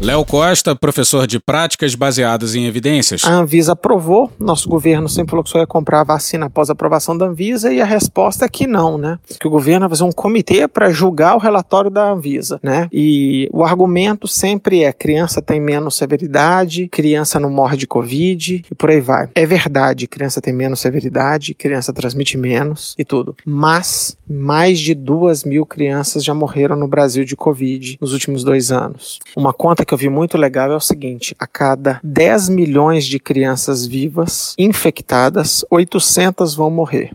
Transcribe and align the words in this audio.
Léo 0.00 0.24
Costa, 0.24 0.76
professor 0.76 1.26
de 1.26 1.40
práticas 1.40 1.96
baseadas 1.96 2.54
em 2.54 2.66
evidências. 2.66 3.24
A 3.24 3.32
Anvisa 3.32 3.72
aprovou, 3.72 4.30
nosso 4.38 4.68
governo 4.68 5.08
sempre 5.08 5.30
falou 5.30 5.42
que 5.42 5.50
só 5.50 5.58
ia 5.58 5.66
comprar 5.66 6.00
a 6.00 6.04
vacina 6.04 6.46
após 6.46 6.70
a 6.70 6.72
aprovação 6.72 7.18
da 7.18 7.26
Anvisa 7.26 7.72
e 7.72 7.80
a 7.80 7.84
resposta 7.84 8.44
é 8.44 8.48
que 8.48 8.64
não, 8.64 8.96
né? 8.96 9.18
Que 9.40 9.48
o 9.48 9.50
governo 9.50 9.80
vai 9.80 9.88
fazer 9.90 10.04
um 10.04 10.12
comitê 10.12 10.68
para 10.68 10.90
julgar 10.90 11.34
o 11.34 11.38
relatório 11.38 11.90
da 11.90 12.12
Anvisa, 12.12 12.60
né? 12.62 12.88
E 12.92 13.48
o 13.52 13.64
argumento 13.64 14.28
sempre 14.28 14.84
é 14.84 14.92
criança 14.92 15.42
tem 15.42 15.60
menos 15.60 15.96
severidade, 15.96 16.86
criança 16.88 17.40
não 17.40 17.50
morre 17.50 17.76
de 17.76 17.86
Covid 17.86 18.64
e 18.70 18.74
por 18.76 18.90
aí 18.90 19.00
vai. 19.00 19.28
É 19.34 19.44
verdade, 19.44 20.06
criança 20.06 20.40
tem 20.40 20.52
menos 20.52 20.78
severidade, 20.78 21.54
criança 21.54 21.92
transmite 21.92 22.38
menos 22.38 22.94
e 22.96 23.04
tudo. 23.04 23.34
Mas 23.44 24.16
mais 24.30 24.78
de 24.78 24.94
duas 24.94 25.42
mil 25.42 25.66
crianças 25.66 26.22
já 26.22 26.34
morreram 26.34 26.76
no 26.76 26.86
Brasil 26.86 27.24
de 27.24 27.34
Covid 27.34 27.98
nos 28.00 28.12
últimos 28.12 28.44
dois 28.44 28.70
anos. 28.70 29.18
Uma 29.36 29.52
conta 29.52 29.87
que 29.88 29.94
eu 29.94 29.98
vi 29.98 30.10
muito 30.10 30.36
legal 30.36 30.70
é 30.70 30.76
o 30.76 30.80
seguinte: 30.80 31.34
a 31.38 31.46
cada 31.46 31.98
10 32.04 32.50
milhões 32.50 33.06
de 33.06 33.18
crianças 33.18 33.86
vivas 33.86 34.54
infectadas, 34.58 35.64
800 35.70 36.54
vão 36.54 36.70
morrer. 36.70 37.10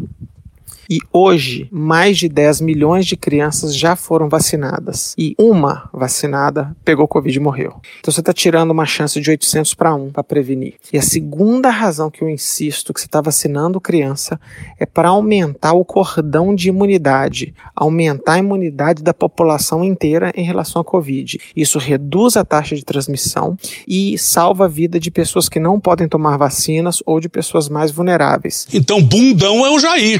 E 0.89 0.99
hoje, 1.11 1.67
mais 1.71 2.17
de 2.17 2.27
10 2.27 2.61
milhões 2.61 3.05
de 3.05 3.15
crianças 3.15 3.75
já 3.75 3.95
foram 3.95 4.29
vacinadas. 4.29 5.13
E 5.17 5.35
uma 5.37 5.89
vacinada 5.93 6.75
pegou 6.83 7.07
Covid 7.07 7.37
e 7.37 7.41
morreu. 7.41 7.75
Então 7.99 8.11
você 8.11 8.19
está 8.19 8.33
tirando 8.33 8.71
uma 8.71 8.85
chance 8.85 9.19
de 9.19 9.29
800 9.29 9.73
para 9.73 9.95
1 9.95 10.11
para 10.11 10.23
prevenir. 10.23 10.75
E 10.91 10.97
a 10.97 11.01
segunda 11.01 11.69
razão 11.69 12.09
que 12.09 12.23
eu 12.23 12.29
insisto 12.29 12.93
que 12.93 12.99
você 12.99 13.05
está 13.05 13.21
vacinando 13.21 13.79
criança 13.79 14.39
é 14.79 14.85
para 14.85 15.09
aumentar 15.09 15.73
o 15.73 15.85
cordão 15.85 16.53
de 16.53 16.69
imunidade, 16.69 17.53
aumentar 17.75 18.33
a 18.33 18.39
imunidade 18.39 19.03
da 19.03 19.13
população 19.13 19.83
inteira 19.83 20.31
em 20.35 20.43
relação 20.43 20.81
à 20.81 20.85
Covid. 20.85 21.39
Isso 21.55 21.79
reduz 21.79 22.35
a 22.37 22.45
taxa 22.45 22.75
de 22.75 22.83
transmissão 22.83 23.57
e 23.87 24.17
salva 24.17 24.65
a 24.65 24.67
vida 24.67 24.99
de 24.99 25.11
pessoas 25.11 25.47
que 25.47 25.59
não 25.59 25.79
podem 25.79 26.07
tomar 26.07 26.37
vacinas 26.37 27.01
ou 27.05 27.19
de 27.19 27.29
pessoas 27.29 27.69
mais 27.69 27.91
vulneráveis. 27.91 28.67
Então, 28.73 29.01
bundão 29.01 29.65
é 29.65 29.69
o 29.69 29.79
Jair. 29.79 30.19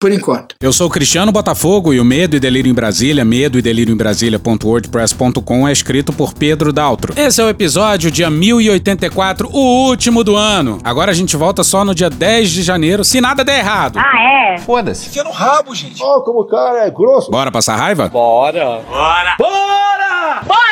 Por 0.00 0.10
enquanto. 0.10 0.54
Eu 0.58 0.72
sou 0.72 0.86
o 0.86 0.90
Cristiano 0.90 1.30
Botafogo 1.30 1.92
e 1.92 2.00
o 2.00 2.04
Medo 2.06 2.34
e 2.34 2.40
Delírio 2.40 2.70
em 2.70 2.74
Brasília, 2.74 3.22
medo 3.22 3.58
e 3.58 3.62
delírio 3.62 3.92
em 3.92 3.96
Brasília.wordpress.com 3.98 5.68
é 5.68 5.72
escrito 5.72 6.10
por 6.10 6.32
Pedro 6.32 6.72
Daltro. 6.72 7.12
Esse 7.14 7.38
é 7.38 7.44
o 7.44 7.50
episódio 7.50 8.10
dia 8.10 8.30
1084, 8.30 9.50
o 9.52 9.88
último 9.88 10.24
do 10.24 10.36
ano. 10.36 10.78
Agora 10.82 11.10
a 11.10 11.14
gente 11.14 11.36
volta 11.36 11.62
só 11.62 11.84
no 11.84 11.94
dia 11.94 12.08
10 12.08 12.48
de 12.48 12.62
janeiro, 12.62 13.04
se 13.04 13.20
nada 13.20 13.44
der 13.44 13.58
errado. 13.58 13.98
Ah, 13.98 14.54
é? 14.54 14.58
Foda-se. 14.60 15.08
Enfia 15.08 15.22
no 15.22 15.32
rabo, 15.32 15.74
gente. 15.74 16.02
Ó, 16.02 16.20
como 16.22 16.40
o 16.40 16.46
cara 16.46 16.86
é 16.86 16.90
grosso. 16.90 17.30
Bora 17.30 17.52
passar 17.52 17.76
raiva? 17.76 18.08
Bora. 18.08 18.80
Bora. 18.88 19.36
Bora! 19.38 20.42
Bora! 20.46 20.70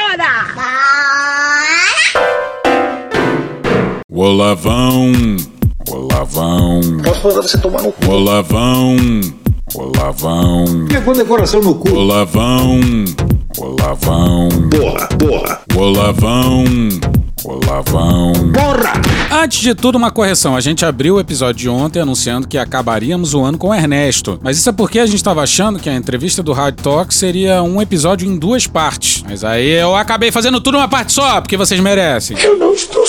Olavão, 4.11 5.13
olavão, 5.91 6.81
Posso 7.05 7.27
mandar 7.27 7.43
você 7.43 7.59
tomar 7.59 7.83
no 7.83 7.93
cu. 7.93 8.11
olavão, 8.11 8.97
olavão, 9.75 10.65
Pegou 10.89 11.15
decoração 11.15 11.61
no 11.63 11.75
cu. 11.75 11.91
olavão, 11.95 12.81
olavão, 13.59 14.49
Porra, 14.71 15.09
porra. 15.19 15.61
olavão, 15.77 16.65
olavão. 17.45 18.33
Porra! 18.53 18.93
Antes 19.43 19.61
de 19.61 19.75
tudo, 19.75 19.97
uma 19.97 20.11
correção. 20.11 20.57
A 20.57 20.61
gente 20.61 20.85
abriu 20.85 21.15
o 21.17 21.21
episódio 21.21 21.55
de 21.61 21.69
ontem 21.69 22.01
anunciando 22.01 22.49
que 22.49 22.57
acabaríamos 22.59 23.35
o 23.35 23.43
ano 23.45 23.59
com 23.59 23.69
o 23.69 23.75
Ernesto. 23.75 24.39
Mas 24.43 24.57
isso 24.59 24.69
é 24.69 24.73
porque 24.73 24.99
a 24.99 25.07
gente 25.07 25.17
estava 25.17 25.43
achando 25.43 25.79
que 25.79 25.89
a 25.89 25.95
entrevista 25.95 26.43
do 26.43 26.53
Hard 26.53 26.77
Talk 26.81 27.13
seria 27.15 27.63
um 27.63 27.81
episódio 27.81 28.27
em 28.27 28.37
duas 28.39 28.67
partes. 28.67 29.23
Mas 29.29 29.45
aí 29.45 29.69
eu 29.69 29.95
acabei 29.95 30.33
fazendo 30.33 30.61
tudo 30.61 30.79
uma 30.79 30.89
parte 30.89 31.13
só, 31.13 31.41
porque 31.41 31.57
vocês 31.57 31.79
merecem. 31.81 32.37
Eu 32.43 32.57
não 32.59 32.73
estou 32.73 33.05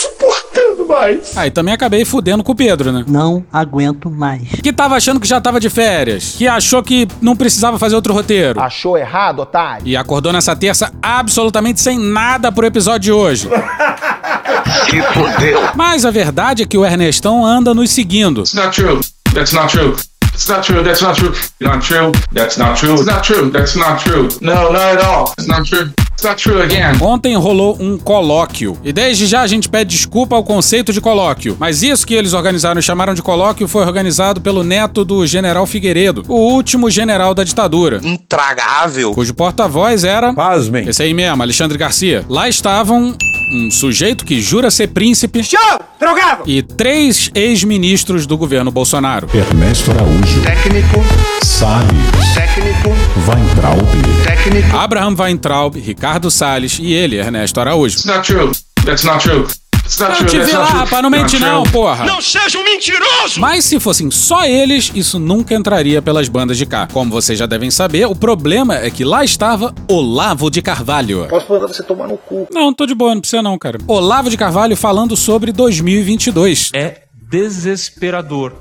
mais. 0.89 1.37
Aí 1.37 1.51
também 1.51 1.73
acabei 1.73 2.03
fudendo 2.03 2.43
com 2.43 2.51
o 2.51 2.55
Pedro, 2.55 2.91
né? 2.91 3.05
Não 3.07 3.45
aguento 3.51 4.09
mais. 4.09 4.47
Que 4.63 4.73
tava 4.73 4.95
achando 4.95 5.19
que 5.19 5.27
já 5.27 5.39
tava 5.39 5.59
de 5.59 5.69
férias. 5.69 6.35
Que 6.37 6.47
achou 6.47 6.81
que 6.83 7.07
não 7.21 7.35
precisava 7.35 7.77
fazer 7.79 7.95
outro 7.95 8.13
roteiro. 8.13 8.59
Achou 8.59 8.97
errado, 8.97 9.39
otário? 9.39 9.87
E 9.87 9.95
acordou 9.95 10.33
nessa 10.33 10.55
terça 10.55 10.91
absolutamente 11.01 11.79
sem 11.79 11.97
nada 11.97 12.51
pro 12.51 12.65
episódio 12.65 12.99
de 12.99 13.11
hoje. 13.11 13.49
Se 14.89 15.01
fodeu. 15.13 15.59
Mas 15.75 16.05
a 16.05 16.11
verdade 16.11 16.63
é 16.63 16.65
que 16.65 16.77
o 16.77 16.85
Ernestão 16.85 17.45
anda 17.45 17.73
nos 17.73 17.91
seguindo. 17.91 18.41
It's 18.41 18.53
not 18.53 18.75
true. 18.75 18.99
That's 19.33 19.53
not 19.53 19.67
true. 19.75 19.95
It's 20.39 20.47
not 20.47 20.63
true. 20.63 20.81
That's 20.81 21.01
not 21.01 21.17
true. 21.17 21.33
Not 21.59 21.81
true. 21.85 22.13
That's 22.31 22.57
not 22.57 22.79
true. 22.79 22.93
It's 22.93 23.05
not 23.05 23.23
true. 23.23 23.51
That's 23.51 23.75
not 23.75 24.01
true. 24.01 24.29
No, 24.39 24.71
not 24.71 24.97
at 24.97 25.03
all. 25.03 25.33
It's 25.37 25.49
not 25.49 25.65
true. 25.65 25.91
It's 26.13 26.23
not 26.23 26.41
true 26.41 26.61
again. 26.61 26.97
Ontem 27.01 27.35
rolou 27.35 27.75
um 27.77 27.97
colóquio. 27.97 28.77
E 28.81 28.93
desde 28.93 29.25
já 29.27 29.41
a 29.41 29.47
gente 29.47 29.67
pede 29.67 29.93
desculpa 29.93 30.37
ao 30.37 30.43
conceito 30.43 30.93
de 30.93 31.01
colóquio. 31.01 31.57
Mas 31.59 31.83
isso 31.83 32.07
que 32.07 32.13
eles 32.13 32.31
organizaram 32.31 32.79
e 32.79 32.83
chamaram 32.83 33.13
de 33.13 33.21
colóquio 33.21 33.67
foi 33.67 33.83
organizado 33.85 34.39
pelo 34.39 34.63
neto 34.63 35.03
do 35.03 35.27
general 35.27 35.65
Figueiredo, 35.65 36.23
o 36.29 36.35
último 36.35 36.89
general 36.89 37.33
da 37.33 37.43
ditadura. 37.43 37.99
Intragável. 38.01 39.11
Cujo 39.13 39.33
porta-voz 39.33 40.05
era. 40.05 40.33
Pasmem. 40.33 40.87
Esse 40.87 41.03
aí 41.03 41.13
mesmo, 41.13 41.43
Alexandre 41.43 41.77
Garcia. 41.77 42.25
Lá 42.29 42.47
estavam 42.47 43.13
um 43.51 43.69
sujeito 43.71 44.25
que 44.25 44.39
jura 44.41 44.69
ser 44.71 44.87
príncipe 44.87 45.43
Show! 45.43 45.79
Drogado! 45.99 46.43
e 46.45 46.61
três 46.61 47.29
ex-ministros 47.33 48.25
do 48.25 48.37
governo 48.37 48.71
Bolsonaro. 48.71 49.27
Ernesto 49.33 49.91
Araújo, 49.91 50.41
Técnico, 50.43 51.03
Salles, 51.43 52.33
técnico, 52.33 52.89
Weintraub, 53.27 53.81
técnico. 54.23 54.77
Abraham 54.77 55.15
Weintraub, 55.17 55.75
Ricardo 55.75 56.29
Salles 56.29 56.79
e 56.79 56.93
ele, 56.93 57.17
Ernesto 57.17 57.59
Araújo. 57.59 57.95
It's 57.95 58.05
not 58.05 58.21
true. 58.25 58.51
That's 58.85 59.03
not 59.03 59.19
true. 59.19 59.47
True. 59.97 60.25
te 60.25 60.37
not 60.37 60.53
lá, 60.53 60.65
rapaz, 60.65 61.01
não 61.03 61.09
mente 61.09 61.39
não, 61.39 61.63
porra. 61.63 62.05
Não 62.05 62.21
seja 62.21 62.57
um 62.57 62.63
mentiroso! 62.63 63.39
Mas 63.39 63.65
se 63.65 63.79
fossem 63.79 64.09
só 64.11 64.45
eles, 64.45 64.91
isso 64.93 65.17
nunca 65.19 65.55
entraria 65.55 66.01
pelas 66.01 66.27
bandas 66.29 66.57
de 66.57 66.65
cá. 66.65 66.87
Como 66.91 67.11
vocês 67.11 67.37
já 67.37 67.45
devem 67.45 67.71
saber, 67.71 68.05
o 68.05 68.15
problema 68.15 68.75
é 68.77 68.89
que 68.89 69.03
lá 69.03 69.23
estava 69.23 69.73
Olavo 69.89 70.49
de 70.49 70.61
Carvalho. 70.61 71.27
Posso 71.29 71.51
mandar 71.51 71.67
você 71.67 71.83
tomar 71.83 72.07
no 72.07 72.17
cu. 72.17 72.47
Não, 72.51 72.73
tô 72.73 72.85
de 72.85 72.93
boa, 72.93 73.13
não 73.13 73.21
precisa 73.21 73.41
não, 73.41 73.57
cara. 73.57 73.79
Olavo 73.87 74.29
de 74.29 74.37
Carvalho 74.37 74.75
falando 74.77 75.17
sobre 75.17 75.51
2022. 75.51 76.71
é 76.73 77.03
desesperador. 77.31 78.53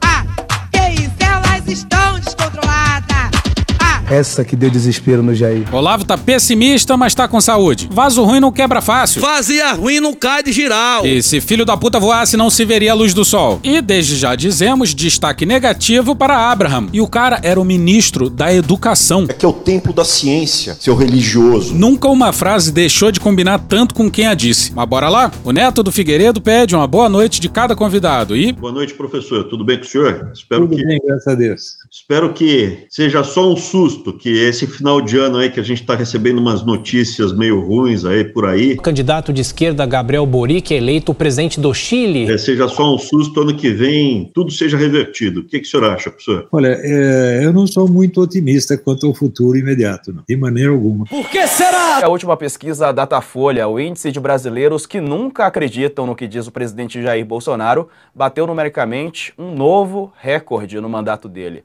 Que 0.73 1.03
isso? 1.03 1.11
Elas 1.21 1.67
estão 1.67 2.19
descontroladas! 2.21 2.68
Essa 4.11 4.43
que 4.43 4.57
deu 4.57 4.71
desespero 4.71 5.23
no 5.23 5.35
Jair. 5.35 5.67
Olavo 5.71 6.03
tá 6.03 6.17
pessimista, 6.17 6.97
mas 6.97 7.15
tá 7.15 7.29
com 7.29 7.39
saúde. 7.43 7.89
Vaso 7.93 8.25
ruim 8.25 8.41
não 8.41 8.51
quebra 8.51 8.81
fácil. 8.81 9.21
Fazia 9.21 9.73
ruim 9.73 10.01
não 10.01 10.15
cai 10.15 10.43
de 10.43 10.51
giral. 10.51 11.05
E 11.05 11.23
se 11.23 11.43
filho 11.43 11.67
da 11.67 11.77
puta 11.77 12.01
voasse, 12.01 12.35
não 12.35 12.49
se 12.49 12.65
veria 12.65 12.93
a 12.93 12.95
luz 12.95 13.13
do 13.13 13.23
sol. 13.23 13.61
E 13.63 13.83
desde 13.83 14.17
já 14.17 14.35
dizemos, 14.35 14.95
destaque 14.95 15.45
negativo 15.45 16.17
para 16.17 16.51
Abraham. 16.51 16.89
E 16.91 17.03
o 17.03 17.07
cara 17.07 17.39
era 17.43 17.61
o 17.61 17.65
ministro 17.65 18.31
da 18.31 18.53
educação. 18.53 19.27
Aqui 19.29 19.45
é 19.45 19.49
o 19.49 19.53
templo 19.53 19.93
da 19.93 20.07
ciência, 20.07 20.75
seu 20.81 20.95
religioso. 20.97 21.75
Nunca 21.75 22.09
uma 22.09 22.33
frase 22.33 22.73
deixou 22.73 23.13
de 23.13 23.21
combinar 23.21 23.59
tanto 23.59 23.95
com 23.95 24.11
quem 24.11 24.27
a 24.27 24.33
disse. 24.33 24.73
Mas 24.73 24.89
bora 24.89 25.11
lá? 25.11 25.31
O 25.45 25.53
neto 25.53 25.83
do 25.83 25.93
Figueiredo 25.93 26.41
pede 26.41 26.75
uma 26.75 26.87
boa 26.87 27.11
noite 27.11 27.43
de 27.43 27.49
cada 27.51 27.77
convidado 27.77 28.35
e. 28.35 28.53
Boa 28.53 28.73
noite, 28.73 28.95
professor. 28.95 29.45
Tudo 29.45 29.65
bem 29.65 29.77
com 29.77 29.85
o 29.85 29.87
senhor? 29.87 30.31
Espero 30.33 30.63
Tudo 30.63 30.77
que, 30.79 30.87
bem, 30.87 30.99
graças 31.05 31.29
a 31.29 31.35
Deus. 31.35 31.77
Espero 31.91 32.33
que 32.33 32.87
seja 32.89 33.23
só 33.25 33.51
um 33.53 33.57
susto, 33.57 34.13
que 34.13 34.29
esse 34.29 34.67
final 34.67 35.01
de 35.01 35.19
ano 35.19 35.39
aí 35.39 35.51
que 35.51 35.61
a 35.61 35.63
gente 35.63 35.81
está 35.81 35.95
recebendo 35.95 36.39
umas 36.39 36.65
notícias 36.65 37.33
meio 37.33 37.61
ruins 37.61 38.05
aí 38.05 38.25
por 38.25 38.47
aí, 38.47 38.75
O 38.75 38.83
candidato 38.83 39.33
de 39.33 39.41
esquerda 39.41 39.85
Gabriel 39.87 40.27
Boric 40.27 40.73
é 40.73 40.77
eleito 40.77 41.15
presidente 41.15 41.61
do 41.61 41.73
Chile. 41.75 42.31
é, 42.31 42.39
seja 42.39 42.69
só 42.69 42.95
um 42.95 42.99
susto, 42.99 43.41
ano 43.41 43.55
que 43.55 43.71
vem 43.71 44.31
tudo 44.35 44.51
seja 44.51 44.77
revertido. 44.77 45.41
O 45.41 45.45
que, 45.45 45.61
que 45.61 45.67
o 45.67 45.71
senhor 45.71 45.85
acha, 45.91 46.11
professor? 46.11 46.47
Olha, 46.53 46.79
é, 46.81 47.41
eu 47.43 47.53
não 47.53 47.67
sou 47.67 47.89
muito 47.89 48.21
otimista 48.21 48.77
quanto 48.77 49.07
ao 49.07 49.15
futuro 49.15 49.57
imediato, 49.57 50.13
não. 50.13 50.23
de 50.29 50.37
maneira 50.37 50.71
alguma. 50.71 51.05
Por 51.07 51.29
que 51.29 51.47
será? 51.47 52.05
A 52.05 52.09
última 52.09 52.37
pesquisa 52.37 52.93
Datafolha, 52.93 53.67
o 53.69 53.81
índice 53.81 54.13
de 54.13 54.21
brasileiros 54.21 54.87
que 54.87 55.01
nunca 55.01 55.47
acreditam 55.47 56.07
no 56.07 56.15
que 56.15 56.29
diz 56.29 56.47
o 56.47 56.53
presidente 56.53 57.03
Jair 57.03 57.25
Bolsonaro, 57.25 57.89
bateu 58.15 58.47
numericamente 58.47 59.33
um 59.39 59.55
novo 59.55 60.13
recorde 60.21 60.81
no 60.81 60.89
mandato 60.89 61.29
dele. 61.29 61.65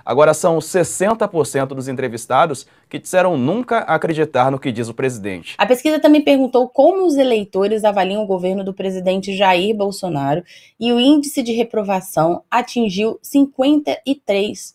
Agora 0.05 0.33
são 0.33 0.57
60% 0.59 1.67
dos 1.67 1.87
entrevistados 1.87 2.67
que 2.89 2.99
disseram 2.99 3.37
nunca 3.37 3.79
acreditar 3.79 4.51
no 4.51 4.59
que 4.59 4.71
diz 4.71 4.89
o 4.89 4.93
presidente. 4.93 5.55
A 5.57 5.65
pesquisa 5.65 5.99
também 5.99 6.21
perguntou 6.21 6.67
como 6.67 7.05
os 7.05 7.15
eleitores 7.15 7.83
avaliam 7.85 8.23
o 8.23 8.27
governo 8.27 8.63
do 8.63 8.73
presidente 8.73 9.35
Jair 9.35 9.75
Bolsonaro 9.75 10.43
e 10.79 10.91
o 10.91 10.99
índice 10.99 11.41
de 11.41 11.53
reprovação 11.53 12.41
atingiu 12.51 13.17
53%. 13.23 14.73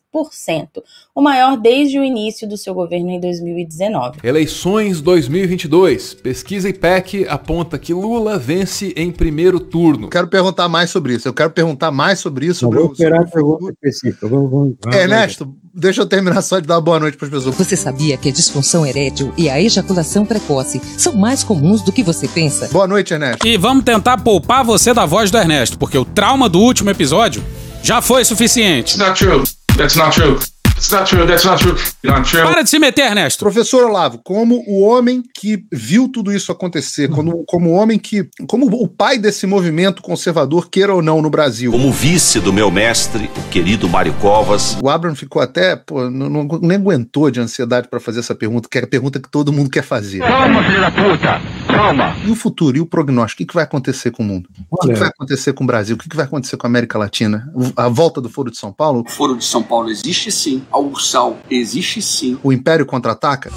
o 1.14 1.20
maior 1.20 1.58
desde 1.58 1.98
o 1.98 2.04
início 2.04 2.48
do 2.48 2.56
seu 2.56 2.72
governo 2.72 3.10
em 3.10 3.20
2019. 3.20 4.20
Eleições 4.24 5.02
2022. 5.02 6.14
Pesquisa 6.14 6.70
IPEC 6.70 7.26
aponta 7.28 7.78
que 7.78 7.92
Lula 7.92 8.38
vence 8.38 8.94
em 8.96 9.12
primeiro 9.12 9.60
turno. 9.60 10.08
Quero 10.08 10.26
perguntar 10.28 10.70
mais 10.70 10.88
sobre 10.88 11.12
isso. 11.14 11.28
Eu 11.28 11.34
quero 11.34 11.50
perguntar 11.50 11.90
mais 11.90 12.18
sobre 12.18 12.46
isso. 12.46 12.60
Sobre 12.60 12.78
vou 12.78 12.88
o- 12.88 12.92
esperar 12.92 13.20
a 13.22 13.26
pergunta 13.26 13.70
específica. 13.72 14.26
Vamos, 14.26 14.50
vamos, 14.50 14.76
vamos. 14.82 14.96
Ernesto, 15.26 15.54
deixa 15.74 16.02
eu 16.02 16.06
terminar 16.06 16.42
só 16.42 16.58
de 16.60 16.66
dar 16.66 16.80
boa 16.80 16.98
noite 16.98 17.16
para 17.16 17.26
as 17.26 17.32
pessoas. 17.32 17.54
Você 17.56 17.76
sabia 17.76 18.16
que 18.16 18.28
a 18.28 18.32
disfunção 18.32 18.86
erétil 18.86 19.32
e 19.36 19.48
a 19.50 19.60
ejaculação 19.60 20.24
precoce 20.24 20.80
são 20.96 21.12
mais 21.14 21.42
comuns 21.42 21.82
do 21.82 21.92
que 21.92 22.02
você 22.02 22.28
pensa? 22.28 22.68
Boa 22.72 22.86
noite, 22.86 23.12
Ernesto. 23.12 23.46
E 23.46 23.56
vamos 23.56 23.84
tentar 23.84 24.18
poupar 24.18 24.64
você 24.64 24.94
da 24.94 25.04
voz 25.06 25.30
do 25.30 25.38
Ernesto, 25.38 25.78
porque 25.78 25.98
o 25.98 26.04
trauma 26.04 26.48
do 26.48 26.60
último 26.60 26.90
episódio 26.90 27.44
já 27.82 28.00
foi 28.00 28.24
suficiente. 28.24 28.96
That's 28.96 29.08
not 29.08 29.24
true. 29.24 29.44
That's 29.76 29.96
not 29.96 30.16
true. 30.16 30.38
That's 30.76 30.92
not 30.92 31.06
true. 31.08 31.26
That's 31.26 31.44
not 31.44 31.62
true. 31.62 31.74
Not 32.04 32.30
true. 32.30 32.42
Para 32.42 32.62
de 32.62 32.68
se 32.68 32.78
meter, 32.78 33.06
Ernesto. 33.06 33.42
Professor 33.42 33.84
Olavo, 33.84 34.20
como 34.22 34.62
o 34.66 34.82
homem 34.82 35.22
que 35.34 35.64
viu 35.72 36.06
tudo 36.06 36.30
isso 36.30 36.52
acontecer, 36.52 37.08
como, 37.08 37.44
como 37.46 37.70
o 37.70 37.72
homem 37.72 37.98
que. 37.98 38.28
Como 38.46 38.66
o 38.66 38.86
pai 38.86 39.16
desse 39.18 39.46
movimento 39.46 40.02
conservador, 40.02 40.68
queira 40.68 40.94
ou 40.94 41.00
não, 41.00 41.22
no 41.22 41.30
Brasil. 41.30 41.72
Como 41.72 41.90
vice 41.90 42.40
do 42.40 42.52
meu 42.52 42.70
mestre, 42.70 43.30
o 43.36 43.48
querido 43.48 43.88
Mário 43.88 44.12
Covas. 44.20 44.76
O 44.82 44.90
Abraham 44.90 45.14
ficou 45.14 45.40
até, 45.40 45.76
pô, 45.76 46.10
não, 46.10 46.28
não- 46.28 46.46
nem 46.60 46.76
aguentou 46.76 47.30
de 47.30 47.40
ansiedade 47.40 47.88
para 47.88 47.98
fazer 47.98 48.20
essa 48.20 48.34
pergunta, 48.34 48.68
que 48.70 48.78
é 48.78 48.82
a 48.82 48.86
pergunta 48.86 49.18
que 49.18 49.30
todo 49.30 49.52
mundo 49.52 49.70
quer 49.70 49.82
fazer. 49.82 50.18
Calma, 50.18 50.62
filho 50.62 50.80
da 50.80 50.90
puta! 50.90 51.40
Calma! 51.66 52.16
E 52.24 52.30
o 52.30 52.34
futuro, 52.34 52.76
e 52.76 52.80
o 52.80 52.86
prognóstico? 52.86 53.42
O 53.42 53.46
que, 53.46 53.54
vai 53.54 53.64
acontecer 53.64 54.10
com 54.10 54.22
o 54.22 54.26
mundo? 54.26 54.48
O 54.70 54.76
que, 54.76 54.94
vai 54.94 55.08
acontecer 55.08 55.52
com 55.52 55.64
o 55.64 55.66
Brasil? 55.66 55.96
O 55.96 55.98
que 55.98 56.14
vai 56.14 56.26
acontecer 56.26 56.56
com 56.56 56.66
a 56.66 56.70
América 56.70 56.98
Latina? 56.98 57.50
A 57.76 57.88
volta 57.88 58.20
do 58.20 58.28
Foro 58.28 58.50
de 58.50 58.56
São 58.56 58.72
Paulo? 58.72 59.04
O 59.06 59.10
Foro 59.10 59.36
de 59.36 59.44
São 59.44 59.62
Paulo 59.62 59.90
existe 59.90 60.30
sim, 60.30 60.62
a 60.70 60.78
Ursal 60.78 61.38
existe 61.50 62.00
sim. 62.02 62.38
O 62.42 62.52
Império 62.52 62.86
contra-ataca? 62.86 63.50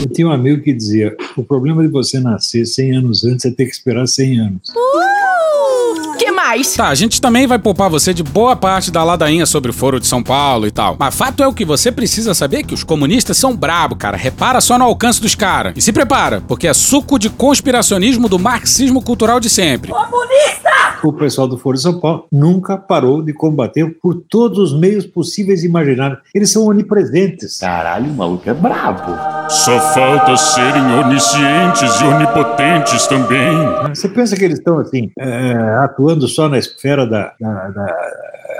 Eu 0.00 0.10
tinha 0.12 0.28
um 0.28 0.32
amigo 0.32 0.62
que 0.62 0.72
dizia: 0.72 1.16
o 1.36 1.42
problema 1.42 1.82
de 1.82 1.88
você 1.88 2.20
nascer 2.20 2.66
100 2.66 2.96
anos 2.96 3.24
antes 3.24 3.44
é 3.44 3.50
ter 3.50 3.64
que 3.66 3.72
esperar 3.72 4.06
100 4.06 4.40
anos. 4.40 4.62
que 4.70 5.13
mais? 6.54 6.74
Tá, 6.74 6.88
a 6.88 6.94
gente 6.94 7.20
também 7.20 7.46
vai 7.46 7.58
poupar 7.58 7.90
você 7.90 8.14
de 8.14 8.22
boa 8.22 8.54
parte 8.54 8.90
da 8.90 9.02
ladainha 9.02 9.46
sobre 9.46 9.70
o 9.70 9.74
Foro 9.74 9.98
de 9.98 10.06
São 10.06 10.22
Paulo 10.22 10.66
e 10.66 10.70
tal. 10.70 10.96
Mas 10.98 11.14
fato 11.14 11.42
é 11.42 11.46
o 11.46 11.52
que 11.52 11.64
você 11.64 11.90
precisa 11.90 12.34
saber 12.34 12.62
que 12.64 12.74
os 12.74 12.84
comunistas 12.84 13.36
são 13.36 13.56
brabo, 13.56 13.96
cara. 13.96 14.16
Repara 14.16 14.60
só 14.60 14.78
no 14.78 14.84
alcance 14.84 15.20
dos 15.20 15.34
caras. 15.34 15.74
E 15.76 15.82
se 15.82 15.92
prepara, 15.92 16.40
porque 16.46 16.68
é 16.68 16.74
suco 16.74 17.18
de 17.18 17.28
conspiracionismo 17.28 18.28
do 18.28 18.38
marxismo 18.38 19.02
cultural 19.02 19.40
de 19.40 19.50
sempre. 19.50 19.92
O 21.02 21.12
pessoal 21.12 21.46
do 21.46 21.58
Foro 21.58 21.76
de 21.76 21.82
São 21.82 22.00
Paulo 22.00 22.26
nunca 22.32 22.78
parou 22.78 23.20
de 23.20 23.32
combater 23.32 23.98
por 24.00 24.14
todos 24.14 24.58
os 24.58 24.78
meios 24.78 25.04
possíveis 25.04 25.62
e 25.62 25.66
imagináveis. 25.66 26.20
Eles 26.34 26.50
são 26.50 26.66
onipresentes. 26.66 27.58
Caralho, 27.58 28.10
o 28.10 28.14
maluco 28.14 28.48
é 28.48 28.54
brabo. 28.54 29.12
Só 29.50 29.78
falta 29.92 30.36
serem 30.36 30.82
oniscientes 31.04 32.00
e 32.00 32.04
onipotentes 32.04 33.06
também. 33.06 33.54
Você 33.90 34.08
pensa 34.08 34.34
que 34.34 34.44
eles 34.44 34.58
estão 34.58 34.78
assim, 34.78 35.10
é, 35.18 35.52
atuando 35.84 36.26
só 36.26 36.43
na 36.48 36.58
esfera 36.58 37.06
da, 37.06 37.32
da- 37.40 37.68
da 37.68 37.94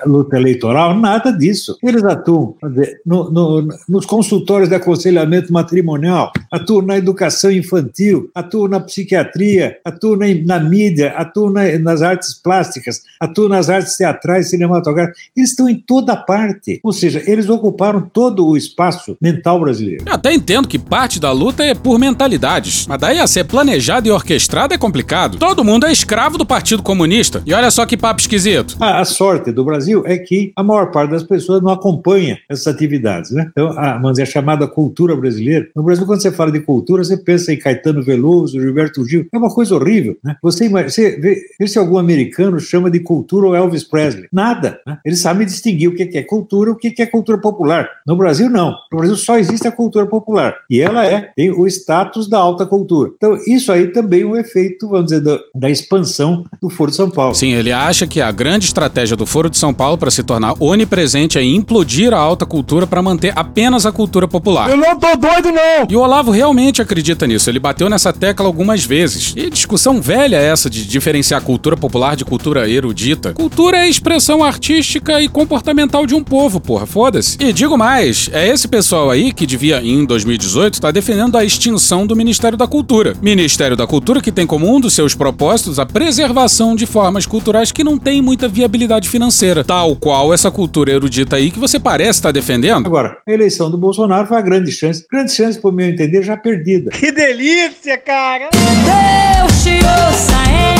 luta 0.06 0.36
eleitoral? 0.36 0.94
Nada 0.98 1.30
disso. 1.32 1.78
Eles 1.82 2.04
atuam 2.04 2.54
dizer, 2.70 3.00
no- 3.06 3.30
no- 3.30 3.68
nos 3.88 4.04
consultórios 4.06 4.68
de 4.68 4.74
aconselhamento 4.74 5.52
matrimonial, 5.52 6.30
atuam 6.52 6.82
na 6.82 6.96
educação 6.98 7.50
infantil, 7.50 8.30
atuam 8.34 8.68
na 8.68 8.80
psiquiatria, 8.80 9.78
atuam 9.84 10.16
na, 10.16 10.26
na 10.44 10.60
mídia, 10.60 11.12
atuam 11.16 11.50
na- 11.50 11.78
nas 11.78 12.02
artes 12.02 12.34
plásticas, 12.34 13.02
atuam 13.20 13.48
nas 13.48 13.68
artes 13.70 13.96
teatrais, 13.96 14.50
cinematográficas. 14.50 15.18
Eles 15.36 15.50
estão 15.50 15.68
em 15.68 15.76
toda 15.76 16.14
parte. 16.16 16.80
Ou 16.82 16.92
seja, 16.92 17.22
eles 17.26 17.48
ocuparam 17.48 18.00
todo 18.02 18.46
o 18.46 18.56
espaço 18.56 19.16
mental 19.20 19.60
brasileiro. 19.60 20.04
Eu 20.06 20.12
até 20.14 20.32
entendo 20.32 20.68
que 20.68 20.78
parte 20.78 21.18
da 21.20 21.32
luta 21.32 21.64
é 21.64 21.74
por 21.74 21.98
mentalidades, 21.98 22.86
mas 22.86 22.98
daí 22.98 23.18
a 23.18 23.26
ser 23.26 23.44
planejada 23.44 24.08
e 24.08 24.10
orquestrada 24.10 24.74
é 24.74 24.78
complicado. 24.78 25.38
Todo 25.38 25.64
mundo 25.64 25.86
é 25.86 25.92
escravo 25.92 26.36
do 26.36 26.44
Partido 26.46 26.82
Comunista. 26.82 27.42
E 27.46 27.52
olha 27.54 27.70
só 27.74 27.84
que 27.84 27.96
papo 27.96 28.20
esquisito. 28.20 28.76
A, 28.78 29.00
a 29.00 29.04
sorte 29.04 29.50
do 29.50 29.64
Brasil 29.64 30.04
é 30.06 30.16
que 30.16 30.52
a 30.54 30.62
maior 30.62 30.92
parte 30.92 31.10
das 31.10 31.24
pessoas 31.24 31.60
não 31.60 31.72
acompanha 31.72 32.38
essas 32.48 32.68
atividades, 32.68 33.32
né? 33.32 33.48
Então, 33.50 33.76
a, 33.76 33.94
vamos 33.94 34.12
dizer, 34.12 34.22
a 34.22 34.26
chamada 34.26 34.68
cultura 34.68 35.16
brasileira. 35.16 35.66
No 35.74 35.82
Brasil, 35.82 36.06
quando 36.06 36.22
você 36.22 36.30
fala 36.30 36.52
de 36.52 36.60
cultura, 36.60 37.02
você 37.02 37.16
pensa 37.16 37.52
em 37.52 37.58
Caetano 37.58 38.00
Veloso, 38.00 38.60
Gilberto 38.60 39.04
Gil. 39.04 39.26
É 39.32 39.36
uma 39.36 39.52
coisa 39.52 39.74
horrível, 39.74 40.16
né? 40.22 40.36
Você, 40.40 40.68
você 40.68 41.18
vê, 41.18 41.36
vê 41.58 41.66
se 41.66 41.76
algum 41.76 41.98
americano 41.98 42.60
chama 42.60 42.88
de 42.88 43.00
cultura 43.00 43.48
o 43.48 43.54
Elvis 43.56 43.82
Presley. 43.82 44.28
Nada. 44.32 44.78
Né? 44.86 44.98
Eles 45.04 45.20
sabem 45.20 45.44
distinguir 45.44 45.88
o 45.88 45.96
que 45.96 46.06
que 46.06 46.18
é 46.18 46.22
cultura 46.22 46.70
e 46.70 46.72
o 46.72 46.76
que 46.76 46.92
que 46.92 47.02
é 47.02 47.06
cultura 47.06 47.38
popular. 47.38 47.88
No 48.06 48.14
Brasil, 48.14 48.48
não. 48.48 48.70
No 48.92 48.98
Brasil 48.98 49.16
só 49.16 49.36
existe 49.36 49.66
a 49.66 49.72
cultura 49.72 50.06
popular. 50.06 50.54
E 50.70 50.80
ela 50.80 51.04
é, 51.04 51.32
tem 51.34 51.50
o 51.50 51.66
status 51.66 52.28
da 52.28 52.38
alta 52.38 52.64
cultura. 52.64 53.10
Então, 53.16 53.36
isso 53.48 53.72
aí 53.72 53.88
também 53.88 54.22
é 54.22 54.26
um 54.26 54.36
efeito, 54.36 54.88
vamos 54.88 55.06
dizer, 55.06 55.22
da, 55.22 55.40
da 55.52 55.68
expansão 55.68 56.44
do 56.62 56.70
Foro 56.70 56.92
de 56.92 56.96
São 56.96 57.10
Paulo. 57.10 57.34
Sim, 57.34 57.63
ele 57.64 57.72
acha 57.72 58.06
que 58.06 58.20
a 58.20 58.30
grande 58.30 58.66
estratégia 58.66 59.16
do 59.16 59.24
Foro 59.24 59.48
de 59.48 59.56
São 59.56 59.72
Paulo 59.72 59.96
para 59.96 60.10
se 60.10 60.22
tornar 60.22 60.54
onipresente 60.60 61.38
é 61.38 61.42
implodir 61.42 62.12
a 62.12 62.18
alta 62.18 62.44
cultura 62.44 62.86
para 62.86 63.00
manter 63.00 63.32
apenas 63.34 63.86
a 63.86 63.92
cultura 63.92 64.28
popular. 64.28 64.68
Eu 64.68 64.76
não 64.76 64.98
tô 64.98 65.16
doido, 65.16 65.50
não! 65.50 65.86
E 65.88 65.96
o 65.96 66.00
Olavo 66.00 66.30
realmente 66.30 66.82
acredita 66.82 67.26
nisso, 67.26 67.48
ele 67.48 67.58
bateu 67.58 67.88
nessa 67.88 68.12
tecla 68.12 68.44
algumas 68.44 68.84
vezes. 68.84 69.32
E 69.34 69.48
discussão 69.48 69.98
velha 69.98 70.36
é 70.36 70.44
essa 70.44 70.68
de 70.68 70.84
diferenciar 70.84 71.40
cultura 71.40 71.74
popular 71.74 72.16
de 72.16 72.24
cultura 72.24 72.68
erudita. 72.68 73.32
Cultura 73.32 73.78
é 73.78 73.88
expressão 73.88 74.44
artística 74.44 75.22
e 75.22 75.28
comportamental 75.28 76.06
de 76.06 76.14
um 76.14 76.22
povo, 76.22 76.60
porra, 76.60 76.84
foda-se. 76.84 77.38
E 77.40 77.50
digo 77.50 77.78
mais, 77.78 78.28
é 78.32 78.46
esse 78.46 78.68
pessoal 78.68 79.08
aí 79.08 79.32
que 79.32 79.46
devia, 79.46 79.80
em 79.82 80.04
2018, 80.04 80.74
estar 80.74 80.90
defendendo 80.90 81.38
a 81.38 81.44
extinção 81.44 82.06
do 82.06 82.14
Ministério 82.14 82.58
da 82.58 82.66
Cultura. 82.66 83.14
Ministério 83.22 83.76
da 83.76 83.86
Cultura 83.86 84.20
que 84.20 84.30
tem 84.30 84.46
como 84.46 84.70
um 84.70 84.78
dos 84.78 84.92
seus 84.92 85.14
propósitos 85.14 85.78
a 85.78 85.86
preservação 85.86 86.76
de 86.76 86.84
formas 86.84 87.24
culturais 87.24 87.43
que 87.72 87.84
não 87.84 87.98
têm 87.98 88.22
muita 88.22 88.48
viabilidade 88.48 89.08
financeira, 89.08 89.62
tal 89.62 89.94
qual 89.96 90.32
essa 90.32 90.50
cultura 90.50 90.92
erudita 90.92 91.36
aí 91.36 91.50
que 91.50 91.58
você 91.58 91.78
parece 91.78 92.18
estar 92.18 92.32
defendendo. 92.32 92.86
Agora, 92.86 93.18
a 93.26 93.32
eleição 93.32 93.70
do 93.70 93.76
Bolsonaro 93.76 94.26
foi 94.26 94.38
a 94.38 94.42
grande 94.42 94.72
chance, 94.72 95.04
grande 95.10 95.32
chance, 95.32 95.60
por 95.60 95.72
meu 95.72 95.86
entender, 95.86 96.22
já 96.22 96.36
perdida. 96.36 96.90
Que 96.90 97.12
delícia, 97.12 97.98
cara! 97.98 98.48
Deus 98.52 99.62
te 99.62 99.76
ouça, 99.76 100.32
hein? 100.50 100.74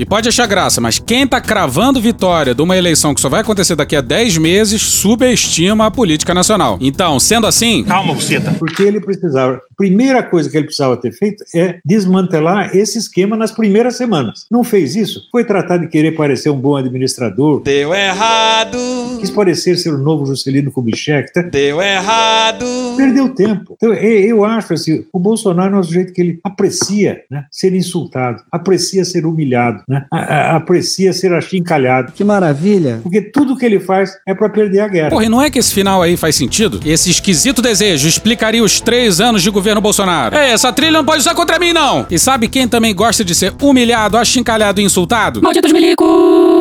E 0.00 0.06
pode 0.06 0.30
achar 0.30 0.46
graça, 0.46 0.80
mas 0.80 0.98
quem 0.98 1.26
tá 1.26 1.42
cravando 1.42 2.00
vitória 2.00 2.54
de 2.54 2.62
uma 2.62 2.74
eleição 2.74 3.14
que 3.14 3.20
só 3.20 3.28
vai 3.28 3.42
acontecer 3.42 3.76
daqui 3.76 3.94
a 3.94 4.00
10 4.00 4.38
meses 4.38 4.80
subestima 4.80 5.84
a 5.84 5.90
política 5.90 6.32
nacional. 6.32 6.78
Então, 6.80 7.20
sendo 7.20 7.46
assim. 7.46 7.84
Calma, 7.84 8.14
buceta. 8.14 8.50
Porque 8.58 8.82
ele 8.82 8.98
precisava. 8.98 9.60
Primeira 9.80 10.22
coisa 10.22 10.50
que 10.50 10.58
ele 10.58 10.66
precisava 10.66 10.94
ter 10.98 11.10
feito 11.10 11.42
é 11.54 11.78
desmantelar 11.82 12.76
esse 12.76 12.98
esquema 12.98 13.34
nas 13.34 13.50
primeiras 13.50 13.96
semanas. 13.96 14.44
Não 14.50 14.62
fez 14.62 14.94
isso? 14.94 15.22
Foi 15.32 15.42
tratar 15.42 15.78
de 15.78 15.88
querer 15.88 16.12
parecer 16.12 16.50
um 16.50 16.56
bom 16.60 16.76
administrador. 16.76 17.62
Deu 17.62 17.94
errado! 17.94 18.76
Quis 19.20 19.30
parecer 19.30 19.78
ser 19.78 19.94
o 19.94 19.96
novo 19.96 20.26
Juscelino 20.26 20.70
Kubitschek. 20.70 21.32
Tá? 21.32 21.40
Deu 21.40 21.80
errado! 21.80 22.66
Perdeu 22.94 23.30
tempo. 23.30 23.72
Então, 23.78 23.94
e- 23.94 24.26
eu 24.28 24.44
acho 24.44 24.74
assim, 24.74 25.06
o 25.10 25.18
Bolsonaro 25.18 25.74
é 25.76 25.78
um 25.78 25.82
sujeito 25.82 26.12
que 26.12 26.20
ele 26.20 26.40
aprecia 26.44 27.22
né, 27.30 27.46
ser 27.50 27.74
insultado, 27.74 28.42
aprecia 28.52 29.02
ser 29.02 29.24
humilhado, 29.24 29.82
né, 29.88 30.04
a- 30.12 30.18
a- 30.18 30.56
aprecia 30.56 31.14
ser 31.14 31.32
achincalhado. 31.32 32.12
Que 32.12 32.22
maravilha! 32.22 33.00
Porque 33.02 33.22
tudo 33.22 33.56
que 33.56 33.64
ele 33.64 33.80
faz 33.80 34.12
é 34.28 34.34
para 34.34 34.50
perder 34.50 34.80
a 34.80 34.88
guerra. 34.88 35.08
Porra, 35.08 35.24
e 35.24 35.28
não 35.30 35.40
é 35.40 35.48
que 35.50 35.58
esse 35.58 35.72
final 35.72 36.02
aí 36.02 36.18
faz 36.18 36.36
sentido? 36.36 36.80
Esse 36.84 37.08
esquisito 37.10 37.62
desejo 37.62 38.06
explicaria 38.06 38.62
os 38.62 38.78
três 38.78 39.22
anos 39.22 39.42
de 39.42 39.48
governo 39.48 39.69
Bolsonaro. 39.78 40.36
É, 40.36 40.50
essa 40.50 40.72
trilha 40.72 40.92
não 40.92 41.04
pode 41.04 41.20
usar 41.20 41.34
contra 41.34 41.58
mim, 41.58 41.72
não! 41.72 42.06
E 42.10 42.18
sabe 42.18 42.48
quem 42.48 42.66
também 42.66 42.94
gosta 42.94 43.24
de 43.24 43.34
ser 43.34 43.54
humilhado, 43.60 44.16
achincalhado 44.16 44.80
e 44.80 44.84
insultado? 44.84 45.42
Malditos 45.42 45.72
milicos! 45.72 46.59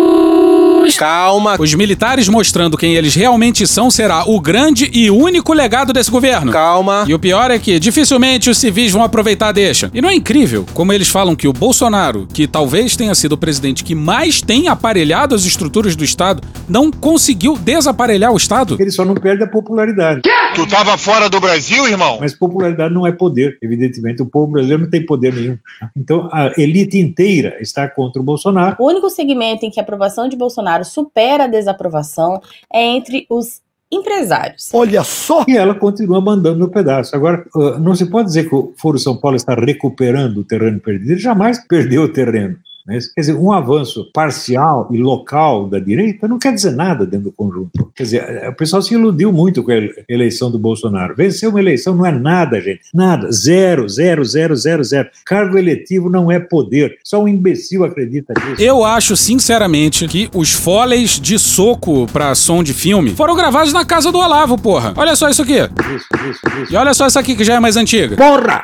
Calma. 0.96 1.56
Os 1.60 1.74
militares 1.74 2.28
mostrando 2.28 2.78
quem 2.78 2.96
eles 2.96 3.16
realmente 3.16 3.66
são 3.68 3.90
será 3.90 4.24
o 4.30 4.40
grande 4.40 4.90
e 4.94 5.10
único 5.10 5.54
legado 5.54 5.94
desse 5.94 6.12
governo. 6.12 6.52
Calma. 6.52 7.06
E 7.08 7.14
o 7.14 7.20
pior 7.20 7.52
é 7.52 7.60
que 7.60 7.80
dificilmente 7.80 8.50
os 8.50 8.58
civis 8.58 8.92
vão 8.92 9.04
aproveitar 9.04 9.50
a 9.50 9.52
deixa. 9.52 9.90
E 9.94 10.02
não 10.02 10.10
é 10.10 10.16
incrível 10.16 10.66
como 10.74 10.94
eles 10.94 11.10
falam 11.10 11.36
que 11.36 11.48
o 11.48 11.54
Bolsonaro, 11.54 12.28
que 12.34 12.48
talvez 12.48 12.96
tenha 12.96 13.16
sido 13.16 13.34
o 13.34 13.38
presidente 13.38 13.84
que 13.84 13.96
mais 13.96 14.42
tem 14.42 14.68
aparelhado 14.68 15.36
as 15.36 15.46
estruturas 15.46 15.96
do 15.96 16.04
Estado, 16.04 16.42
não 16.68 16.92
conseguiu 16.92 17.58
desaparelhar 17.58 18.32
o 18.32 18.38
Estado? 18.38 18.78
Ele 18.80 18.92
só 18.92 19.06
não 19.06 19.16
perde 19.16 19.44
a 19.44 19.48
popularidade. 19.48 20.22
Tu 20.56 20.68
tava 20.68 20.98
fora 20.98 21.30
do 21.30 21.40
Brasil, 21.40 21.88
irmão? 21.88 22.18
Mas 22.20 22.34
popularidade 22.34 22.94
não 22.94 23.06
é 23.06 23.12
poder, 23.12 23.58
evidentemente. 23.62 24.22
O 24.22 24.26
povo 24.26 24.54
brasileiro 24.54 24.84
não 24.84 24.90
tem 24.90 25.06
poder 25.06 25.34
nenhum. 25.34 25.58
Então, 25.96 26.28
a 26.32 26.52
elite 26.58 26.98
inteira 26.98 27.58
está 27.60 27.88
contra 27.88 28.22
o 28.22 28.26
Bolsonaro. 28.26 28.76
O 28.80 28.88
único 28.88 29.10
segmento 29.10 29.66
em 29.66 29.70
que 29.70 29.80
a 29.80 29.84
aprovação 29.84 30.28
de 30.28 30.36
Bolsonaro 30.36 30.79
supera 30.86 31.46
a 31.46 31.48
desaprovação 31.48 32.42
é 32.72 32.84
entre 32.84 33.26
os 33.30 33.62
empresários. 33.92 34.70
Olha 34.74 35.04
só! 35.04 35.44
E 35.48 35.58
ela 35.58 35.74
continua 35.74 36.22
mandando 36.22 36.60
no 36.60 36.70
pedaço. 36.70 37.16
Agora, 37.16 37.46
uh, 37.56 37.80
não 37.80 37.96
se 37.96 38.06
pode 38.06 38.28
dizer 38.28 38.48
que 38.48 38.56
o 38.56 38.74
Foro 38.78 39.00
São 39.00 39.18
Paulo 39.18 39.36
está 39.36 39.56
recuperando 39.56 40.38
o 40.38 40.44
terreno 40.44 40.80
perdido. 40.80 41.12
Ele 41.12 41.20
jamais 41.20 41.58
perdeu 41.68 42.04
o 42.04 42.10
terreno. 42.10 42.58
É 42.90 42.98
isso? 42.98 43.12
Quer 43.14 43.22
dizer, 43.22 43.34
um 43.34 43.52
avanço 43.52 44.10
parcial 44.14 44.90
e 44.92 44.98
local 44.98 45.68
da 45.68 45.80
direita 45.80 46.28
não 46.28 46.40
quer 46.40 46.54
dizer 46.54 46.72
nada 46.72 47.06
dentro 47.06 47.26
do 47.26 47.32
conjunto. 47.32 47.92
Quer 47.96 48.04
dizer, 48.04 48.50
o 48.50 48.56
pessoal 48.56 48.82
se 48.82 48.94
iludiu 48.94 49.32
muito 49.32 49.64
com 49.64 49.72
a 49.72 49.76
eleição 50.08 50.50
do 50.50 50.58
Bolsonaro. 50.58 51.16
Vencer 51.16 51.50
uma 51.50 51.60
eleição 51.60 51.96
não 51.96 52.06
é 52.06 52.12
nada, 52.12 52.60
gente. 52.60 52.82
Nada. 52.94 53.32
Zero, 53.32 53.88
zero, 53.88 54.26
zero, 54.26 54.56
zero, 54.56 54.84
zero. 54.84 55.10
Cargo 55.26 55.58
eletivo 55.58 56.10
não 56.10 56.32
é 56.32 56.40
poder. 56.40 56.98
Só 57.04 57.22
um 57.24 57.28
imbecil 57.28 57.84
acredita 57.84 58.34
nisso. 58.34 58.62
Eu 58.62 58.84
acho, 58.84 59.16
sinceramente, 59.16 60.08
que 60.08 60.30
os 60.34 60.54
foles 60.54 61.20
de 61.20 61.38
soco 61.38 62.08
pra 62.08 62.34
som 62.36 62.64
de 62.64 62.74
filme 62.74 63.12
foram 63.12 63.36
gravados 63.36 63.74
na 63.74 63.86
casa 63.86 64.12
do 64.12 64.18
Olavo, 64.18 64.58
porra. 64.58 64.94
Olha 64.96 65.16
só 65.16 65.30
isso 65.30 65.42
aqui. 65.42 65.58
Isso, 65.60 66.08
isso, 66.30 66.62
isso. 66.64 66.74
E 66.74 66.76
olha 66.76 66.94
só 66.94 67.06
essa 67.06 67.20
aqui 67.20 67.36
que 67.36 67.44
já 67.44 67.56
é 67.56 67.60
mais 67.60 67.78
antiga. 67.78 68.16
Porra! 68.16 68.64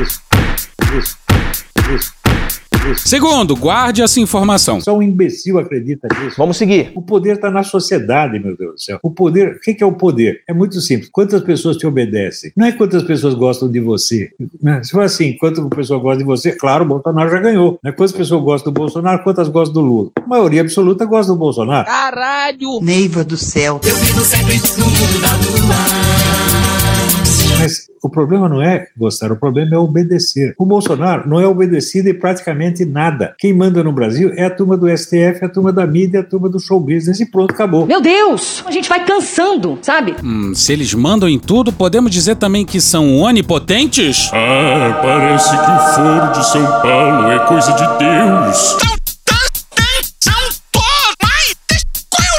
Isso, 0.00 0.20
isso, 0.98 1.16
isso. 1.94 2.13
Segundo, 2.96 3.56
guarde 3.56 4.02
essa 4.02 4.20
informação. 4.20 4.80
Só 4.80 4.96
um 4.96 5.02
imbecil 5.02 5.58
acredita 5.58 6.08
nisso. 6.20 6.36
Vamos 6.36 6.56
seguir. 6.56 6.92
O 6.94 7.02
poder 7.02 7.36
está 7.36 7.50
na 7.50 7.62
sociedade, 7.62 8.38
meu 8.38 8.56
Deus 8.56 8.74
do 8.74 8.80
céu. 8.80 8.98
O 9.02 9.10
poder, 9.10 9.56
o 9.56 9.60
que 9.60 9.82
é 9.82 9.86
o 9.86 9.92
poder? 9.92 10.42
É 10.48 10.52
muito 10.52 10.80
simples. 10.80 11.08
Quantas 11.10 11.42
pessoas 11.42 11.76
te 11.76 11.86
obedecem? 11.86 12.52
Não 12.56 12.66
é 12.66 12.72
quantas 12.72 13.02
pessoas 13.02 13.34
gostam 13.34 13.70
de 13.70 13.80
você. 13.80 14.30
Né? 14.62 14.82
Se 14.82 14.90
for 14.90 15.02
assim, 15.02 15.36
quantas 15.36 15.66
pessoas 15.68 16.02
gostam 16.02 16.18
de 16.18 16.24
você, 16.24 16.52
claro, 16.52 16.84
o 16.84 16.88
Bolsonaro 16.88 17.30
já 17.30 17.38
ganhou. 17.38 17.78
Né? 17.82 17.92
Quantas 17.92 18.12
pessoas 18.12 18.42
gostam 18.42 18.72
do 18.72 18.78
Bolsonaro, 18.78 19.22
quantas 19.22 19.48
gostam 19.48 19.74
do 19.74 19.80
Lula? 19.80 20.10
A 20.16 20.26
maioria 20.26 20.60
absoluta 20.60 21.04
gosta 21.04 21.32
do 21.32 21.38
Bolsonaro. 21.38 21.86
Caralho! 21.86 22.80
Neiva 22.82 23.24
do 23.24 23.36
céu. 23.36 23.80
Eu 23.84 23.96
vivo 23.96 24.20
sempre 24.20 24.60
no 24.78 24.86
mundo 24.86 25.20
da 25.20 25.32
lua. 25.36 26.23
Mas 27.64 27.86
o 28.02 28.10
problema 28.10 28.48
não 28.48 28.62
é 28.62 28.86
gostar, 28.96 29.32
o 29.32 29.36
problema 29.36 29.74
é 29.74 29.78
obedecer. 29.78 30.54
O 30.58 30.66
Bolsonaro 30.66 31.28
não 31.28 31.40
é 31.40 31.46
obedecido 31.46 32.08
em 32.08 32.14
praticamente 32.14 32.84
nada. 32.84 33.34
Quem 33.38 33.54
manda 33.54 33.82
no 33.82 33.92
Brasil 33.92 34.30
é 34.36 34.44
a 34.44 34.50
turma 34.50 34.76
do 34.76 34.86
STF, 34.86 35.42
a 35.42 35.48
turma 35.48 35.72
da 35.72 35.86
mídia, 35.86 36.20
a 36.20 36.22
turma 36.22 36.48
do 36.48 36.60
show 36.60 36.78
business 36.78 37.20
e 37.20 37.26
pronto, 37.26 37.52
acabou. 37.52 37.86
Meu 37.86 38.00
Deus! 38.00 38.62
A 38.66 38.70
gente 38.70 38.88
vai 38.88 39.04
cansando, 39.04 39.78
sabe? 39.80 40.14
Hum, 40.22 40.54
se 40.54 40.72
eles 40.72 40.92
mandam 40.92 41.28
em 41.28 41.38
tudo, 41.38 41.72
podemos 41.72 42.10
dizer 42.10 42.36
também 42.36 42.64
que 42.64 42.80
são 42.80 43.18
onipotentes? 43.18 44.30
Ah, 44.32 45.00
parece 45.02 45.50
que 45.50 45.56
o 45.56 45.94
foro 45.94 46.32
de 46.32 46.46
São 46.46 46.64
Paulo 46.82 47.30
é 47.30 47.38
coisa 47.46 47.72
de 47.72 47.98
Deus. 47.98 49.03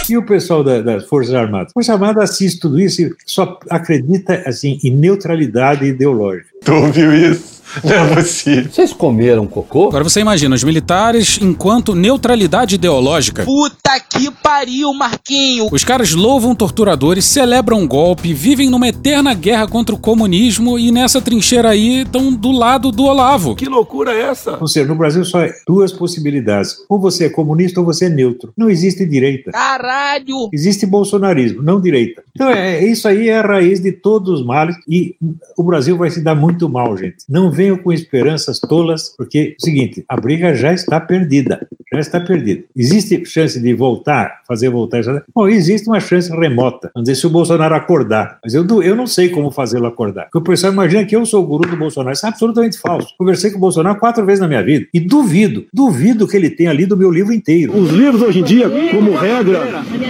E 0.10 0.18
o 0.18 0.24
pessoal 0.26 0.64
da- 0.64 0.82
das 0.82 1.06
Forças 1.06 1.34
Armadas? 1.34 1.74
Forças 1.74 1.94
Armadas 1.94 2.24
assiste 2.32 2.60
tudo 2.60 2.80
isso 2.80 3.02
e 3.02 3.14
só 3.26 3.60
acredita 3.70 4.44
assim 4.46 4.80
em 4.84 4.92
neutralidade 4.96 5.86
ideológica. 5.86 6.50
Tu 6.64 6.72
ouviu 6.74 7.14
isso? 7.14 7.55
Não 7.84 7.92
é 7.92 8.16
possível. 8.16 8.72
Vocês 8.72 8.94
comeram 8.94 9.48
cocô? 9.48 9.88
Agora 9.88 10.04
você 10.04 10.20
imagina, 10.20 10.56
os 10.56 10.64
militares 10.64 11.40
enquanto 11.42 11.96
neutralidade 11.96 12.76
ideológica. 12.76 13.44
Puta 13.44 14.00
que 14.00 14.32
pariu, 14.32 14.94
Marquinho! 14.94 15.68
Os 15.72 15.84
caras 15.84 16.14
louvam 16.14 16.56
torturadores, 16.56 17.26
celebram 17.26 17.88
golpe, 17.88 18.34
vivem 18.34 18.70
numa 18.70 18.88
eterna 18.88 19.34
guerra 19.34 19.68
contra 19.68 19.96
o 19.96 20.00
comunismo 20.00 20.78
e 20.80 20.92
nessa 20.92 21.22
trincheira 21.22 21.70
aí 21.70 22.02
estão 22.02 22.32
do 22.32 22.52
lado 22.52 22.92
do 22.92 23.04
Olavo. 23.04 23.56
Que 23.56 23.66
loucura 23.66 24.14
é 24.14 24.22
essa? 24.22 24.58
Ou 24.60 24.68
seja, 24.68 24.88
no 24.88 24.96
Brasil 24.96 25.24
só 25.26 25.42
é 25.42 25.52
duas 25.68 25.92
possibilidades. 25.92 26.76
Ou 26.90 27.00
você 27.00 27.26
é 27.26 27.30
comunista 27.30 27.80
ou 27.80 27.86
você 27.86 28.06
é 28.06 28.10
neutro. 28.10 28.54
Não 28.58 28.70
existe 28.70 29.06
direita. 29.06 29.52
Caralho! 29.52 30.50
Existe 30.54 30.86
bolsonarismo, 30.86 31.62
não 31.62 31.80
direita. 31.82 32.24
Então, 32.34 32.50
é, 32.50 32.84
isso 32.86 33.08
aí 33.08 33.30
é 33.30 33.40
a 33.40 33.42
raiz 33.42 33.80
de 33.80 33.92
todos 33.92 34.40
os 34.40 34.46
males 34.46 34.76
e 34.88 35.16
o 35.58 35.64
Brasil 35.64 35.98
vai 35.98 36.10
se 36.10 36.22
dar 36.22 36.36
muito 36.36 36.68
mal, 36.68 36.96
gente. 36.98 37.18
Não 37.30 37.52
venham 37.66 37.78
com 37.78 37.92
esperanças 37.92 38.60
tolas, 38.60 39.14
porque 39.18 39.38
é 39.38 39.56
o 39.60 39.66
seguinte, 39.66 40.06
a 40.08 40.16
briga 40.16 40.54
já 40.54 40.72
está 40.72 41.00
perdida. 41.00 41.68
Já 41.94 42.00
está 42.00 42.20
perdida. 42.20 42.64
Existe 42.76 43.24
chance 43.26 43.60
de 43.60 43.74
voltar, 43.74 44.42
fazer 44.48 44.70
voltar? 44.70 45.00
essa- 45.00 45.24
Bom, 45.34 45.48
existe 45.48 45.88
uma 45.88 46.00
chance 46.00 46.30
remota. 46.32 46.90
Vamos 46.96 47.08
dizer, 47.08 47.20
se 47.22 47.28
o 47.28 47.30
Bolsonaro 47.30 47.76
acordar. 47.76 48.40
Mas 48.44 48.54
eu, 48.56 48.66
eu 48.82 48.96
não 48.96 49.06
sei 49.06 49.30
como 49.30 49.52
fazê-lo 49.52 49.86
acordar. 49.86 50.24
Porque 50.24 50.38
o 50.40 50.42
pessoal 50.42 50.74
imagina 50.74 51.06
que 51.06 51.16
eu 51.16 51.24
sou 51.26 51.44
o 51.44 51.48
guru 51.48 51.70
do 51.70 51.78
Bolsonaro. 51.78 52.14
Isso 52.14 52.26
é 52.26 52.30
absolutamente 52.30 52.80
falso. 52.80 53.10
Conversei 53.18 53.52
com 53.52 53.58
o 53.58 53.62
Bolsonaro 53.62 54.00
quatro 54.00 54.26
vezes 54.26 54.42
na 54.42 54.48
minha 54.48 54.64
vida. 54.64 54.88
E 54.94 55.00
duvido, 55.00 55.66
duvido 55.72 56.28
que 56.28 56.36
ele 56.36 56.50
tenha 56.50 56.74
lido 56.74 56.96
o 56.96 56.98
meu 56.98 57.12
livro 57.12 57.32
inteiro. 57.32 57.78
Os 57.78 57.92
livros 57.92 58.22
hoje 58.22 58.40
em 58.40 58.44
dia, 58.44 58.68
como 58.92 59.14
regra, 59.16 59.60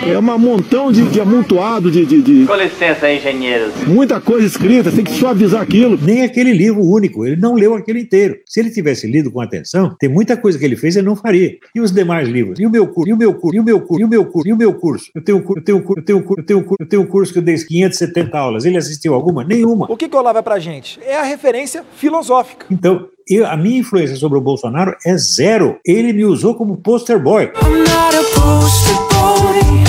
é 0.08 0.17
um 0.17 0.38
montão 0.39 0.91
de, 0.91 1.03
de 1.10 1.20
amontoado 1.20 1.91
de, 1.91 2.05
de, 2.05 2.22
de 2.22 2.46
Com 2.46 2.55
licença, 2.55 3.12
engenheiros. 3.12 3.74
muita 3.86 4.22
coisa 4.22 4.48
escrita, 4.48 4.91
tem 4.91 5.03
que 5.03 5.12
suavizar 5.12 5.62
aquilo. 5.62 6.00
Nem 6.01 6.24
aquele 6.24 6.53
livro 6.53 6.82
único, 6.82 7.25
ele 7.25 7.36
não 7.36 7.53
leu 7.55 7.75
aquele 7.75 8.00
inteiro. 8.00 8.38
Se 8.46 8.60
ele 8.62 8.70
tivesse 8.72 9.05
lido 9.08 9.29
com 9.29 9.41
atenção, 9.41 9.94
tem 10.00 10.10
muita 10.10 10.38
coisa 10.38 10.58
que 10.58 10.63
ele 10.65 10.75
fez 10.77 10.96
e 10.96 11.00
ele 11.00 11.08
não 11.08 11.15
faria. 11.15 11.58
E 11.74 11.80
os 11.82 11.92
demais 11.92 12.28
livros? 12.28 12.60
E 12.60 12.66
o 12.66 12.70
meu 12.70 12.88
curso? 12.88 13.10
E 13.10 13.14
o 13.14 13.18
meu 13.18 13.34
curso? 13.34 13.56
E 13.56 13.60
o 13.60 13.64
meu 13.64 13.82
curso? 13.82 14.00
E 14.02 14.04
o 14.04 14.08
meu 14.08 14.26
curso? 14.26 14.48
E 14.50 14.54
o 14.54 14.58
meu 14.58 14.74
curso? 14.74 15.12
Eu 15.16 15.24
tenho 15.24 15.38
um 15.38 15.42
curso, 15.42 15.60
eu 15.60 15.64
tenho 15.66 15.78
um 15.78 15.82
curso, 15.82 16.00
eu 16.02 16.06
tenho 16.06 16.20
um 16.20 16.24
curso, 16.24 16.42
eu 16.42 16.46
tenho 16.46 16.60
um 16.60 16.64
curso, 16.64 16.84
eu 16.84 16.88
tenho 16.90 17.02
um 17.02 17.06
curso 17.06 17.34
que 17.34 17.40
eu 17.40 17.44
dei 17.44 17.56
570 17.58 18.38
aulas. 18.38 18.66
Ele 18.66 18.78
assistiu 18.78 19.14
alguma? 19.14 19.44
Nenhuma. 19.44 19.86
O 19.90 19.98
que, 19.98 20.08
que 20.10 20.16
o 20.16 20.20
Olavo 20.20 20.40
é 20.40 20.42
pra 20.42 20.60
gente? 20.60 21.00
É 21.04 21.18
a 21.18 21.24
referência 21.24 21.84
filosófica. 21.96 22.66
Então, 22.70 23.08
eu- 23.30 23.46
a 23.48 23.56
minha 23.58 23.80
influência 23.80 24.16
sobre 24.16 24.38
o 24.38 24.42
Bolsonaro 24.42 24.96
é 25.06 25.18
zero. 25.18 25.78
Ele 25.86 26.14
me 26.14 26.26
usou 26.26 26.56
como 26.56 26.78
poster 26.78 27.20
boy. 27.20 27.44
I'm 27.46 27.80
not 27.80 28.16
a 28.16 28.24
poster 28.40 28.96
boy, 29.12 29.85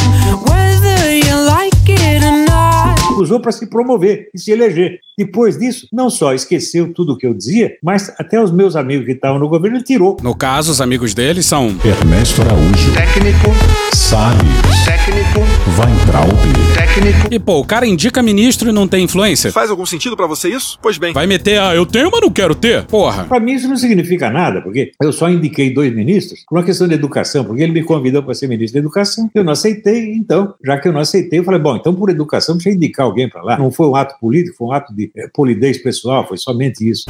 Usou 3.17 3.41
para 3.41 3.53
se 3.53 3.67
promover 3.69 4.29
e 4.35 4.39
se 4.39 4.51
eleger. 4.51 5.01
Depois 5.17 5.59
disso, 5.59 5.89
não 5.93 6.11
só 6.11 6.35
esqueceu 6.35 6.93
tudo 6.93 7.15
o 7.15 7.17
que 7.17 7.27
eu 7.27 7.33
dizia, 7.35 7.73
mas 7.83 8.13
até 8.19 8.41
os 8.43 8.51
meus 8.51 8.77
amigos 8.77 9.07
que 9.07 9.13
estavam 9.13 9.39
no 9.39 9.49
governo 9.49 9.79
ele 9.79 9.85
tirou. 9.85 10.17
No 10.23 10.35
caso, 10.35 10.71
os 10.71 10.81
amigos 10.81 11.15
dele 11.15 11.43
são 11.43 11.75
Ernesto 11.85 12.43
Araújo. 12.43 12.93
Técnico, 12.95 13.51
Salles. 13.95 14.85
técnico, 14.85 15.41
Weintraub. 15.79 16.66
Técnico. 16.97 17.29
E 17.31 17.39
pô, 17.39 17.61
o 17.61 17.65
cara 17.65 17.87
indica 17.87 18.23
ministro 18.23 18.69
e 18.69 18.73
não 18.73 18.89
tem 18.89 19.05
influência? 19.05 19.53
Faz 19.53 19.71
algum 19.71 19.87
sentido 19.87 20.17
pra 20.17 20.27
você 20.27 20.49
isso? 20.49 20.79
Pois 20.81 20.99
bem. 20.99 21.13
Vai 21.13 21.27
meter, 21.27 21.61
ah, 21.61 21.75
eu 21.75 21.85
tenho, 21.85 22.11
mas 22.11 22.21
não 22.21 22.31
quero 22.31 22.55
ter. 22.55 22.85
Porra. 22.85 23.25
Para 23.25 23.41
mim 23.41 23.53
isso 23.53 23.69
não 23.69 23.77
significa 23.77 24.31
nada, 24.31 24.63
porque 24.63 24.93
eu 25.01 25.13
só 25.13 25.29
indiquei 25.29 25.73
dois 25.73 25.95
ministros 25.95 26.45
por 26.49 26.59
uma 26.59 26.65
questão 26.65 26.89
de 26.89 26.95
educação, 26.95 27.45
porque 27.45 27.63
ele 27.63 27.73
me 27.73 27.83
convidou 27.83 28.23
para 28.23 28.35
ser 28.35 28.49
ministro 28.49 28.75
da 28.75 28.81
educação, 28.81 29.31
eu 29.35 29.45
não 29.45 29.53
aceitei, 29.53 30.15
então, 30.15 30.55
já 30.65 30.79
que 30.79 30.89
eu 30.89 30.93
não 30.93 31.01
aceitei, 31.01 31.39
eu 31.39 31.45
falei, 31.45 31.61
bom, 31.61 31.77
então 31.77 31.95
por 31.95 32.11
educação 32.11 32.57
deixa 32.57 32.71
eu 32.71 32.75
indicar 32.75 33.07
alguém 33.07 33.29
para 33.29 33.43
lá. 33.43 33.59
Não 33.59 33.71
foi 33.71 33.87
um 33.87 33.97
ato 33.97 34.19
político, 34.21 34.57
foi 34.57 34.69
um 34.69 34.73
ato 34.73 34.95
de 34.95 35.11
eh, 35.17 35.29
polidez 35.33 35.79
pessoal, 35.79 36.27
foi 36.27 36.37
somente 36.37 36.89
isso. 36.89 37.05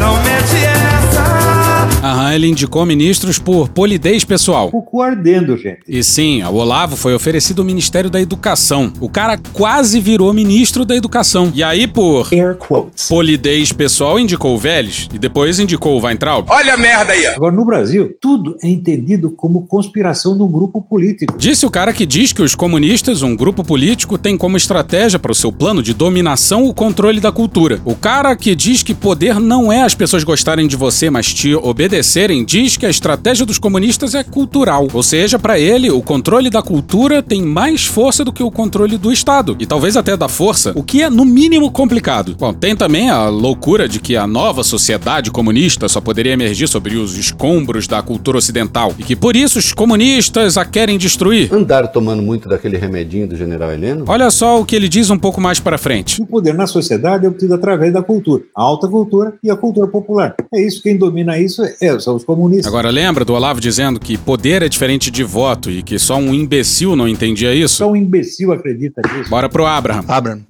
Aham, 2.03 2.35
ele 2.35 2.47
indicou 2.47 2.85
ministros 2.87 3.39
por 3.39 3.69
polidez 3.69 4.25
pessoal. 4.25 4.71
O 4.73 4.83
cu 4.83 5.03
ardendo, 5.03 5.57
gente. 5.57 5.81
E 5.89 6.05
sim, 6.05 6.43
ao 6.43 6.55
Olavo 6.55 6.95
foi 6.97 7.15
oferecido 7.15 7.61
o 7.61 7.65
Ministério 7.65 8.09
da 8.11 8.21
Educação. 8.21 8.93
O 9.01 9.09
cara 9.09 9.39
quase 9.53 9.99
virou 9.99 10.33
ministro 10.33 10.85
da 10.85 10.95
Educação. 10.95 11.51
E 11.55 11.63
aí, 11.63 11.87
por 11.87 12.29
Air 12.33 12.57
quotes. 12.57 13.09
polidez 13.09 13.73
pessoal, 13.73 14.21
indicou 14.21 14.55
o 14.55 14.59
Vélez 14.59 15.09
e 15.13 15.19
depois 15.19 15.59
indicou 15.59 15.99
o 15.99 16.05
Weintraub. 16.05 16.47
Olha 16.49 16.75
a 16.75 16.77
merda 16.77 17.13
aí. 17.13 17.27
Agora, 17.27 17.55
no 17.55 17.65
Brasil, 17.65 18.15
tudo 18.21 18.57
é 18.63 18.69
entendido 18.69 19.31
como 19.31 19.67
conspiração 19.67 20.37
de 20.37 20.43
um 20.43 20.49
grupo 20.49 20.81
político. 20.83 21.37
Disse 21.37 21.67
o 21.67 21.71
cara 21.71 21.93
que 21.93 22.07
diz 22.07 22.33
que 22.33 22.43
os 22.43 22.55
comunistas, 22.55 23.23
um 23.23 23.35
grupo 23.35 23.65
político, 23.65 24.17
tem 24.19 24.37
como 24.37 24.57
estratégia 24.57 25.19
para 25.19 25.33
o 25.33 25.35
seu 25.35 25.51
plano 25.51 25.83
de 25.83 25.93
dominação 25.93 26.65
o 26.67 26.75
controle 26.75 27.21
da 27.21 27.33
cultura. 27.33 27.81
O 27.85 27.95
cara 27.95 28.37
que 28.37 28.55
diz 28.55 28.83
que 28.83 28.95
poder 28.95 29.41
não 29.41 29.73
é 29.73 29.83
as 29.83 29.95
pessoas 29.95 30.23
gostarem 30.23 30.69
de 30.69 30.77
você, 30.77 31.11
mas 31.11 31.33
te 31.33 31.55
obedecerem, 31.87 32.45
diz 32.45 32.77
que 32.77 32.85
a 32.85 32.91
estratégia 32.91 33.47
dos 33.47 33.59
comunistas 33.59 34.15
é 34.15 34.25
cultural. 34.25 34.89
Ou 34.93 35.03
seja, 35.05 35.39
para 35.39 35.59
ele, 35.59 35.89
o 35.89 36.03
controle 36.03 36.51
da 36.51 36.61
cultura 36.61 37.23
tem 37.23 37.43
mais 37.43 37.87
força 37.87 38.25
do 38.25 38.33
que 38.33 38.43
o 38.43 38.51
controle 38.51 38.99
do 38.99 39.13
Estado. 39.13 39.57
E 39.61 39.67
talvez 39.67 39.97
até 39.97 40.17
da 40.17 40.29
força, 40.29 40.73
o 40.75 40.83
que 40.83 41.03
é 41.03 41.09
no 41.09 41.25
mínimo 41.25 41.71
complicado. 41.71 42.35
Bom, 42.37 42.53
tem 42.53 42.75
também 42.75 43.09
a 43.09 43.29
loucura 43.29 43.89
de 43.89 44.01
que 44.01 44.17
a 44.17 44.27
nova 44.27 44.65
sociedade 44.65 45.31
comunista 45.31 45.89
só 45.89 46.01
poderia 46.01 46.33
emergir 46.33 46.67
sobre 46.67 46.97
os 46.97 47.17
escombros 47.17 47.87
da 47.87 48.03
cultura 48.03 48.39
ocidental. 48.39 48.93
E 48.99 49.05
que 49.05 49.15
por 49.15 49.37
isso 49.37 49.59
os 49.61 49.73
comunistas 49.73 50.57
a 50.57 50.65
querem 50.65 50.99
destruir. 50.99 51.55
Andaram 51.55 51.87
tomando 51.87 52.21
muito 52.21 52.49
daquele 52.49 52.77
remedinho 52.77 53.29
do 53.29 53.37
general 53.37 53.73
Heleno? 53.73 54.05
Olha 54.09 54.29
só 54.31 54.61
o 54.61 54.65
que 54.65 54.75
ele 54.75 54.89
diz 54.89 55.09
um 55.09 55.19
pouco 55.19 55.41
mais 55.41 55.61
para 55.61 55.79
frente. 55.79 56.21
O 56.21 56.27
poder 56.27 56.55
na 56.55 56.67
sociedade 56.67 57.27
é 57.27 57.29
obtido 57.29 57.55
através 57.55 57.93
da 57.93 58.03
cultura, 58.03 58.43
a 58.57 58.63
alta 58.63 58.89
cultura 58.89 59.35
e 59.43 59.51
a 59.51 59.57
cultura 59.57 59.87
popular. 59.87 60.35
É 60.53 60.61
isso, 60.61 60.83
quem 60.83 60.97
domina 60.97 61.39
isso 61.39 61.63
é, 61.81 61.99
são 61.99 62.17
os 62.17 62.25
comunistas. 62.25 62.67
Agora 62.67 62.91
lembra 62.91 63.25
do 63.25 63.35
Olavo 63.35 63.61
dizendo 63.61 63.99
que 64.01 64.17
poder 64.17 64.63
é 64.63 64.69
diferente 64.69 65.11
de 65.11 65.23
voto 65.25 65.71
e 65.71 65.83
que 65.83 65.99
só 65.99 66.17
um 66.17 66.33
imbecil 66.35 66.95
não 66.97 67.09
entendia 67.09 67.55
isso? 67.55 67.77
Só 67.77 67.91
um 67.91 67.97
imbecil 67.97 68.53
acredita 68.53 69.01
nisso. 69.15 69.31
Bora 69.31 69.49
pro 69.49 69.67
Abraham. 69.67 70.05
Abraham. 70.09 70.41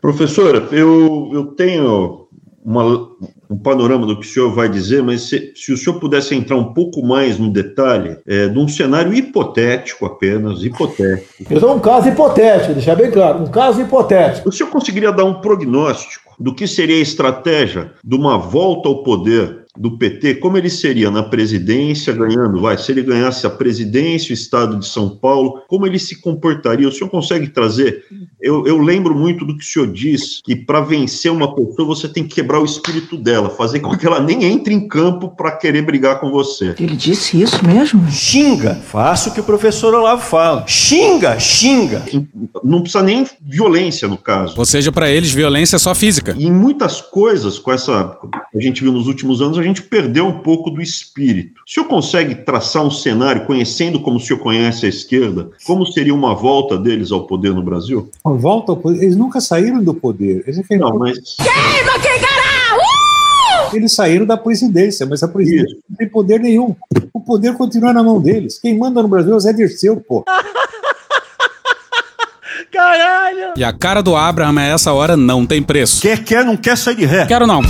Professora, 0.00 0.68
eu, 0.70 1.30
eu 1.32 1.46
tenho 1.46 2.26
uma- 2.64 3.08
um 3.50 3.56
panorama 3.56 4.06
do 4.06 4.20
que 4.20 4.26
o 4.26 4.28
senhor 4.30 4.54
vai 4.54 4.68
dizer, 4.68 5.02
mas 5.02 5.22
se, 5.22 5.52
se 5.56 5.72
o 5.72 5.76
senhor 5.76 5.98
pudesse 5.98 6.34
entrar 6.34 6.56
um 6.56 6.74
pouco 6.74 7.02
mais 7.02 7.38
no 7.38 7.50
detalhe, 7.50 8.18
é, 8.26 8.46
de 8.46 8.58
um 8.58 8.68
cenário 8.68 9.12
hipotético 9.14 10.04
apenas, 10.04 10.62
hipotético. 10.62 11.52
Isso 11.54 11.64
é 11.66 11.72
um 11.72 11.80
caso 11.80 12.08
hipotético, 12.08 12.74
deixar 12.74 12.94
bem 12.94 13.10
claro. 13.10 13.42
Um 13.42 13.46
caso 13.46 13.80
hipotético. 13.80 14.48
O 14.48 14.52
senhor 14.52 14.68
conseguiria 14.70 15.10
dar 15.10 15.24
um 15.24 15.40
prognóstico 15.40 16.34
do 16.38 16.54
que 16.54 16.66
seria 16.68 16.96
a 16.96 17.00
estratégia 17.00 17.92
de 18.04 18.14
uma 18.14 18.36
volta 18.38 18.88
ao 18.88 19.02
poder 19.02 19.57
do 19.78 19.96
PT, 19.96 20.36
como 20.36 20.58
ele 20.58 20.68
seria 20.68 21.10
na 21.10 21.22
presidência 21.22 22.12
ganhando, 22.12 22.60
vai, 22.60 22.76
se 22.76 22.90
ele 22.90 23.02
ganhasse 23.02 23.46
a 23.46 23.50
presidência, 23.50 24.30
o 24.30 24.34
estado 24.34 24.76
de 24.78 24.86
São 24.86 25.08
Paulo, 25.08 25.62
como 25.68 25.86
ele 25.86 25.98
se 25.98 26.20
comportaria? 26.20 26.88
O 26.88 26.92
senhor 26.92 27.08
consegue 27.08 27.48
trazer? 27.48 28.04
Eu, 28.40 28.66
eu 28.66 28.78
lembro 28.78 29.14
muito 29.14 29.44
do 29.44 29.56
que 29.56 29.64
o 29.64 29.66
senhor 29.66 29.92
diz, 29.92 30.40
que 30.44 30.56
para 30.56 30.80
vencer 30.80 31.30
uma 31.30 31.54
pessoa 31.54 31.86
você 31.86 32.08
tem 32.08 32.24
que 32.24 32.34
quebrar 32.34 32.60
o 32.60 32.64
espírito 32.64 33.16
dela, 33.16 33.50
fazer 33.50 33.80
com 33.80 33.96
que 33.96 34.06
ela 34.06 34.20
nem 34.20 34.44
entre 34.44 34.74
em 34.74 34.86
campo 34.88 35.28
para 35.28 35.52
querer 35.52 35.82
brigar 35.82 36.18
com 36.18 36.30
você. 36.30 36.74
Ele 36.78 36.96
disse 36.96 37.40
isso 37.40 37.64
mesmo? 37.64 38.10
Xinga, 38.10 38.74
faça 38.74 39.30
o 39.30 39.34
que 39.34 39.40
o 39.40 39.44
professor 39.44 39.94
Olavo 39.94 40.22
fala. 40.22 40.66
Xinga, 40.66 41.38
xinga. 41.38 42.04
Não 42.64 42.80
precisa 42.80 43.02
nem 43.02 43.26
violência 43.40 44.08
no 44.08 44.16
caso. 44.16 44.54
Ou 44.56 44.64
seja, 44.64 44.90
para 44.90 45.10
eles, 45.10 45.30
violência 45.30 45.76
é 45.76 45.78
só 45.78 45.94
física. 45.94 46.34
E 46.36 46.46
em 46.46 46.52
muitas 46.52 47.00
coisas, 47.00 47.58
com 47.58 47.72
essa 47.72 48.18
a 48.54 48.60
gente 48.60 48.82
viu 48.82 48.92
nos 48.92 49.06
últimos 49.06 49.40
anos, 49.40 49.58
a 49.58 49.62
gente 49.68 49.82
perdeu 49.82 50.26
um 50.26 50.38
pouco 50.40 50.70
do 50.70 50.82
espírito. 50.82 51.60
O 51.66 51.70
senhor 51.70 51.86
consegue 51.86 52.34
traçar 52.34 52.84
um 52.84 52.90
cenário, 52.90 53.46
conhecendo 53.46 54.00
como 54.00 54.16
o 54.16 54.20
senhor 54.20 54.38
conhece 54.40 54.86
a 54.86 54.88
esquerda, 54.88 55.50
como 55.64 55.86
seria 55.86 56.14
uma 56.14 56.34
volta 56.34 56.76
deles 56.76 57.12
ao 57.12 57.26
poder 57.26 57.54
no 57.54 57.62
Brasil? 57.62 58.10
Uma 58.24 58.34
volta 58.36 58.72
ao 58.72 58.76
poder. 58.76 59.02
Eles 59.02 59.16
nunca 59.16 59.40
saíram 59.40 59.82
do 59.82 59.94
poder. 59.94 60.44
Eles, 60.46 60.60
Não, 60.78 60.98
mas 60.98 61.36
Queima 61.36 61.98
cará! 62.00 62.48
eles 63.72 63.92
saíram 63.92 64.24
da 64.26 64.36
presidência, 64.36 65.06
mas 65.06 65.22
a 65.22 65.28
presidência 65.28 65.76
não 65.88 65.96
tem 65.96 66.08
poder 66.08 66.40
nenhum. 66.40 66.74
O 67.12 67.20
poder 67.20 67.54
continua 67.54 67.92
na 67.92 68.02
mão 68.02 68.20
deles. 68.20 68.58
Quem 68.58 68.76
manda 68.76 69.02
no 69.02 69.08
Brasil 69.08 69.32
é 69.32 69.36
o 69.36 69.40
Zé 69.40 69.52
Dirceu, 69.52 69.96
pô. 69.96 70.24
Caralho! 72.72 73.54
E 73.56 73.64
a 73.64 73.72
cara 73.72 74.02
do 74.02 74.14
Abraham 74.14 74.58
a 74.58 74.62
essa 74.64 74.92
hora 74.92 75.16
não 75.16 75.46
tem 75.46 75.62
preço. 75.62 76.00
Quer, 76.02 76.22
quer, 76.22 76.44
não 76.44 76.56
quer 76.56 76.76
sair 76.76 76.96
de 76.96 77.06
ré. 77.06 77.26
Quero 77.26 77.46
não. 77.46 77.60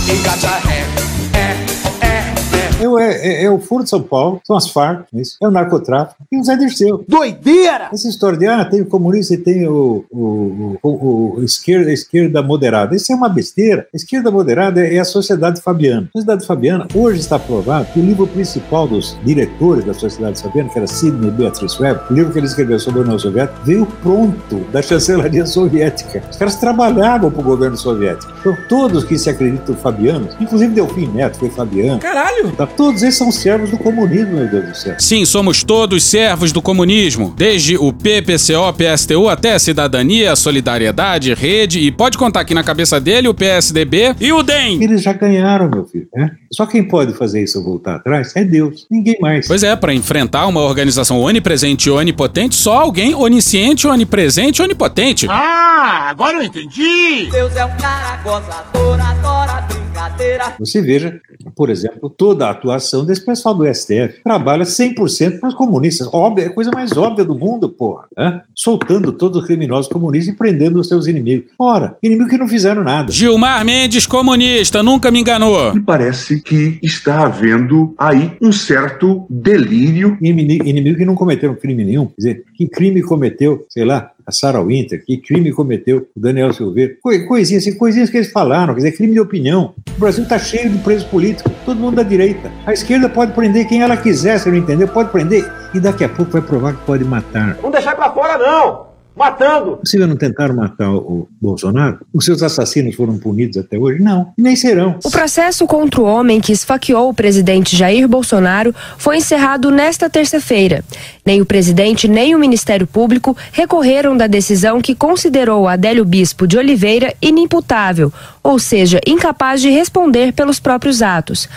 É, 3.08 3.42
é, 3.42 3.44
é 3.44 3.50
o 3.50 3.58
Foro 3.58 3.84
de 3.84 3.90
São 3.90 4.02
Paulo, 4.02 4.40
são 4.44 4.56
as 4.56 4.68
Farc, 4.68 5.06
isso, 5.14 5.36
é 5.42 5.48
o 5.48 5.50
narcotráfico, 5.50 6.22
e 6.30 6.38
o 6.38 6.44
Zé 6.44 6.56
Dirceu. 6.56 7.04
Doideira! 7.08 7.88
Essa 7.92 8.08
história 8.08 8.38
de, 8.38 8.46
ah, 8.46 8.64
tem 8.64 8.82
o 8.82 8.86
comunista 8.86 9.34
e 9.34 9.38
tem 9.38 9.66
o, 9.66 10.04
o, 10.10 10.76
o, 10.82 11.34
o 11.38 11.44
esquerda, 11.44 11.92
esquerda 11.92 12.42
moderada. 12.42 12.94
Isso 12.94 13.12
é 13.12 13.14
uma 13.14 13.28
besteira. 13.28 13.86
A 13.92 13.96
esquerda 13.96 14.30
moderada 14.30 14.86
é 14.86 14.98
a 14.98 15.04
Sociedade 15.04 15.60
Fabiana. 15.60 16.08
A 16.14 16.18
Sociedade 16.18 16.46
Fabiana, 16.46 16.86
hoje 16.94 17.20
está 17.20 17.38
provado 17.38 17.86
que 17.92 18.00
o 18.00 18.04
livro 18.04 18.26
principal 18.26 18.86
dos 18.86 19.16
diretores 19.24 19.84
da 19.84 19.94
Sociedade 19.94 20.42
Fabiana, 20.42 20.68
que 20.68 20.78
era 20.78 20.86
Sidney 20.86 21.30
Beatrice 21.30 21.80
Webb, 21.80 22.00
o 22.10 22.14
livro 22.14 22.32
que 22.32 22.38
ele 22.38 22.46
escreveu 22.46 22.78
sobre 22.78 23.00
a 23.00 23.02
União 23.04 23.18
Soviética, 23.18 23.58
veio 23.64 23.86
pronto 24.02 24.58
da 24.72 24.82
chancelaria 24.82 25.46
soviética. 25.46 26.22
Os 26.30 26.36
caras 26.36 26.56
trabalhavam 26.56 27.30
para 27.30 27.40
o 27.40 27.44
governo 27.44 27.76
soviético. 27.76 28.32
Então, 28.40 28.56
todos 28.68 29.04
que 29.04 29.18
se 29.18 29.30
acreditam 29.30 29.74
fabianos, 29.76 30.36
inclusive 30.40 30.74
Delfim 30.74 31.06
Neto 31.08 31.38
foi 31.38 31.50
fabiano. 31.50 32.00
Caralho! 32.00 32.52
Tá, 32.52 32.66
todos 32.66 32.97
eles 33.02 33.16
são 33.16 33.30
servos 33.30 33.70
do 33.70 33.78
comunismo, 33.78 34.36
meu 34.36 34.48
Deus 34.48 34.64
do 34.66 34.76
céu. 34.76 34.94
Sim, 34.98 35.24
somos 35.24 35.62
todos 35.62 36.04
servos 36.04 36.52
do 36.52 36.62
comunismo. 36.62 37.34
Desde 37.36 37.76
o 37.76 37.92
PPCO, 37.92 38.72
PSTU 38.76 39.28
até 39.28 39.54
a 39.54 39.58
Cidadania, 39.58 40.34
Solidariedade, 40.36 41.34
Rede 41.34 41.80
e 41.80 41.90
pode 41.90 42.16
contar 42.18 42.40
aqui 42.40 42.54
na 42.54 42.62
cabeça 42.62 43.00
dele 43.00 43.28
o 43.28 43.34
PSDB 43.34 44.14
e 44.20 44.32
o 44.32 44.42
DEM. 44.42 44.82
Eles 44.82 45.02
já 45.02 45.12
ganharam, 45.12 45.68
meu 45.68 45.84
filho. 45.84 46.08
Né? 46.14 46.30
Só 46.52 46.66
quem 46.66 46.82
pode 46.82 47.12
fazer 47.14 47.42
isso 47.42 47.62
voltar 47.62 47.96
atrás 47.96 48.34
é 48.34 48.44
Deus, 48.44 48.86
ninguém 48.90 49.16
mais. 49.20 49.46
Pois 49.46 49.62
é, 49.62 49.74
para 49.76 49.94
enfrentar 49.94 50.46
uma 50.46 50.60
organização 50.60 51.20
onipresente 51.20 51.88
e 51.88 51.92
onipotente, 51.92 52.54
só 52.54 52.78
alguém 52.78 53.14
onisciente, 53.14 53.86
onipresente 53.86 54.60
e 54.60 54.64
onipotente. 54.64 55.26
Ah, 55.28 56.08
agora 56.10 56.38
eu 56.38 56.42
entendi! 56.42 57.28
Deus 57.30 57.54
é 57.56 57.64
um 57.64 57.76
cara 57.76 58.16
gozador, 58.22 59.00
adora 59.00 59.66
brincadeira. 59.98 60.54
Você 60.58 60.80
veja, 60.80 61.20
por 61.58 61.70
exemplo, 61.70 62.08
toda 62.08 62.46
a 62.46 62.50
atuação 62.50 63.04
desse 63.04 63.26
pessoal 63.26 63.52
do 63.52 63.66
STF 63.66 64.22
trabalha 64.22 64.62
100% 64.62 65.40
para 65.40 65.48
os 65.48 65.54
comunistas. 65.56 66.08
Óbvio, 66.12 66.44
é 66.44 66.46
a 66.46 66.52
coisa 66.52 66.70
mais 66.72 66.96
óbvia 66.96 67.24
do 67.24 67.34
mundo, 67.34 67.68
porra. 67.68 68.04
Né? 68.16 68.42
Soltando 68.54 69.10
todos 69.10 69.40
os 69.40 69.44
criminosos 69.44 69.90
comunistas 69.90 70.32
e 70.32 70.38
prendendo 70.38 70.78
os 70.78 70.86
seus 70.86 71.08
inimigos. 71.08 71.50
Ora, 71.58 71.96
inimigos 72.00 72.30
que 72.30 72.38
não 72.38 72.46
fizeram 72.46 72.84
nada. 72.84 73.10
Gilmar 73.10 73.64
Mendes, 73.64 74.06
comunista, 74.06 74.84
nunca 74.84 75.10
me 75.10 75.18
enganou. 75.18 75.74
Me 75.74 75.80
parece 75.80 76.40
que 76.40 76.78
está 76.80 77.24
havendo 77.24 77.92
aí 77.98 78.36
um 78.40 78.52
certo 78.52 79.26
delírio. 79.28 80.16
Inimigo, 80.22 80.64
inimigo 80.64 80.96
que 80.96 81.04
não 81.04 81.16
cometeram 81.16 81.56
crime 81.56 81.84
nenhum. 81.84 82.06
Quer 82.06 82.14
dizer, 82.18 82.44
que 82.54 82.68
crime 82.68 83.02
cometeu, 83.02 83.66
sei 83.68 83.84
lá, 83.84 84.12
a 84.28 84.30
Sarah 84.32 84.60
Winter, 84.62 85.02
que 85.02 85.16
crime 85.16 85.50
cometeu 85.52 86.06
o 86.14 86.20
Daniel 86.20 86.52
Silveira. 86.52 86.94
Co- 87.00 87.26
Coisinhas 87.26 87.66
assim, 87.66 87.76
coisinhas 87.78 88.10
que 88.10 88.18
eles 88.18 88.30
falaram, 88.30 88.74
quer 88.74 88.80
dizer, 88.80 88.92
crime 88.92 89.14
de 89.14 89.20
opinião. 89.20 89.72
O 89.96 89.98
Brasil 89.98 90.22
está 90.22 90.38
cheio 90.38 90.68
de 90.68 90.76
presos 90.78 91.04
políticos, 91.04 91.50
todo 91.64 91.80
mundo 91.80 91.96
da 91.96 92.02
direita. 92.02 92.52
A 92.66 92.72
esquerda 92.74 93.08
pode 93.08 93.32
prender 93.32 93.66
quem 93.66 93.80
ela 93.80 93.96
quiser, 93.96 94.38
se 94.38 94.50
não 94.50 94.56
entender, 94.58 94.86
pode 94.88 95.10
prender. 95.10 95.50
E 95.74 95.80
daqui 95.80 96.04
a 96.04 96.08
pouco 96.10 96.32
vai 96.32 96.42
provar 96.42 96.74
que 96.74 96.84
pode 96.84 97.04
matar. 97.04 97.56
Não 97.62 97.70
deixar 97.70 97.96
pra 97.96 98.10
fora, 98.12 98.36
não! 98.36 98.87
Matando! 99.18 99.80
Vocês 99.84 100.06
não 100.06 100.16
tentaram 100.16 100.54
matar 100.54 100.90
o 100.94 101.28
Bolsonaro? 101.40 101.98
Os 102.14 102.24
seus 102.24 102.40
assassinos 102.40 102.94
foram 102.94 103.18
punidos 103.18 103.56
até 103.56 103.76
hoje? 103.76 104.00
Não, 104.00 104.32
nem 104.38 104.54
serão. 104.54 104.96
O 105.04 105.10
processo 105.10 105.66
contra 105.66 106.00
o 106.00 106.04
homem 106.04 106.40
que 106.40 106.52
esfaqueou 106.52 107.08
o 107.08 107.14
presidente 107.14 107.76
Jair 107.76 108.06
Bolsonaro 108.06 108.72
foi 108.96 109.16
encerrado 109.16 109.72
nesta 109.72 110.08
terça-feira. 110.08 110.84
Nem 111.26 111.40
o 111.40 111.46
presidente 111.46 112.06
nem 112.06 112.34
o 112.34 112.38
Ministério 112.38 112.86
Público 112.86 113.36
recorreram 113.50 114.16
da 114.16 114.28
decisão 114.28 114.80
que 114.80 114.94
considerou 114.94 115.66
Adélio 115.66 116.04
Bispo 116.04 116.46
de 116.46 116.56
Oliveira 116.56 117.12
inimputável, 117.20 118.12
ou 118.42 118.58
seja, 118.58 119.00
incapaz 119.04 119.60
de 119.60 119.68
responder 119.68 120.32
pelos 120.32 120.60
próprios 120.60 121.02
atos. 121.02 121.48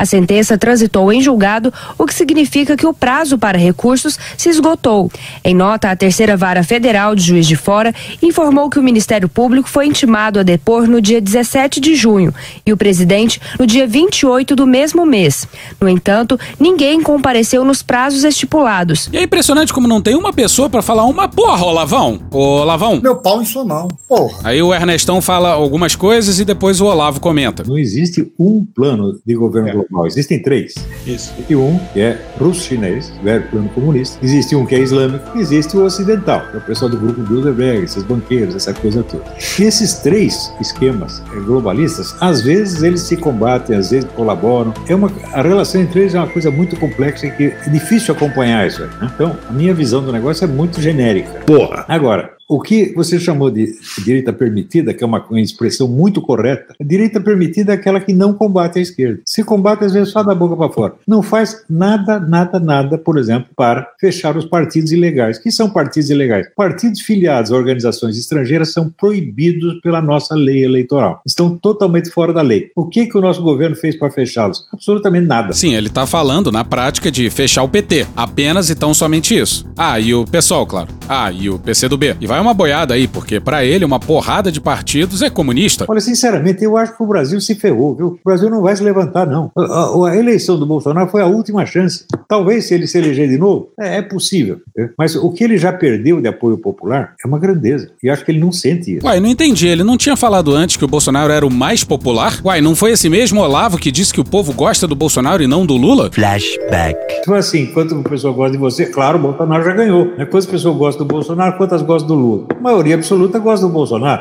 A 0.00 0.06
sentença 0.06 0.56
transitou 0.56 1.12
em 1.12 1.20
julgado, 1.20 1.70
o 1.98 2.06
que 2.06 2.14
significa 2.14 2.74
que 2.74 2.86
o 2.86 2.94
prazo 2.94 3.36
para 3.36 3.58
recursos 3.58 4.18
se 4.34 4.48
esgotou. 4.48 5.12
Em 5.44 5.54
nota, 5.54 5.90
a 5.90 5.94
terceira 5.94 6.38
vara 6.38 6.64
federal 6.64 7.14
de 7.14 7.22
Juiz 7.22 7.46
de 7.46 7.54
Fora 7.54 7.94
informou 8.22 8.70
que 8.70 8.78
o 8.78 8.82
Ministério 8.82 9.28
Público 9.28 9.68
foi 9.68 9.86
intimado 9.86 10.40
a 10.40 10.42
depor 10.42 10.88
no 10.88 11.02
dia 11.02 11.20
17 11.20 11.80
de 11.80 11.94
junho 11.94 12.34
e 12.64 12.72
o 12.72 12.78
presidente 12.78 13.38
no 13.58 13.66
dia 13.66 13.86
28 13.86 14.56
do 14.56 14.66
mesmo 14.66 15.04
mês. 15.04 15.46
No 15.78 15.86
entanto, 15.86 16.40
ninguém 16.58 17.02
compareceu 17.02 17.62
nos 17.62 17.82
prazos 17.82 18.24
estipulados. 18.24 19.10
E 19.12 19.18
é 19.18 19.22
impressionante 19.22 19.70
como 19.70 19.86
não 19.86 20.00
tem 20.00 20.16
uma 20.16 20.32
pessoa 20.32 20.70
pra 20.70 20.80
falar 20.80 21.04
uma 21.04 21.28
porra, 21.28 21.62
ô 21.62 21.72
Lavão. 21.72 22.18
Ô 22.30 22.64
Lavão. 22.64 23.02
Meu 23.02 23.16
pau 23.16 23.42
em 23.42 23.44
sua 23.44 23.66
mão. 23.66 23.86
Porra. 24.08 24.38
Aí 24.44 24.62
o 24.62 24.72
Ernestão 24.72 25.20
fala 25.20 25.50
algumas 25.50 25.94
coisas 25.94 26.40
e 26.40 26.44
depois 26.46 26.80
o 26.80 26.86
Olavo 26.86 27.20
comenta. 27.20 27.64
Não 27.66 27.76
existe 27.76 28.32
um 28.38 28.64
plano 28.64 29.20
de 29.26 29.34
governo 29.34 29.70
global, 29.72 29.89
existem 30.06 30.40
três. 30.40 30.74
Isso. 31.06 31.32
Existe 31.36 31.56
um 31.56 31.78
que 31.92 32.00
é 32.00 32.18
russo-chinês, 32.38 33.12
velho 33.22 33.42
plano 33.48 33.68
comunista. 33.70 34.18
Existe 34.22 34.54
um 34.54 34.64
que 34.66 34.74
é 34.74 34.78
islâmico. 34.78 35.38
Existe 35.38 35.76
o 35.76 35.84
ocidental, 35.84 36.46
que 36.50 36.56
é 36.56 36.58
o 36.58 36.62
pessoal 36.62 36.90
do 36.90 36.96
grupo 36.96 37.22
Bilderberg, 37.22 37.84
esses 37.84 38.02
banqueiros, 38.02 38.54
essa 38.54 38.72
coisa 38.72 39.02
toda. 39.02 39.24
E 39.58 39.62
esses 39.62 39.94
três 39.94 40.52
esquemas 40.60 41.22
globalistas, 41.44 42.14
às 42.20 42.42
vezes 42.42 42.82
eles 42.82 43.00
se 43.02 43.16
combatem, 43.16 43.76
às 43.76 43.90
vezes 43.90 44.08
colaboram. 44.14 44.72
É 44.88 44.94
uma, 44.94 45.10
a 45.32 45.42
relação 45.42 45.80
entre 45.80 46.00
eles 46.00 46.14
é 46.14 46.18
uma 46.18 46.28
coisa 46.28 46.50
muito 46.50 46.76
complexa 46.76 47.26
e 47.26 47.30
que 47.30 47.44
é 47.44 47.70
difícil 47.70 48.14
acompanhar 48.14 48.66
isso 48.66 48.82
aí. 48.82 48.88
né? 49.00 49.10
Então, 49.14 49.36
a 49.48 49.52
minha 49.52 49.74
visão 49.74 50.02
do 50.02 50.12
negócio 50.12 50.44
é 50.44 50.46
muito 50.46 50.80
genérica. 50.80 51.30
Porra! 51.46 51.84
Agora, 51.88 52.39
o 52.50 52.60
que 52.60 52.92
você 52.96 53.20
chamou 53.20 53.48
de 53.48 53.72
direita 54.04 54.32
permitida, 54.32 54.92
que 54.92 55.04
é 55.04 55.06
uma, 55.06 55.24
expressão 55.34 55.86
muito 55.86 56.20
correta, 56.20 56.74
a 56.80 56.84
direita 56.84 57.20
permitida 57.20 57.70
é 57.72 57.76
aquela 57.76 58.00
que 58.00 58.12
não 58.12 58.34
combate 58.34 58.80
a 58.80 58.82
esquerda. 58.82 59.20
Se 59.24 59.44
combate, 59.44 59.84
às 59.84 59.92
vezes, 59.92 60.08
só 60.08 60.24
da 60.24 60.34
boca 60.34 60.56
para 60.56 60.72
fora. 60.72 60.94
Não 61.06 61.22
faz 61.22 61.62
nada, 61.70 62.18
nada, 62.18 62.58
nada, 62.58 62.98
por 62.98 63.16
exemplo, 63.16 63.50
para 63.54 63.88
fechar 64.00 64.36
os 64.36 64.44
partidos 64.44 64.90
ilegais. 64.90 65.38
que 65.38 65.52
são 65.52 65.70
partidos 65.70 66.10
ilegais? 66.10 66.48
Partidos 66.56 67.02
filiados 67.02 67.52
a 67.52 67.56
organizações 67.56 68.18
estrangeiras 68.18 68.72
são 68.72 68.90
proibidos 68.90 69.80
pela 69.80 70.02
nossa 70.02 70.34
lei 70.34 70.64
eleitoral. 70.64 71.22
Estão 71.24 71.56
totalmente 71.56 72.10
fora 72.10 72.32
da 72.32 72.42
lei. 72.42 72.72
O 72.74 72.86
que, 72.86 73.06
que 73.06 73.16
o 73.16 73.20
nosso 73.20 73.42
governo 73.42 73.76
fez 73.76 73.96
para 73.96 74.10
fechá-los? 74.10 74.66
Absolutamente 74.72 75.28
nada. 75.28 75.52
Sim, 75.52 75.74
ele 75.76 75.88
tá 75.88 76.04
falando 76.04 76.50
na 76.50 76.64
prática 76.64 77.12
de 77.12 77.30
fechar 77.30 77.62
o 77.62 77.68
PT. 77.68 78.08
Apenas 78.16 78.70
e 78.70 78.74
tão 78.74 78.92
somente 78.92 79.38
isso. 79.38 79.70
Ah, 79.78 80.00
e 80.00 80.12
o 80.12 80.24
PSOL, 80.24 80.66
claro. 80.66 80.88
Ah, 81.08 81.30
e 81.30 81.48
o 81.48 81.56
PCdoB. 81.56 82.16
E 82.20 82.26
vai 82.26 82.39
uma 82.40 82.54
boiada 82.54 82.94
aí, 82.94 83.06
porque 83.08 83.40
pra 83.40 83.64
ele 83.64 83.84
uma 83.84 83.98
porrada 84.00 84.50
de 84.50 84.60
partidos 84.60 85.22
é 85.22 85.30
comunista. 85.30 85.84
Olha, 85.88 86.00
sinceramente, 86.00 86.62
eu 86.64 86.76
acho 86.76 86.96
que 86.96 87.02
o 87.02 87.06
Brasil 87.06 87.40
se 87.40 87.54
ferrou, 87.54 87.94
viu? 87.94 88.06
O 88.08 88.18
Brasil 88.24 88.48
não 88.50 88.62
vai 88.62 88.74
se 88.76 88.82
levantar, 88.82 89.26
não. 89.26 89.50
A, 89.56 89.62
a- 89.62 90.08
a 90.10 90.16
eleição 90.16 90.58
do 90.58 90.66
Bolsonaro 90.66 91.08
foi 91.10 91.22
a 91.22 91.26
última 91.26 91.64
chance. 91.66 92.04
Talvez, 92.28 92.66
se 92.66 92.74
ele 92.74 92.86
se 92.86 92.98
eleger 92.98 93.28
de 93.28 93.38
novo, 93.38 93.68
é, 93.78 93.98
é 93.98 94.02
possível. 94.02 94.58
Mas 94.98 95.14
o 95.16 95.30
que 95.32 95.44
ele 95.44 95.56
já 95.58 95.72
perdeu 95.72 96.20
de 96.20 96.28
apoio 96.28 96.58
popular 96.58 97.14
é 97.24 97.26
uma 97.28 97.38
grandeza. 97.38 97.90
E 98.02 98.08
acho 98.10 98.24
que 98.24 98.30
ele 98.32 98.40
não 98.40 98.52
sente 98.52 98.96
isso. 98.96 99.06
Uai, 99.06 99.20
não 99.20 99.28
entendi. 99.28 99.66
Ele 99.68 99.82
não 99.84 99.96
tinha 99.96 100.16
falado 100.16 100.54
antes 100.54 100.76
que 100.76 100.84
o 100.84 100.88
Bolsonaro 100.88 101.32
era 101.32 101.46
o 101.46 101.50
mais 101.52 101.84
popular? 101.84 102.40
Uai, 102.44 102.60
não 102.60 102.74
foi 102.74 102.92
esse 102.92 103.08
mesmo 103.08 103.40
Olavo 103.40 103.78
que 103.78 103.90
disse 103.92 104.12
que 104.12 104.20
o 104.20 104.24
povo 104.24 104.52
gosta 104.52 104.86
do 104.86 104.94
Bolsonaro 104.94 105.42
e 105.42 105.46
não 105.46 105.64
do 105.66 105.76
Lula? 105.76 106.10
Flashback. 106.12 106.96
Então, 107.20 107.34
assim, 107.34 107.66
quanto 107.66 108.00
pessoa 108.02 108.32
gosta 108.32 108.52
de 108.52 108.58
você, 108.58 108.86
claro, 108.86 109.18
o 109.18 109.22
Bolsonaro 109.22 109.64
já 109.64 109.72
ganhou. 109.72 110.06
Né? 110.16 110.24
Quantas 110.24 110.46
pessoas 110.46 110.76
gostam 110.76 111.06
do 111.06 111.12
Bolsonaro, 111.12 111.56
quantas 111.56 111.82
gostam 111.82 112.08
do 112.08 112.14
Lula? 112.14 112.29
A 112.56 112.60
maioria 112.62 112.94
absoluta 112.94 113.38
gosta 113.38 113.66
do 113.66 113.72
Bolsonaro. 113.72 114.20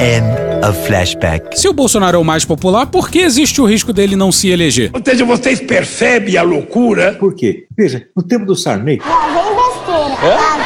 of 0.67 0.87
flashback. 0.87 1.57
Se 1.59 1.67
o 1.67 1.73
Bolsonaro 1.73 2.17
é 2.17 2.19
o 2.19 2.23
mais 2.23 2.43
popular, 2.45 2.85
por 2.87 3.09
que 3.09 3.19
existe 3.19 3.61
o 3.61 3.65
risco 3.65 3.93
dele 3.93 4.15
não 4.15 4.31
se 4.31 4.49
eleger? 4.49 4.91
Ou 4.93 5.01
seja, 5.03 5.23
vocês 5.25 5.59
percebem 5.61 6.37
a 6.37 6.41
loucura? 6.43 7.15
Por 7.19 7.33
quê? 7.33 7.65
Veja, 7.77 8.05
no 8.15 8.23
tempo 8.23 8.45
do 8.45 8.55
Sarney, 8.55 8.99
Lá 9.05 9.27
vem 9.27 9.55
besteira. 9.55 10.09
Besteira. 10.21 10.58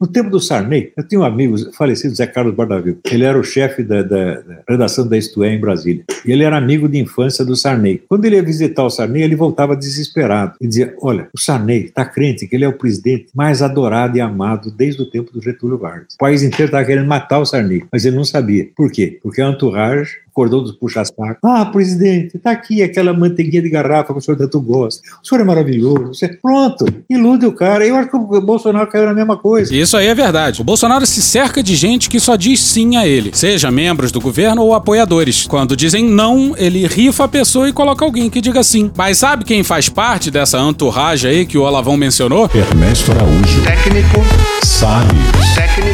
No 0.00 0.06
tempo 0.06 0.30
do 0.30 0.40
Sarney, 0.40 0.92
eu 0.96 1.06
tinha 1.06 1.20
um 1.20 1.24
amigo 1.24 1.56
falecido, 1.72 2.14
Zé 2.14 2.26
Carlos 2.26 2.54
Bardavil. 2.54 2.98
Ele 3.10 3.24
era 3.24 3.38
o 3.38 3.44
chefe 3.44 3.82
da, 3.82 4.02
da- 4.02 4.40
da 4.40 4.62
redação 4.68 5.06
da 5.06 5.16
Isto 5.16 5.42
É 5.44 5.52
em 5.54 5.60
Brasília. 5.60 6.04
E 6.24 6.32
ele 6.32 6.44
era 6.44 6.56
amigo 6.56 6.88
de 6.88 6.98
infância 6.98 7.44
do 7.44 7.56
Sarney. 7.56 8.02
Quando 8.08 8.24
ele 8.24 8.36
ia 8.36 8.42
visitar 8.42 8.84
o 8.84 8.90
Sarney, 8.90 9.22
ele 9.22 9.36
voltava 9.36 9.76
desesperado. 9.76 10.54
E 10.60 10.66
dizia: 10.68 10.94
Olha, 11.00 11.28
o 11.34 11.38
Sarney 11.40 11.84
está 11.86 12.04
crente 12.04 12.46
que 12.46 12.54
ele 12.56 12.64
é 12.64 12.68
o 12.68 12.76
presidente 12.76 13.26
mais 13.34 13.62
adorado 13.62 14.16
e 14.16 14.20
amado 14.20 14.70
desde 14.70 15.02
o 15.02 15.10
tempo 15.10 15.32
do 15.32 15.40
Getúlio 15.42 15.78
Vargas. 15.78 16.14
O 16.14 16.18
país 16.18 16.42
inteiro 16.42 16.66
estava 16.66 16.84
querendo 16.84 17.06
matar 17.06 17.38
o 17.38 17.46
Sarney, 17.46 17.84
mas 17.92 18.04
ele 18.04 18.16
não 18.16 18.24
sabia. 18.24 18.68
Por 18.76 18.90
quê? 18.90 19.18
Porque 19.22 19.40
a 19.40 19.48
entourage 19.48 20.16
acordou 20.36 20.60
dos 20.60 20.72
puxa-sacos. 20.72 21.38
Ah, 21.42 21.64
presidente, 21.64 22.38
tá 22.38 22.50
aqui 22.50 22.82
aquela 22.82 23.14
manteiguinha 23.14 23.62
de 23.62 23.70
garrafa 23.70 24.12
que 24.12 24.18
o 24.18 24.22
senhor 24.22 24.36
tanto 24.36 24.60
gosta. 24.60 25.00
O 25.24 25.26
senhor 25.26 25.40
é 25.40 25.44
maravilhoso. 25.44 26.08
Você... 26.08 26.28
Pronto, 26.28 26.84
ilude 27.08 27.46
o 27.46 27.52
cara. 27.52 27.86
Eu 27.86 27.96
acho 27.96 28.10
que 28.10 28.16
o 28.16 28.40
Bolsonaro 28.42 28.86
caiu 28.88 29.06
na 29.06 29.14
mesma 29.14 29.38
coisa. 29.38 29.74
Isso 29.74 29.96
aí 29.96 30.06
é 30.08 30.14
verdade. 30.14 30.60
O 30.60 30.64
Bolsonaro 30.64 31.06
se 31.06 31.22
cerca 31.22 31.62
de 31.62 31.74
gente 31.74 32.10
que 32.10 32.20
só 32.20 32.36
diz 32.36 32.60
sim 32.60 32.96
a 32.96 33.06
ele, 33.06 33.30
seja 33.32 33.70
membros 33.70 34.12
do 34.12 34.20
governo 34.20 34.62
ou 34.62 34.74
apoiadores. 34.74 35.46
Quando 35.46 35.74
dizem 35.74 36.04
não, 36.04 36.54
ele 36.58 36.86
rifa 36.86 37.24
a 37.24 37.28
pessoa 37.28 37.68
e 37.68 37.72
coloca 37.72 38.04
alguém 38.04 38.28
que 38.28 38.40
diga 38.42 38.62
sim. 38.62 38.90
Mas 38.94 39.18
sabe 39.18 39.44
quem 39.44 39.62
faz 39.62 39.88
parte 39.88 40.30
dessa 40.30 40.60
entourage 40.60 41.26
aí 41.26 41.46
que 41.46 41.56
o 41.56 41.62
Olavão 41.62 41.96
mencionou? 41.96 42.50
Ernesto 42.54 43.12
Araújo. 43.12 43.62
Técnico, 43.64 44.20
Salles. 44.62 45.54
técnico, 45.54 45.85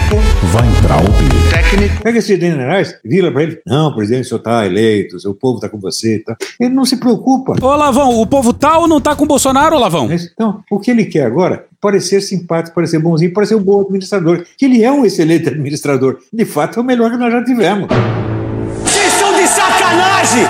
Weintraub. 0.55 1.07
técnico. 1.51 2.03
Pega 2.03 2.19
esse 2.19 2.39
generais, 2.39 2.99
vira 3.05 3.31
pra 3.31 3.43
ele. 3.43 3.61
Não, 3.67 3.95
presidente, 3.95 4.25
o 4.25 4.29
senhor 4.29 4.41
tá 4.41 4.67
eleito, 4.67 5.17
o 5.29 5.35
povo 5.35 5.61
tá 5.61 5.69
com 5.69 5.79
você. 5.79 6.19
Tá. 6.19 6.37
Ele 6.59 6.75
não 6.75 6.85
se 6.85 6.97
preocupa. 6.97 7.55
Ô, 7.61 7.77
Lavão, 7.77 8.21
o 8.21 8.27
povo 8.27 8.53
tal 8.53 8.89
não 8.89 9.01
tá 9.01 9.15
com 9.15 9.25
o 9.25 9.29
Bolsonaro, 9.29 9.79
Lavão? 9.79 10.11
Então, 10.13 10.63
o 10.71 10.79
que 10.79 10.91
ele 10.91 11.05
quer 11.05 11.25
agora? 11.25 11.55
é 11.55 11.73
Parecer 11.81 12.21
simpático, 12.21 12.75
parecer 12.75 12.99
bonzinho, 12.99 13.33
parecer 13.33 13.55
um 13.55 13.63
bom 13.63 13.81
administrador. 13.81 14.45
Que 14.57 14.67
ele 14.67 14.83
é 14.83 14.93
um 14.93 15.05
excelente 15.05 15.49
administrador. 15.49 16.19
De 16.33 16.45
fato, 16.45 16.79
é 16.79 16.83
o 16.83 16.85
melhor 16.85 17.11
que 17.11 17.17
nós 17.17 17.33
já 17.33 17.45
tivemos. 17.45 17.89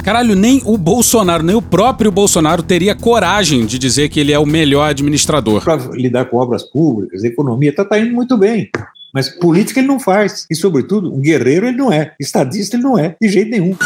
Caralho, 0.05 0.37
nem 0.37 0.61
o 0.65 0.77
Bolsonaro, 0.77 1.43
nem 1.43 1.57
o 1.57 1.63
próprio 1.63 2.13
Bolsonaro 2.13 2.63
teria 2.63 2.95
coragem 2.95 3.65
de 3.65 3.79
dizer 3.79 4.09
que 4.09 4.21
ele 4.21 4.33
é 4.33 4.39
o 4.39 4.47
melhor 4.47 4.91
administrador. 4.91 5.65
Para 5.65 5.77
lidar 5.93 6.27
com 6.27 6.37
obras 6.37 6.63
públicas, 6.63 7.25
economia, 7.25 7.75
tá, 7.75 7.85
tá 7.85 7.99
indo 7.99 8.13
muito 8.13 8.37
bem. 8.37 8.71
Mas 9.13 9.29
política 9.29 9.81
ele 9.81 9.89
não 9.89 10.01
faz. 10.01 10.47
E, 10.51 10.55
sobretudo, 10.55 11.13
um 11.15 11.21
guerreiro 11.21 11.67
ele 11.67 11.77
não 11.77 11.93
é. 11.93 12.15
Estadista 12.21 12.77
ele 12.77 12.83
não 12.83 12.99
é, 12.99 13.15
de 13.21 13.29
jeito 13.29 13.51
nenhum. 13.51 13.77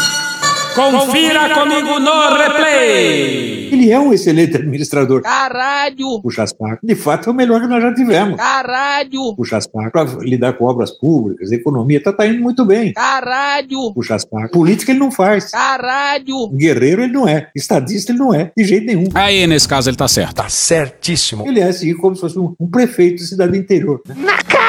Confira 0.75 1.49
comigo 1.55 1.99
no 1.99 2.37
replay! 2.37 3.69
Ele 3.73 3.91
é 3.91 3.99
um 3.99 4.13
excelente 4.13 4.55
administrador. 4.57 5.23
Caralho! 5.23 6.21
Puxa 6.21 6.45
saco. 6.45 6.77
De 6.83 6.93
fato, 6.93 7.29
é 7.29 7.33
o 7.33 7.35
melhor 7.35 7.59
que 7.61 7.65
nós 7.67 7.81
já 7.81 7.91
tivemos. 7.95 8.37
Caralho! 8.37 9.35
Puxa 9.35 9.59
saco. 9.59 9.91
Para 9.91 10.03
lidar 10.21 10.53
com 10.53 10.65
obras 10.65 10.91
públicas, 10.91 11.51
economia, 11.51 12.01
tá, 12.01 12.13
tá 12.13 12.27
indo 12.27 12.41
muito 12.43 12.63
bem. 12.63 12.93
Caralho! 12.93 13.91
Puxa 13.95 14.19
saco. 14.19 14.51
Política 14.51 14.91
ele 14.91 14.99
não 14.99 15.09
faz. 15.11 15.49
Caralho! 15.49 16.47
Guerreiro 16.49 17.01
ele 17.01 17.13
não 17.13 17.27
é. 17.27 17.49
Estadista 17.55 18.11
ele 18.11 18.19
não 18.19 18.31
é, 18.31 18.51
de 18.55 18.63
jeito 18.63 18.85
nenhum. 18.85 19.05
Aí, 19.15 19.47
nesse 19.47 19.67
caso, 19.67 19.89
ele 19.89 19.97
tá 19.97 20.07
certo. 20.07 20.35
Tá 20.35 20.47
certíssimo. 20.47 21.47
Ele 21.47 21.59
é 21.59 21.63
assim 21.69 21.95
como 21.95 22.13
se 22.15 22.21
fosse 22.21 22.37
um, 22.37 22.53
um 22.59 22.67
prefeito 22.69 23.15
de 23.17 23.27
cidade 23.27 23.51
do 23.51 23.57
interior. 23.57 23.99
né? 24.07 24.15
Na 24.15 24.37
cara, 24.43 24.66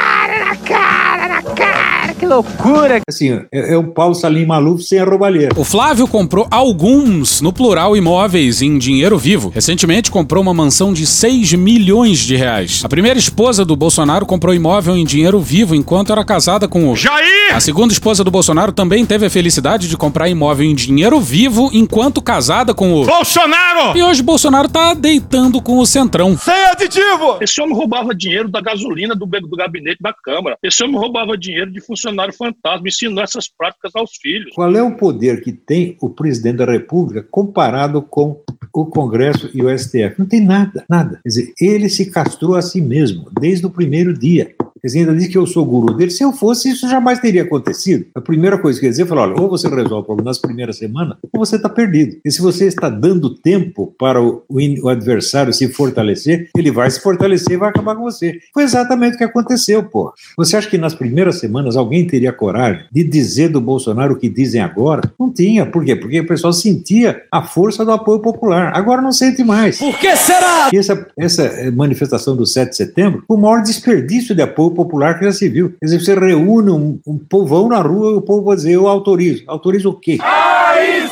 loucura. 2.29 3.01
Assim, 3.09 3.41
é, 3.53 3.75
é 3.75 3.79
um 3.79 3.91
Paulo 3.91 4.15
Salim 4.15 4.47
Maluf 4.47 4.83
sem 4.85 4.99
a 4.99 5.05
roubalheira. 5.05 5.53
O 5.57 5.65
Flávio 5.65 6.07
comprou 6.07 6.47
alguns, 6.51 7.41
no 7.41 7.53
plural, 7.53 7.97
imóveis 7.97 8.63
em 8.63 8.79
dinheiro 8.79 9.19
vivo. 9.19 9.49
Recentemente 9.49 10.11
comprou 10.11 10.43
uma 10.43 10.55
mansão 10.55 10.93
de 10.93 11.07
6 11.07 11.55
milhões 11.55 12.19
de 12.19 12.37
reais. 12.37 12.83
A 12.85 12.89
primeira 12.89 13.19
esposa 13.19 13.65
do 13.65 13.75
Bolsonaro 13.75 14.27
comprou 14.27 14.55
imóvel 14.55 14.97
em 14.97 15.05
dinheiro 15.05 15.41
vivo 15.41 15.75
enquanto 15.75 16.13
era 16.13 16.25
casada 16.25 16.69
com 16.69 16.91
o 16.91 16.97
Jair! 16.97 17.55
A 17.55 17.61
segunda 17.61 17.93
esposa 17.93 18.23
do 18.23 18.31
Bolsonaro 18.31 18.73
também 18.73 19.07
teve 19.07 19.27
a 19.27 19.31
felicidade 19.31 19.89
de 19.89 19.97
comprar 19.97 20.29
imóvel 20.29 20.67
em 20.67 20.75
dinheiro 20.75 21.19
vivo 21.21 21.71
enquanto 21.73 22.21
casada 22.21 22.75
com 22.75 22.95
o 22.95 23.05
Bolsonaro! 23.05 23.97
E 23.97 24.03
hoje 24.03 24.23
Bolsonaro 24.23 24.69
tá 24.69 24.95
deitando 24.95 25.63
com 25.63 25.79
o 25.79 25.87
Centrão. 25.87 26.37
Sem 26.37 26.67
aditivo! 26.67 27.39
Esse 27.41 27.61
homem 27.61 27.75
roubava 27.75 28.15
dinheiro 28.15 28.49
da 28.49 28.61
gasolina 28.61 29.15
do, 29.15 29.27
do 29.27 29.57
gabinete 29.57 29.99
da 30.01 30.13
Câmara. 30.13 30.59
Esse 30.63 30.83
homem 30.85 30.97
roubava 30.97 31.37
dinheiro 31.37 31.71
de 31.71 31.81
funcionário 31.81 32.18
fantasma, 32.33 32.89
ensinou 32.89 33.23
essas 33.23 33.49
práticas 33.49 33.93
aos 33.95 34.11
filhos. 34.21 34.55
Qual 34.55 34.75
é 34.75 34.83
o 34.83 34.97
poder 34.97 35.43
que 35.43 35.53
tem 35.53 35.97
o 36.01 36.11
presidente 36.11 36.57
da 36.57 36.65
República 36.65 37.27
comparado 37.31 38.03
com 38.03 38.41
o 38.75 38.87
Congresso 38.87 39.51
e 39.55 39.63
o 39.63 39.79
STF? 39.79 40.19
Não 40.19 40.27
tem 40.27 40.41
nada, 40.41 40.85
nada. 40.89 41.21
Quer 41.23 41.29
dizer, 41.29 41.55
ele 41.61 41.89
se 41.89 42.11
castrou 42.11 42.55
a 42.55 42.63
si 42.63 42.81
mesmo 42.81 43.31
desde 43.41 43.67
o 43.67 43.71
primeiro 43.71 44.13
dia. 44.13 44.55
Dizer, 44.89 45.01
ainda 45.01 45.15
diz 45.15 45.29
que 45.29 45.39
eu 45.39 45.47
sou 45.47 45.65
o 45.65 45.67
guru 45.67 45.95
dele. 45.95 46.11
Se 46.11 46.23
eu 46.23 46.33
fosse, 46.33 46.71
isso 46.71 46.89
jamais 46.89 47.19
teria 47.19 47.43
acontecido. 47.43 48.07
A 48.15 48.21
primeira 48.21 48.59
coisa 48.59 48.79
que 48.79 48.87
quer 48.87 48.91
dizer 48.91 49.03
é 49.03 49.07
falar: 49.07 49.23
olha, 49.23 49.41
ou 49.41 49.49
você 49.49 49.69
resolve 49.69 50.03
o 50.03 50.05
problema 50.05 50.31
nas 50.31 50.39
primeiras 50.39 50.79
semanas, 50.79 51.17
ou 51.23 51.41
você 51.45 51.57
está 51.57 51.69
perdido. 51.69 52.17
E 52.25 52.31
se 52.31 52.41
você 52.41 52.67
está 52.67 52.89
dando 52.89 53.35
tempo 53.35 53.95
para 53.99 54.23
o, 54.23 54.43
o 54.49 54.89
adversário 54.89 55.53
se 55.53 55.69
fortalecer, 55.69 56.51
ele 56.57 56.71
vai 56.71 56.91
se 56.91 57.01
fortalecer 57.01 57.55
e 57.55 57.57
vai 57.57 57.71
acabar 57.71 57.95
com 57.95 58.03
você. 58.03 58.39
Foi 58.53 58.63
exatamente 58.63 59.15
o 59.15 59.19
que 59.19 59.25
aconteceu, 59.25 59.83
pô. 59.83 60.13
Você 60.37 60.57
acha 60.57 60.69
que 60.69 60.79
nas 60.79 60.95
primeiras 60.95 61.39
semanas 61.39 61.77
alguém 61.77 62.07
teria 62.07 62.33
coragem 62.33 62.85
de 62.91 63.05
dizer 63.05 63.49
do 63.49 63.61
Bolsonaro 63.61 64.15
o 64.15 64.17
que 64.17 64.29
dizem 64.29 64.61
agora? 64.61 65.11
Não 65.19 65.33
tinha. 65.33 65.67
Por 65.67 65.85
quê? 65.85 65.95
Porque 65.95 66.21
o 66.21 66.27
pessoal 66.27 66.53
sentia 66.53 67.23
a 67.31 67.43
força 67.43 67.85
do 67.85 67.93
apoio 67.93 68.21
popular. 68.21 68.73
Agora 68.75 69.03
não 69.03 69.13
sente 69.13 69.45
mais. 69.45 69.79
Por 69.79 69.99
que 69.99 70.17
será? 70.17 70.71
Essa, 70.73 71.07
essa 71.17 71.43
eh, 71.45 71.71
manifestação 71.71 72.37
do 72.37 72.47
7 72.47 72.71
de 72.71 72.77
setembro 72.77 73.25
foi 73.27 73.37
o 73.37 73.41
maior 73.41 73.63
desperdício 73.63 74.35
de 74.35 74.43
apoio 74.43 74.71
popular 74.79 75.19
que 75.19 75.25
já 75.25 75.33
se 75.33 75.49
viu. 75.49 75.71
Quer 75.71 75.87
dizer, 75.87 76.01
você 76.01 76.15
reúne 76.15 76.71
um, 76.71 77.01
um 77.05 77.19
povão 77.19 77.69
na 77.69 77.81
rua 77.81 78.13
e 78.13 78.15
o 78.15 78.23
povo 78.23 78.45
vai 78.45 78.55
dizer, 78.55 78.75
eu 78.75 78.87
autorizo. 78.87 79.43
Autorizo 79.49 79.91
o 79.91 79.95
quê? 79.95 80.19
AI-5! 80.21 81.11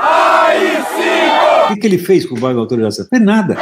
AI-5! 0.00 1.64
O 1.64 1.74
que, 1.74 1.80
que 1.80 1.86
ele 1.86 1.98
fez 1.98 2.24
com 2.24 2.36
base 2.36 2.54
na 2.54 2.60
autorização? 2.60 3.04
Não 3.04 3.10
fez 3.10 3.22
nada. 3.22 3.58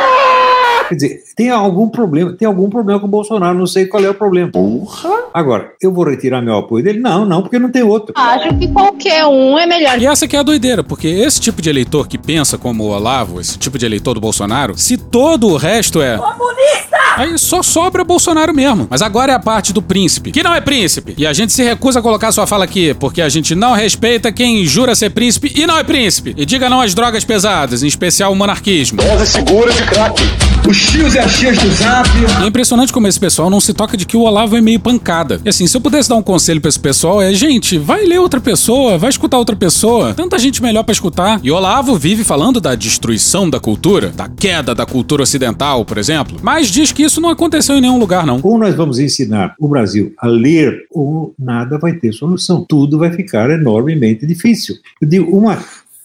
Quer 0.89 0.95
dizer, 0.95 1.23
tem 1.37 1.51
algum 1.51 1.89
problema, 1.89 2.33
tem 2.33 2.47
algum 2.47 2.69
problema 2.69 3.01
com 3.01 3.07
o 3.07 3.11
Bolsonaro, 3.11 3.57
não 3.57 3.67
sei 3.67 3.87
qual 3.87 4.05
é 4.05 4.11
o 4.11 4.15
problema. 4.15 4.51
Porra! 4.51 5.11
Agora, 5.33 5.73
eu 5.81 5.93
vou 5.93 6.05
retirar 6.05 6.43
meu 6.43 6.57
apoio 6.57 6.85
dele? 6.85 7.01
Não, 7.01 7.25
não, 7.25 7.43
porque 7.43 7.59
não 7.59 7.71
tem 7.71 7.83
outro. 7.83 8.13
Acho 8.17 8.57
que 8.59 8.69
qualquer 8.69 9.25
um 9.27 9.59
é 9.59 9.67
melhor. 9.67 9.99
E 10.01 10.07
essa 10.07 10.29
que 10.29 10.37
é 10.37 10.39
a 10.39 10.43
doideira, 10.43 10.85
porque 10.85 11.09
esse 11.09 11.41
tipo 11.41 11.63
de 11.63 11.71
eleitor 11.71 12.07
que 12.07 12.19
pensa 12.19 12.59
como 12.59 12.85
o 12.85 12.89
Olavo, 12.89 13.41
esse 13.41 13.59
tipo 13.59 13.79
de 13.79 13.87
eleitor 13.87 14.15
do 14.15 14.21
Bolsonaro, 14.21 14.77
se 14.77 14.97
todo 14.97 15.49
o 15.49 15.57
resto 15.57 16.03
é. 16.03 16.19
Comunista! 16.19 17.03
Aí 17.17 17.37
só 17.39 17.63
sobra 17.63 18.05
Bolsonaro 18.05 18.55
mesmo. 18.55 18.87
Mas 18.89 19.03
agora 19.03 19.33
é 19.33 19.35
a 19.35 19.39
parte 19.39 19.73
do 19.73 19.83
príncipe, 19.83 20.33
que 20.33 20.43
não 20.43 20.55
é 20.55 20.61
príncipe. 20.61 21.15
E 21.17 21.27
a 21.27 21.33
gente 21.33 21.53
se 21.53 21.63
recusa 21.63 22.01
a 22.01 22.03
colocar 22.03 22.33
sua 22.33 22.47
fala 22.47 22.65
aqui, 22.65 22.95
porque 22.95 23.21
a 23.21 23.29
gente 23.29 23.55
não 23.55 23.73
respeita 23.73 24.33
quem 24.33 24.65
jura 24.65 24.95
ser 24.95 25.11
príncipe 25.11 25.53
e 25.55 25.67
não 25.67 25.79
é 25.79 25.85
príncipe. 25.85 26.35
E 26.37 26.47
diga 26.47 26.69
não 26.71 26.81
às 26.81 26.95
drogas 26.95 27.25
pesadas, 27.25 27.83
em 27.83 27.87
especial 27.87 28.33
o 28.33 28.37
monarquismo. 28.37 29.03
Dose 29.03 29.27
segura 29.27 29.73
de 29.73 29.83
crack. 29.85 30.23
Os 30.73 30.87
tios 30.87 31.15
e 31.15 31.19
as 31.19 31.39
tias 31.39 31.59
do 31.59 31.71
zap. 31.73 32.09
E 32.41 32.45
é 32.45 32.47
impressionante 32.47 32.91
como 32.95 33.07
esse 33.07 33.21
pessoal 33.21 33.51
não 33.51 33.61
se 33.61 33.75
toca 33.75 33.95
de 33.95 34.07
que 34.07 34.17
o 34.17 34.23
Olavo 34.23 34.57
é 34.57 34.61
meio 34.63 34.81
pancada. 34.81 35.39
E 35.45 35.49
assim, 35.51 35.67
se 35.67 35.77
eu 35.77 35.83
pudesse 35.83 36.09
dar 36.09 36.17
um 36.17 36.23
conselho 36.23 36.63
pra 36.63 36.71
esse 36.71 36.81
pessoal, 36.81 37.21
é, 37.21 37.35
gente, 37.35 37.77
vai 37.77 38.07
ler 38.07 38.19
outra 38.19 38.41
pessoa, 38.41 38.97
vai 38.97 39.11
escutar 39.11 39.37
outra 39.37 39.55
pessoa. 39.55 40.15
Tanta 40.15 40.39
gente 40.39 40.63
melhor 40.63 40.83
pra 40.83 40.95
escutar. 40.95 41.39
E 41.43 41.51
o 41.51 41.57
Olavo 41.57 41.95
vive 41.97 42.25
falando 42.25 42.59
da 42.59 42.75
destruição 42.75 43.51
da 43.51 43.61
cultura, 43.61 44.09
da 44.17 44.31
queda 44.31 44.75
da 44.75 44.87
cultura 44.87 45.25
ocidental, 45.25 45.85
por 45.85 45.99
exemplo. 45.99 46.39
Mas 46.41 46.69
diz 46.69 46.91
que 46.91 47.03
isso 47.03 47.21
não 47.21 47.29
aconteceu 47.29 47.77
em 47.77 47.83
nenhum 47.83 47.99
lugar, 47.99 48.25
não. 48.25 48.41
Ou 48.43 48.59
nós 48.59 48.75
vamos 48.75 48.99
ensinar 48.99 49.55
o 49.61 49.69
Brasil 49.69 50.15
a 50.17 50.27
ler, 50.27 50.87
ou 50.91 51.35
nada 51.39 51.77
vai 51.77 51.93
ter 51.93 52.15
solução. 52.15 52.65
Tudo 52.67 52.99
vai 52.99 53.13
ficar 53.13 53.51
enormemente 53.51 54.27
difícil. 54.27 54.77
Eu 55.03 55.07
digo, 55.07 55.37
uma 55.37 55.59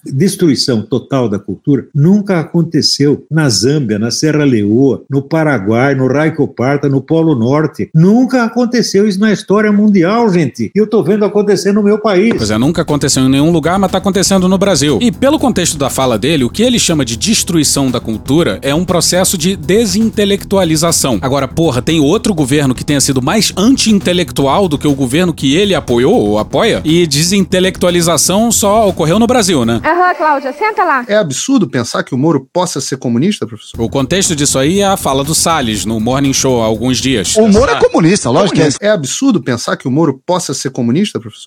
destruição 0.05 0.81
total 0.81 1.27
da 1.29 1.39
cultura 1.39 1.87
nunca 1.93 2.39
aconteceu 2.39 3.25
na 3.29 3.49
Zâmbia, 3.49 3.99
na 3.99 4.11
Serra 4.11 4.43
Leoa, 4.43 5.03
no 5.09 5.21
Paraguai, 5.21 5.95
no 5.95 6.07
Raicoparta, 6.07 6.87
no 6.87 7.01
Polo 7.01 7.35
Norte. 7.35 7.89
Nunca 7.93 8.43
aconteceu 8.43 9.07
isso 9.07 9.19
na 9.19 9.31
história 9.31 9.71
mundial, 9.71 10.29
gente. 10.31 10.71
E 10.73 10.79
eu 10.79 10.87
tô 10.87 11.03
vendo 11.03 11.25
acontecer 11.25 11.71
no 11.71 11.83
meu 11.83 11.99
país. 11.99 12.33
Pois 12.37 12.51
é, 12.51 12.57
nunca 12.57 12.81
aconteceu 12.81 13.23
em 13.23 13.29
nenhum 13.29 13.51
lugar, 13.51 13.79
mas 13.79 13.91
tá 13.91 13.97
acontecendo 13.97 14.47
no 14.47 14.57
Brasil. 14.57 14.99
E 15.01 15.11
pelo 15.11 15.39
contexto 15.39 15.77
da 15.77 15.89
fala 15.89 16.17
dele, 16.17 16.43
o 16.43 16.49
que 16.49 16.63
ele 16.63 16.79
chama 16.79 17.03
de 17.03 17.17
destruição 17.17 17.89
da 17.89 17.99
cultura 17.99 18.59
é 18.61 18.73
um 18.73 18.85
processo 18.85 19.37
de 19.37 19.55
desintelectualização. 19.55 21.19
Agora, 21.21 21.47
porra, 21.47 21.81
tem 21.81 21.99
outro 21.99 22.33
governo 22.33 22.75
que 22.75 22.85
tenha 22.85 23.01
sido 23.01 23.21
mais 23.21 23.51
anti-intelectual 23.57 24.67
do 24.67 24.77
que 24.77 24.87
o 24.87 24.95
governo 24.95 25.33
que 25.33 25.55
ele 25.55 25.75
apoiou 25.75 26.15
ou 26.15 26.37
apoia? 26.37 26.81
E 26.83 27.05
desintelectualização 27.07 28.51
só 28.51 28.87
ocorreu 28.87 29.19
no 29.19 29.27
Brasil, 29.27 29.65
né? 29.65 29.81
Aham, 29.87 30.13
Cláudia, 30.15 30.51
senta 30.51 30.83
lá. 30.83 31.05
É 31.07 31.15
absurdo 31.15 31.69
pensar 31.69 32.03
que 32.03 32.13
o 32.13 32.17
Moro 32.17 32.45
possa 32.51 32.81
ser 32.81 32.97
comunista, 32.97 33.47
professor? 33.47 33.81
O 33.81 33.87
contexto 33.87 34.35
disso 34.35 34.59
aí 34.59 34.81
é 34.81 34.85
a 34.85 34.97
fala 34.97 35.23
do 35.23 35.33
Salles 35.33 35.85
no 35.85 35.97
Morning 35.97 36.33
Show 36.33 36.61
há 36.61 36.65
alguns 36.65 36.97
dias. 36.97 37.37
O 37.37 37.47
Moro 37.47 37.71
é 37.71 37.79
comunista, 37.79 38.29
lógico 38.29 38.55
que 38.55 38.63
é. 38.63 38.67
É 38.81 38.89
absurdo 38.89 39.41
pensar 39.41 39.77
que 39.77 39.87
o 39.87 39.91
Moro 39.91 40.21
possa 40.25 40.53
ser 40.53 40.71
comunista, 40.71 41.21
professor? 41.21 41.45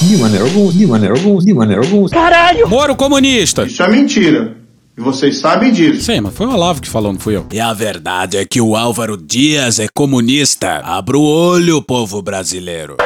De 0.00 0.16
maneira 0.16 0.44
alguma, 0.44 0.72
de 0.72 0.86
maneira 0.86 1.14
alguma, 1.16 1.40
de 1.40 1.52
maneira 1.52 1.82
alguma. 1.82 2.08
Caralho! 2.08 2.68
Moro 2.68 2.94
comunista! 2.94 3.64
Isso 3.64 3.82
é 3.82 3.90
mentira. 3.90 4.56
E 4.96 5.00
vocês 5.00 5.38
sabem 5.38 5.72
disso. 5.72 6.02
Sim, 6.02 6.20
mas 6.20 6.32
foi 6.34 6.46
o 6.46 6.52
Olavo 6.52 6.80
que 6.80 6.88
falou, 6.88 7.12
não 7.12 7.18
fui 7.18 7.34
eu. 7.34 7.46
E 7.50 7.58
a 7.58 7.72
verdade 7.72 8.36
é 8.36 8.44
que 8.44 8.60
o 8.60 8.76
Álvaro 8.76 9.16
Dias 9.16 9.80
é 9.80 9.88
comunista. 9.92 10.80
Abra 10.84 11.18
o 11.18 11.22
olho, 11.22 11.82
povo 11.82 12.22
brasileiro. 12.22 12.96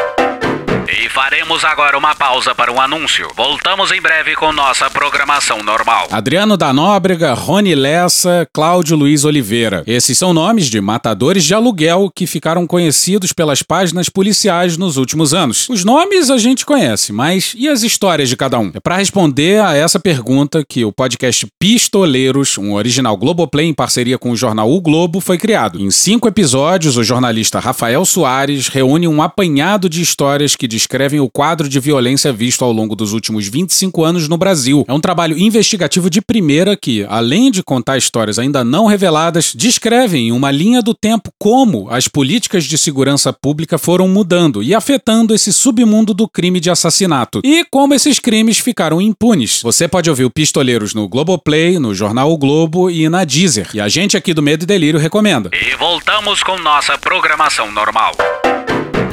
E 0.89 1.09
faremos 1.09 1.65
agora 1.65 1.99
uma 1.99 2.15
pausa 2.15 2.55
para 2.55 2.73
um 2.73 2.81
anúncio. 2.81 3.29
Voltamos 3.37 3.91
em 3.91 4.01
breve 4.01 4.37
com 4.37 4.53
nossa 4.53 4.89
programação 4.89 5.61
normal. 5.61 6.07
Adriano 6.13 6.57
da 6.57 6.73
Nóbrega, 6.73 7.35
Rony 7.35 7.75
Lessa, 7.75 8.47
Cláudio 8.53 8.97
Luiz 8.97 9.25
Oliveira. 9.25 9.83
Esses 9.85 10.17
são 10.17 10.33
nomes 10.33 10.71
de 10.71 10.81
matadores 10.81 11.45
de 11.45 11.53
aluguel 11.55 12.09
que 12.15 12.25
ficaram 12.25 12.69
conhecidos 12.69 13.33
pelas 13.33 13.65
páginas 13.65 14.09
policiais 14.09 14.77
nos 14.77 14.97
últimos 14.97 15.35
anos. 15.35 15.69
Os 15.69 15.85
nomes 15.85 16.31
a 16.31 16.39
gente 16.39 16.65
conhece, 16.65 17.13
mas 17.13 17.53
e 17.59 17.69
as 17.69 17.83
histórias 17.83 18.29
de 18.29 18.37
cada 18.37 18.57
um? 18.57 18.71
É 18.73 18.79
para 18.79 18.97
responder 18.97 19.61
a 19.65 19.75
essa 19.75 19.99
pergunta 19.99 20.65
que 20.65 20.85
o 20.85 20.93
podcast 20.93 21.49
Pistoleiros, 21.59 22.57
um 22.59 22.75
original 22.75 23.17
Globoplay 23.17 23.67
em 23.67 23.75
parceria 23.75 24.19
com 24.19 24.31
o 24.31 24.37
jornal 24.37 24.71
O 24.71 24.81
Globo, 24.81 25.21
foi 25.21 25.37
criado. 25.37 25.81
Em 25.81 25.91
cinco 25.91 26.29
episódios, 26.29 26.97
o 26.97 27.03
jornalista 27.03 27.59
Rafael 27.59 28.05
Soares 28.05 28.69
reúne 28.69 29.09
um 29.09 29.21
apanhado 29.21 29.89
de 29.89 30.01
histórias 30.01 30.55
que 30.55 30.76
descrevem 30.77 31.21
o 31.21 31.31
quadro 31.31 31.71
de 31.71 31.81
violência 31.81 32.31
visto 32.31 32.63
ao 32.63 32.71
longo 32.71 32.95
dos 32.95 33.15
últimos 33.15 33.49
25 33.49 34.05
anos 34.05 34.29
no 34.29 34.37
Brasil. 34.37 34.85
É 34.87 34.93
um 34.93 35.01
trabalho 35.01 35.39
investigativo 35.39 36.11
de 36.11 36.21
primeira 36.21 36.77
que, 36.77 37.07
além 37.09 37.51
de 37.51 37.63
contar 37.63 37.97
histórias 37.97 38.39
ainda 38.39 38.63
não 38.63 38.85
reveladas, 38.85 39.55
descrevem 39.55 40.29
em 40.29 40.33
uma 40.33 40.51
linha 40.51 40.83
do 40.83 40.93
tempo 40.93 41.31
como 41.39 41.89
as 41.89 42.09
políticas 42.09 42.65
de 42.65 42.77
segurança 42.77 43.33
pública 43.33 43.79
foram 43.79 44.07
mudando 44.07 44.63
e 44.63 44.75
afetando 44.75 45.35
esse 45.35 45.51
submundo 45.51 46.13
do 46.13 46.29
crime 46.29 46.61
de 46.61 46.69
assassinato 46.69 47.41
e 47.43 47.65
como 47.71 47.95
esses 47.95 48.19
crimes 48.19 48.59
ficaram 48.59 49.01
impunes. 49.01 49.63
Você 49.63 49.89
pode 49.89 50.11
ouvir 50.11 50.25
o 50.25 50.31
Pistoleiros 50.31 50.93
no 50.93 51.09
Globoplay, 51.09 51.79
no 51.79 51.95
jornal 51.95 52.31
O 52.31 52.37
Globo 52.37 52.91
e 52.91 53.09
na 53.09 53.25
Deezer. 53.25 53.71
E 53.73 53.81
a 53.81 53.89
gente 53.89 54.15
aqui 54.15 54.35
do 54.35 54.43
Medo 54.43 54.65
e 54.65 54.67
Delírio 54.67 55.01
recomenda. 55.01 55.49
E 55.55 55.75
voltamos 55.77 56.43
com 56.43 56.59
nossa 56.59 56.99
programação 56.99 57.73
normal. 57.73 58.13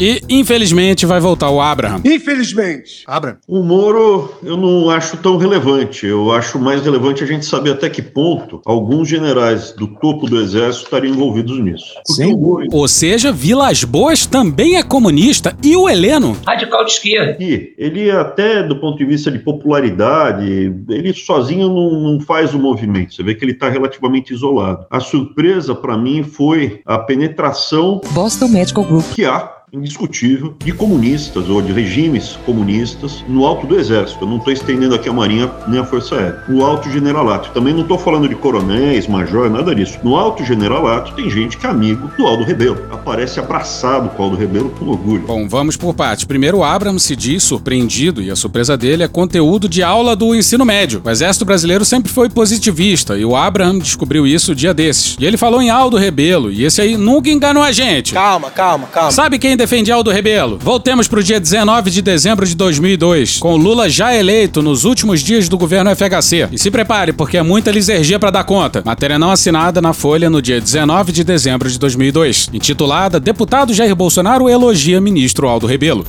E, 0.04 0.22
infelizmente, 0.28 1.06
vai 1.06 1.22
voltar 1.22 1.50
o 1.50 1.62
Abraham. 1.62 2.02
Infelizmente. 2.04 3.06
Abraham. 3.08 3.38
O 3.48 3.64
Moro 3.64 4.34
eu 4.44 4.58
não 4.58 4.90
acho 4.90 5.16
tão 5.16 5.38
relevante. 5.38 6.06
Eu 6.06 6.30
acho 6.34 6.60
mais 6.60 6.84
relevante 6.84 7.24
a 7.24 7.26
gente 7.26 7.46
saber 7.46 7.72
até 7.72 7.90
que 7.90 8.02
ponto 8.02 8.62
alguns 8.66 9.08
generais 9.08 9.72
do 9.72 9.88
topo 9.88 10.28
do 10.28 10.42
exército 10.42 10.84
estariam 10.84 11.16
envolvidos 11.16 11.58
nisso. 11.58 11.94
Porque 12.06 12.22
Sim. 12.22 12.36
Moro, 12.36 12.68
Ou 12.74 12.86
seja, 12.86 13.32
Vilas 13.32 13.86
Boas 13.86 14.26
também 14.26 14.76
é 14.76 14.84
comunista. 14.84 15.56
E 15.64 15.74
o 15.74 15.88
Heleno? 15.88 16.36
Radical 16.46 16.84
de 16.84 16.92
esquerda. 16.92 17.38
E 17.42 17.74
ele 17.78 18.12
até 18.12 18.62
do 18.62 18.82
ponto 18.82 18.98
de 18.98 19.06
vista 19.06 19.32
de 19.32 19.40
popularidade, 19.40 20.46
ele 20.90 21.14
sozinho 21.14 21.70
não, 21.70 22.12
não 22.12 22.20
faz 22.20 22.54
o 22.54 22.60
movimento. 22.60 23.16
Você 23.16 23.24
vê 23.24 23.36
que 23.36 23.46
ele 23.46 23.54
está 23.54 23.70
relativamente 23.70 24.34
isolado. 24.34 24.86
A 24.92 25.00
surpresa 25.00 25.74
para 25.74 25.98
mim 25.98 26.24
foi 26.24 26.82
a 26.86 26.98
penetração 26.98 28.02
Boston 28.12 28.50
Medical 28.50 28.84
Group. 28.84 29.06
que 29.14 29.24
há 29.24 29.63
indiscutível 29.74 30.54
de 30.64 30.72
comunistas 30.72 31.50
ou 31.50 31.60
de 31.60 31.74
regimes 31.74 32.38
comunistas 32.46 33.24
no 33.28 33.44
alto 33.44 33.66
do 33.66 33.80
exército. 33.80 34.24
Eu 34.24 34.30
não 34.30 34.38
estou 34.38 34.54
estendendo 34.54 34.94
aqui 34.94 35.10
a 35.10 35.14
Marinha 35.14 35.50
nem 35.68 35.80
a 35.80 35.84
Força 35.86 36.16
Aérea. 36.16 36.44
No 36.48 36.64
alto 36.64 36.92
generalato. 36.92 37.50
Também 37.54 37.74
não 37.74 37.82
estou 37.82 37.98
falando 37.98 38.30
de 38.30 38.36
coronéis, 38.36 39.08
major, 39.08 39.50
nada 39.50 39.74
disso. 39.74 39.98
No 40.04 40.16
alto 40.16 40.46
generalato 40.46 41.14
tem 41.14 41.28
gente 41.28 41.58
que 41.58 41.66
é 41.66 41.70
amigo 41.70 42.12
do 42.16 42.28
Aldo 42.28 42.44
Rebelo. 42.44 42.86
Aparece 42.92 43.40
abraçado 43.40 44.10
com 44.10 44.22
o 44.22 44.26
Aldo 44.26 44.38
Rebelo 44.38 44.70
com 44.70 44.90
orgulho. 44.90 45.26
Bom, 45.26 45.48
vamos 45.48 45.76
por 45.76 45.96
partes. 45.96 46.26
Primeiro, 46.26 46.58
o 46.58 46.64
Abraham 46.64 47.00
se 47.00 47.16
diz 47.16 47.42
surpreendido 47.42 48.22
e 48.22 48.30
a 48.30 48.36
surpresa 48.36 48.78
dele 48.78 49.02
é 49.02 49.08
conteúdo 49.08 49.68
de 49.68 49.82
aula 49.82 50.16
do 50.16 50.36
ensino 50.36 50.64
médio. 50.64 51.02
O 51.04 51.10
exército 51.10 51.46
brasileiro 51.46 51.84
sempre 51.84 52.12
foi 52.12 52.30
positivista 52.30 53.18
e 53.18 53.26
o 53.26 53.36
Abraham 53.36 53.80
descobriu 53.80 54.28
isso 54.28 54.54
dia 54.54 54.74
desses. 54.74 55.18
E 55.20 55.26
ele 55.26 55.36
falou 55.36 55.64
em 55.64 55.72
Aldo 55.72 55.98
Rebelo 55.98 56.52
e 56.52 56.64
esse 56.64 56.80
aí 56.80 56.96
nunca 56.96 57.32
enganou 57.32 57.64
a 57.64 57.72
gente. 57.72 58.14
Calma, 58.14 58.52
calma, 58.52 58.86
calma. 58.86 59.10
Sabe 59.10 59.40
quem 59.40 59.63
defende 59.64 59.94
Aldo 59.94 60.12
Rebelo? 60.12 60.60
Voltemos 60.62 61.08
pro 61.08 61.24
dia 61.24 61.40
19 61.40 61.90
de 61.90 62.02
dezembro 62.02 62.46
de 62.46 62.54
2002, 62.54 63.38
com 63.38 63.56
Lula 63.56 63.90
já 63.90 64.14
eleito 64.14 64.62
nos 64.62 64.84
últimos 64.84 65.22
dias 65.22 65.48
do 65.48 65.58
governo 65.58 65.90
FHC. 65.96 66.50
E 66.52 66.60
se 66.60 66.70
prepare, 66.70 67.14
porque 67.14 67.38
é 67.38 67.42
muita 67.42 67.72
lisergia 67.72 68.20
para 68.20 68.30
dar 68.30 68.44
conta. 68.44 68.84
Matéria 68.84 69.18
não 69.18 69.32
assinada 69.32 69.82
na 69.82 69.94
Folha 69.94 70.30
no 70.30 70.42
dia 70.42 70.60
19 70.60 71.14
de 71.14 71.24
dezembro 71.24 71.70
de 71.70 71.80
2002, 71.80 72.50
intitulada 72.52 73.22
Deputado 73.22 73.74
Jair 73.74 73.96
Bolsonaro 73.96 74.50
elogia 74.50 75.00
ministro 75.00 75.48
Aldo 75.48 75.66
Rebelo. 75.66 76.06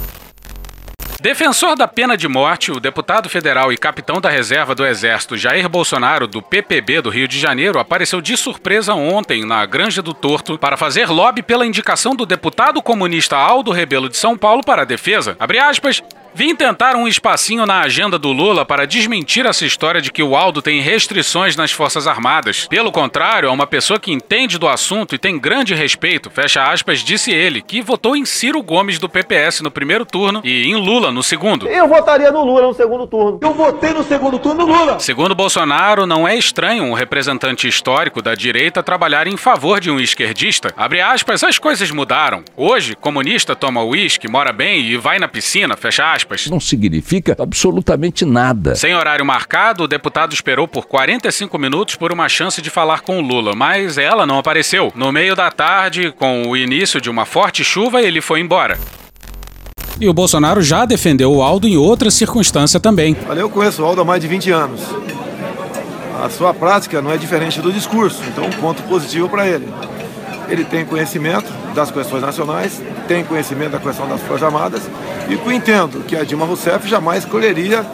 Defensor 1.24 1.74
da 1.74 1.88
pena 1.88 2.18
de 2.18 2.28
morte, 2.28 2.70
o 2.70 2.78
deputado 2.78 3.30
federal 3.30 3.72
e 3.72 3.78
capitão 3.78 4.20
da 4.20 4.28
reserva 4.28 4.74
do 4.74 4.84
Exército 4.84 5.38
Jair 5.38 5.66
Bolsonaro, 5.70 6.26
do 6.26 6.42
PPB 6.42 7.00
do 7.00 7.08
Rio 7.08 7.26
de 7.26 7.40
Janeiro, 7.40 7.78
apareceu 7.78 8.20
de 8.20 8.36
surpresa 8.36 8.92
ontem 8.92 9.42
na 9.42 9.64
Granja 9.64 10.02
do 10.02 10.12
Torto 10.12 10.58
para 10.58 10.76
fazer 10.76 11.08
lobby 11.08 11.42
pela 11.42 11.64
indicação 11.64 12.14
do 12.14 12.26
deputado 12.26 12.82
comunista 12.82 13.38
Aldo 13.38 13.72
Rebelo 13.72 14.10
de 14.10 14.18
São 14.18 14.36
Paulo 14.36 14.62
para 14.62 14.82
a 14.82 14.84
defesa. 14.84 15.34
Abre 15.40 15.58
aspas. 15.58 16.02
Vim 16.36 16.52
tentar 16.56 16.96
um 16.96 17.06
espacinho 17.06 17.64
na 17.64 17.82
agenda 17.82 18.18
do 18.18 18.32
Lula 18.32 18.64
para 18.64 18.88
desmentir 18.88 19.46
essa 19.46 19.64
história 19.64 20.00
de 20.00 20.10
que 20.10 20.20
o 20.20 20.34
Aldo 20.34 20.60
tem 20.60 20.80
restrições 20.80 21.54
nas 21.54 21.70
Forças 21.70 22.08
Armadas. 22.08 22.66
Pelo 22.66 22.90
contrário, 22.90 23.48
é 23.48 23.52
uma 23.52 23.68
pessoa 23.68 24.00
que 24.00 24.10
entende 24.10 24.58
do 24.58 24.66
assunto 24.66 25.14
e 25.14 25.18
tem 25.18 25.38
grande 25.38 25.76
respeito, 25.76 26.28
fecha 26.30 26.64
aspas, 26.64 27.04
disse 27.04 27.30
ele, 27.30 27.62
que 27.62 27.80
votou 27.80 28.16
em 28.16 28.24
Ciro 28.24 28.60
Gomes 28.64 28.98
do 28.98 29.08
PPS 29.08 29.60
no 29.60 29.70
primeiro 29.70 30.04
turno 30.04 30.40
e 30.42 30.66
em 30.66 30.74
Lula 30.74 31.12
no 31.12 31.22
segundo. 31.22 31.68
Eu 31.68 31.86
votaria 31.86 32.32
no 32.32 32.44
Lula 32.44 32.62
no 32.62 32.74
segundo 32.74 33.06
turno. 33.06 33.38
Eu 33.40 33.54
votei 33.54 33.92
no 33.92 34.02
segundo 34.02 34.36
turno 34.40 34.66
no 34.66 34.76
Lula. 34.76 34.98
Segundo 34.98 35.36
Bolsonaro, 35.36 36.04
não 36.04 36.26
é 36.26 36.34
estranho 36.34 36.82
um 36.82 36.94
representante 36.94 37.68
histórico 37.68 38.20
da 38.20 38.34
direita 38.34 38.82
trabalhar 38.82 39.28
em 39.28 39.36
favor 39.36 39.78
de 39.78 39.88
um 39.88 40.00
esquerdista. 40.00 40.74
Abre 40.76 41.00
aspas, 41.00 41.44
as 41.44 41.60
coisas 41.60 41.92
mudaram. 41.92 42.42
Hoje, 42.56 42.96
comunista 42.96 43.54
toma 43.54 43.84
uísque, 43.84 44.26
mora 44.26 44.52
bem 44.52 44.80
e 44.80 44.96
vai 44.96 45.20
na 45.20 45.28
piscina, 45.28 45.76
fecha 45.76 46.04
aspas. 46.24 46.46
Não 46.48 46.58
significa 46.58 47.36
absolutamente 47.38 48.24
nada. 48.24 48.74
Sem 48.74 48.94
horário 48.94 49.24
marcado, 49.24 49.84
o 49.84 49.88
deputado 49.88 50.32
esperou 50.32 50.66
por 50.66 50.86
45 50.86 51.58
minutos 51.58 51.96
por 51.96 52.10
uma 52.12 52.28
chance 52.28 52.60
de 52.60 52.70
falar 52.70 53.02
com 53.02 53.18
o 53.18 53.20
Lula, 53.20 53.54
mas 53.54 53.98
ela 53.98 54.26
não 54.26 54.38
apareceu. 54.38 54.92
No 54.94 55.12
meio 55.12 55.36
da 55.36 55.50
tarde, 55.50 56.12
com 56.12 56.48
o 56.48 56.56
início 56.56 57.00
de 57.00 57.10
uma 57.10 57.24
forte 57.24 57.62
chuva, 57.62 58.00
ele 58.02 58.20
foi 58.20 58.40
embora. 58.40 58.78
E 60.00 60.08
o 60.08 60.12
Bolsonaro 60.12 60.60
já 60.60 60.84
defendeu 60.84 61.32
o 61.32 61.42
Aldo 61.42 61.68
em 61.68 61.76
outra 61.76 62.10
circunstância 62.10 62.80
também. 62.80 63.16
Olha, 63.28 63.40
eu 63.40 63.50
conheço 63.50 63.82
o 63.82 63.84
Aldo 63.84 64.00
há 64.00 64.04
mais 64.04 64.20
de 64.20 64.26
20 64.26 64.50
anos. 64.50 64.80
A 66.20 66.28
sua 66.28 66.54
prática 66.54 67.00
não 67.02 67.12
é 67.12 67.16
diferente 67.16 67.60
do 67.60 67.72
discurso, 67.72 68.20
então 68.26 68.46
um 68.46 68.50
ponto 68.50 68.82
positivo 68.84 69.28
para 69.28 69.46
ele. 69.46 69.68
Ele 70.48 70.64
tem 70.64 70.84
conhecimento 70.84 71.50
das 71.74 71.90
questões 71.90 72.22
nacionais, 72.22 72.80
tem 73.08 73.24
conhecimento 73.24 73.72
da 73.72 73.78
questão 73.78 74.08
das 74.08 74.20
Forças 74.22 74.42
Armadas, 74.42 74.82
e 75.28 75.36
entendo 75.52 76.04
que 76.04 76.16
a 76.16 76.24
Dilma 76.24 76.44
Rousseff 76.46 76.88
jamais 76.88 77.24
escolheria 77.24 77.84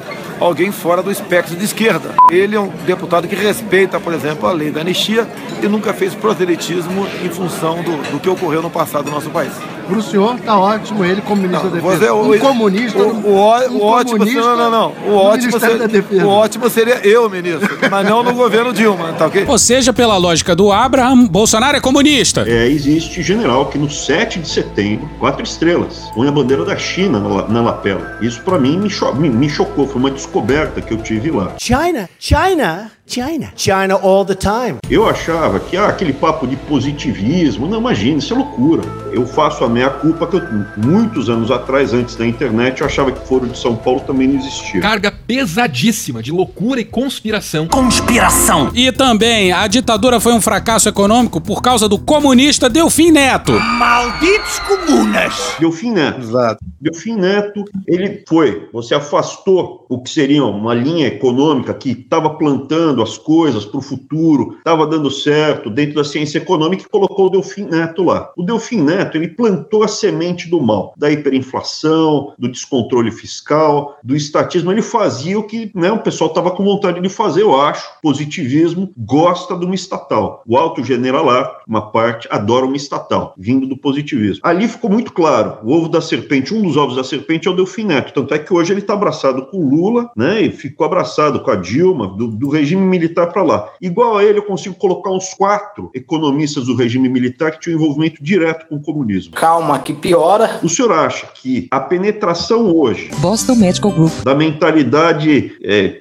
alguém 0.41 0.73
fora 0.73 1.03
do 1.03 1.11
espectro 1.11 1.55
de 1.57 1.65
esquerda. 1.65 2.15
Ele 2.31 2.57
é 2.57 2.61
um 2.61 2.71
deputado 2.87 3.29
que 3.29 3.35
respeita, 3.37 4.01
por 4.01 4.13
exemplo, 4.15 4.49
a 4.49 4.53
lei 4.53 4.71
da 4.71 4.81
anistia 4.81 5.27
e 5.63 5.69
nunca 5.69 5.93
fez 5.93 6.15
proselitismo 6.15 7.07
em 7.25 7.29
função 7.29 7.83
do, 7.83 7.97
do 8.13 8.19
que 8.21 8.29
ocorreu 8.29 8.63
no 8.63 8.71
passado 8.71 9.07
no 9.07 9.13
nosso 9.13 9.31
país. 9.31 9.53
Para 9.87 9.99
o 9.99 10.03
senhor 10.03 10.39
tá 10.39 10.57
ótimo 10.57 11.05
ele 11.05 11.21
como 11.21 11.43
ministro 11.43 11.69
da 11.69 11.77
Defesa. 11.77 11.97
Você, 11.99 12.05
é 12.07 12.13
um 12.13 12.39
comunista. 12.39 12.99
O, 12.99 13.27
o, 13.31 13.35
ó- 13.37 13.59
um 13.69 13.77
o 13.79 13.83
ótimo 13.83 14.19
comunista 14.19 14.43
seria, 14.43 14.57
não, 14.57 14.71
não, 14.71 14.71
não. 14.71 15.13
O 15.13 15.17
ótimo, 15.17 15.59
seria, 15.61 15.89
Defesa. 15.89 16.25
o 16.25 16.29
ótimo 16.29 16.71
seria 16.71 17.01
eu, 17.07 17.29
ministro, 17.29 17.77
mas 17.91 18.09
não 18.09 18.23
no 18.23 18.33
governo 18.33 18.73
Dilma, 18.73 19.13
tá 19.15 19.27
ok? 19.27 19.45
Ou 19.49 19.59
seja, 19.59 19.93
pela 19.93 20.17
lógica 20.17 20.55
do 20.55 20.71
Abraham, 20.71 21.27
Bolsonaro 21.27 21.77
é 21.77 21.81
comunista. 21.81 22.45
É, 22.47 22.69
existe 22.69 23.21
general 23.21 23.67
que 23.67 23.79
no 23.79 23.91
7 23.91 24.39
de 24.39 24.49
setembro, 24.49 25.11
quatro 25.19 25.43
estrelas, 25.43 26.09
põe 26.15 26.29
a 26.29 26.33
bandeira 26.33 26.65
da 26.65 26.77
China 26.77 27.19
na, 27.19 27.49
na 27.49 27.61
lapela. 27.61 28.17
Isso 28.23 28.41
pra 28.43 28.59
mim 28.61 28.79
me, 28.79 28.89
cho- 28.89 29.13
me- 29.13 29.29
me 29.29 29.49
chocou, 29.49 29.89
foi 29.89 29.97
uma 30.01 30.11
descoberta 30.31 30.81
que 30.81 30.93
eu 30.93 31.03
tive 31.03 31.29
lá. 31.33 31.57
China, 31.59 32.09
China, 32.17 32.93
China, 33.11 33.53
China 33.57 33.99
all 34.05 34.25
the 34.25 34.37
time. 34.37 34.79
Eu 34.89 35.05
achava 35.05 35.59
que 35.59 35.77
ah, 35.77 35.89
aquele 35.89 36.13
papo 36.13 36.47
de 36.47 36.55
positivismo, 36.55 37.67
não 37.67 37.81
imagina, 37.81 38.19
isso 38.19 38.33
é 38.33 38.37
loucura. 38.37 38.83
Eu 39.13 39.27
faço 39.27 39.65
a 39.65 39.69
meia 39.69 39.91
culpa 39.91 40.29
que 40.29 40.37
eu, 40.37 40.43
muitos 40.77 41.29
anos 41.29 41.51
atrás, 41.51 41.93
antes 41.93 42.15
da 42.15 42.25
internet, 42.25 42.81
eu 42.81 42.87
achava 42.87 43.11
que 43.11 43.19
o 43.19 43.27
Foro 43.27 43.49
de 43.49 43.59
São 43.59 43.75
Paulo 43.75 43.99
também 44.07 44.29
não 44.29 44.39
existia. 44.39 44.81
Carga 44.81 45.11
pesadíssima 45.11 46.23
de 46.23 46.31
loucura 46.31 46.81
e 46.81 46.85
conspiração. 46.85 47.67
Conspiração! 47.67 48.71
E 48.73 48.93
também, 48.93 49.51
a 49.51 49.67
ditadura 49.67 50.21
foi 50.21 50.33
um 50.33 50.41
fracasso 50.41 50.89
econômico 50.89 51.41
por 51.41 51.61
causa 51.61 51.89
do 51.89 51.99
comunista 51.99 52.69
Delfim 52.71 53.11
Neto. 53.11 53.59
Malditos 53.59 54.61
comunas! 54.61 55.57
Delfim 55.59 55.91
Neto. 55.91 56.21
Exato. 56.21 56.65
Delfim 56.81 57.17
Neto, 57.17 57.65
ele 57.89 58.23
foi, 58.29 58.69
você 58.73 58.95
afastou 58.95 59.85
o 59.89 60.01
que 60.01 60.11
seria 60.11 60.45
uma 60.45 60.73
linha 60.73 61.09
econômica 61.09 61.75
que 61.75 61.91
estava 61.91 62.31
plantando 62.31 63.00
as 63.03 63.19
coisas 63.19 63.65
para 63.65 63.79
o 63.79 63.83
futuro, 63.83 64.57
estava 64.59 64.87
dando 64.87 65.11
certo 65.11 65.71
dentro 65.71 65.97
da 65.97 66.05
ciência 66.05 66.39
econômica 66.39 66.85
e 66.85 66.89
colocou 66.89 67.27
o 67.27 67.31
Delfim 67.31 67.65
Neto 67.65 68.03
lá. 68.05 68.31
O 68.37 68.43
Delfim 68.43 68.83
Neto, 68.83 69.17
ele 69.17 69.29
plantou 69.29 69.83
a 69.83 69.89
semente 69.89 70.49
do 70.49 70.61
mal, 70.61 70.95
da 70.97 71.11
hiperinflação, 71.11 72.33
do 72.39 72.49
descontrole 72.49 73.11
fiscal, 73.11 73.99
do 74.03 74.17
estatismo. 74.17 74.71
Ele 74.71 74.83
fazia 74.83 75.39
o 75.39 75.45
que 75.45 75.71
né, 75.75 75.91
o 75.91 75.99
pessoal 75.99 76.31
estava 76.31 76.51
com 76.51 76.65
vontade 76.65 77.01
de 77.01 77.09
fazer, 77.09 77.43
eu 77.43 77.59
acho. 77.61 77.89
Positivismo 78.03 78.93
gosta 78.97 79.57
de 79.57 79.65
uma 79.65 79.75
estatal. 79.75 80.43
O 80.47 80.57
alto 80.57 80.83
generalato, 80.83 81.65
uma 81.67 81.91
parte, 81.91 82.29
adora 82.31 82.67
uma 82.67 82.77
estatal, 82.77 83.35
vindo 83.37 83.67
do 83.67 83.77
positivismo. 83.77 84.41
Ali 84.43 84.69
ficou 84.69 84.91
muito 84.91 85.13
claro, 85.13 85.59
o 85.63 85.73
ovo 85.73 85.89
da 85.89 86.01
serpente, 86.01 86.55
um 86.55 86.63
dos 86.63 86.77
ovos 86.77 86.97
da 86.97 87.05
serpente 87.05 87.49
é 87.49 87.51
o 87.51 87.55
Delfim 87.55 87.85
Neto, 87.85 88.13
tanto 88.13 88.35
é 88.35 88.39
que 88.39 88.53
hoje 88.53 88.73
ele 88.73 88.81
está 88.81 88.95
abraçado 88.95 89.47
com 89.47 89.59
o 89.59 89.69
Lula, 89.69 90.11
né, 90.17 90.43
e 90.43 90.51
ficou 90.51 90.87
abraçado 90.87 91.41
com 91.41 91.51
a 91.51 91.57
Dilma, 91.57 92.09
do, 92.09 92.29
do 92.29 92.49
regime 92.49 92.80
militar 92.87 93.33
para 93.33 93.43
lá. 93.43 93.69
Igual 93.81 94.19
a 94.19 94.25
ele, 94.25 94.39
eu 94.39 94.43
consigo 94.43 94.75
colocar 94.75 95.11
uns 95.11 95.35
quatro 95.35 95.91
economistas 95.95 96.67
do 96.67 96.77
regime 96.77 97.09
militar 97.09 97.53
que 97.53 97.61
tinham 97.61 97.77
envolvimento 97.77 98.23
direto 98.23 98.67
com 98.69 98.77
o 98.77 98.83
comunismo. 98.83 99.35
Calma, 99.35 99.79
que 99.79 99.93
piora. 99.93 100.61
O 100.63 100.69
senhor 100.69 100.93
acha 100.93 101.27
que 101.35 101.69
a 101.71 101.81
penetração 101.81 102.75
hoje 102.75 103.11
Boston 103.19 103.55
Medical 103.55 103.93
Group. 103.93 104.13
da 104.25 104.35
mentalidade 104.35 105.53
é, 105.63 106.01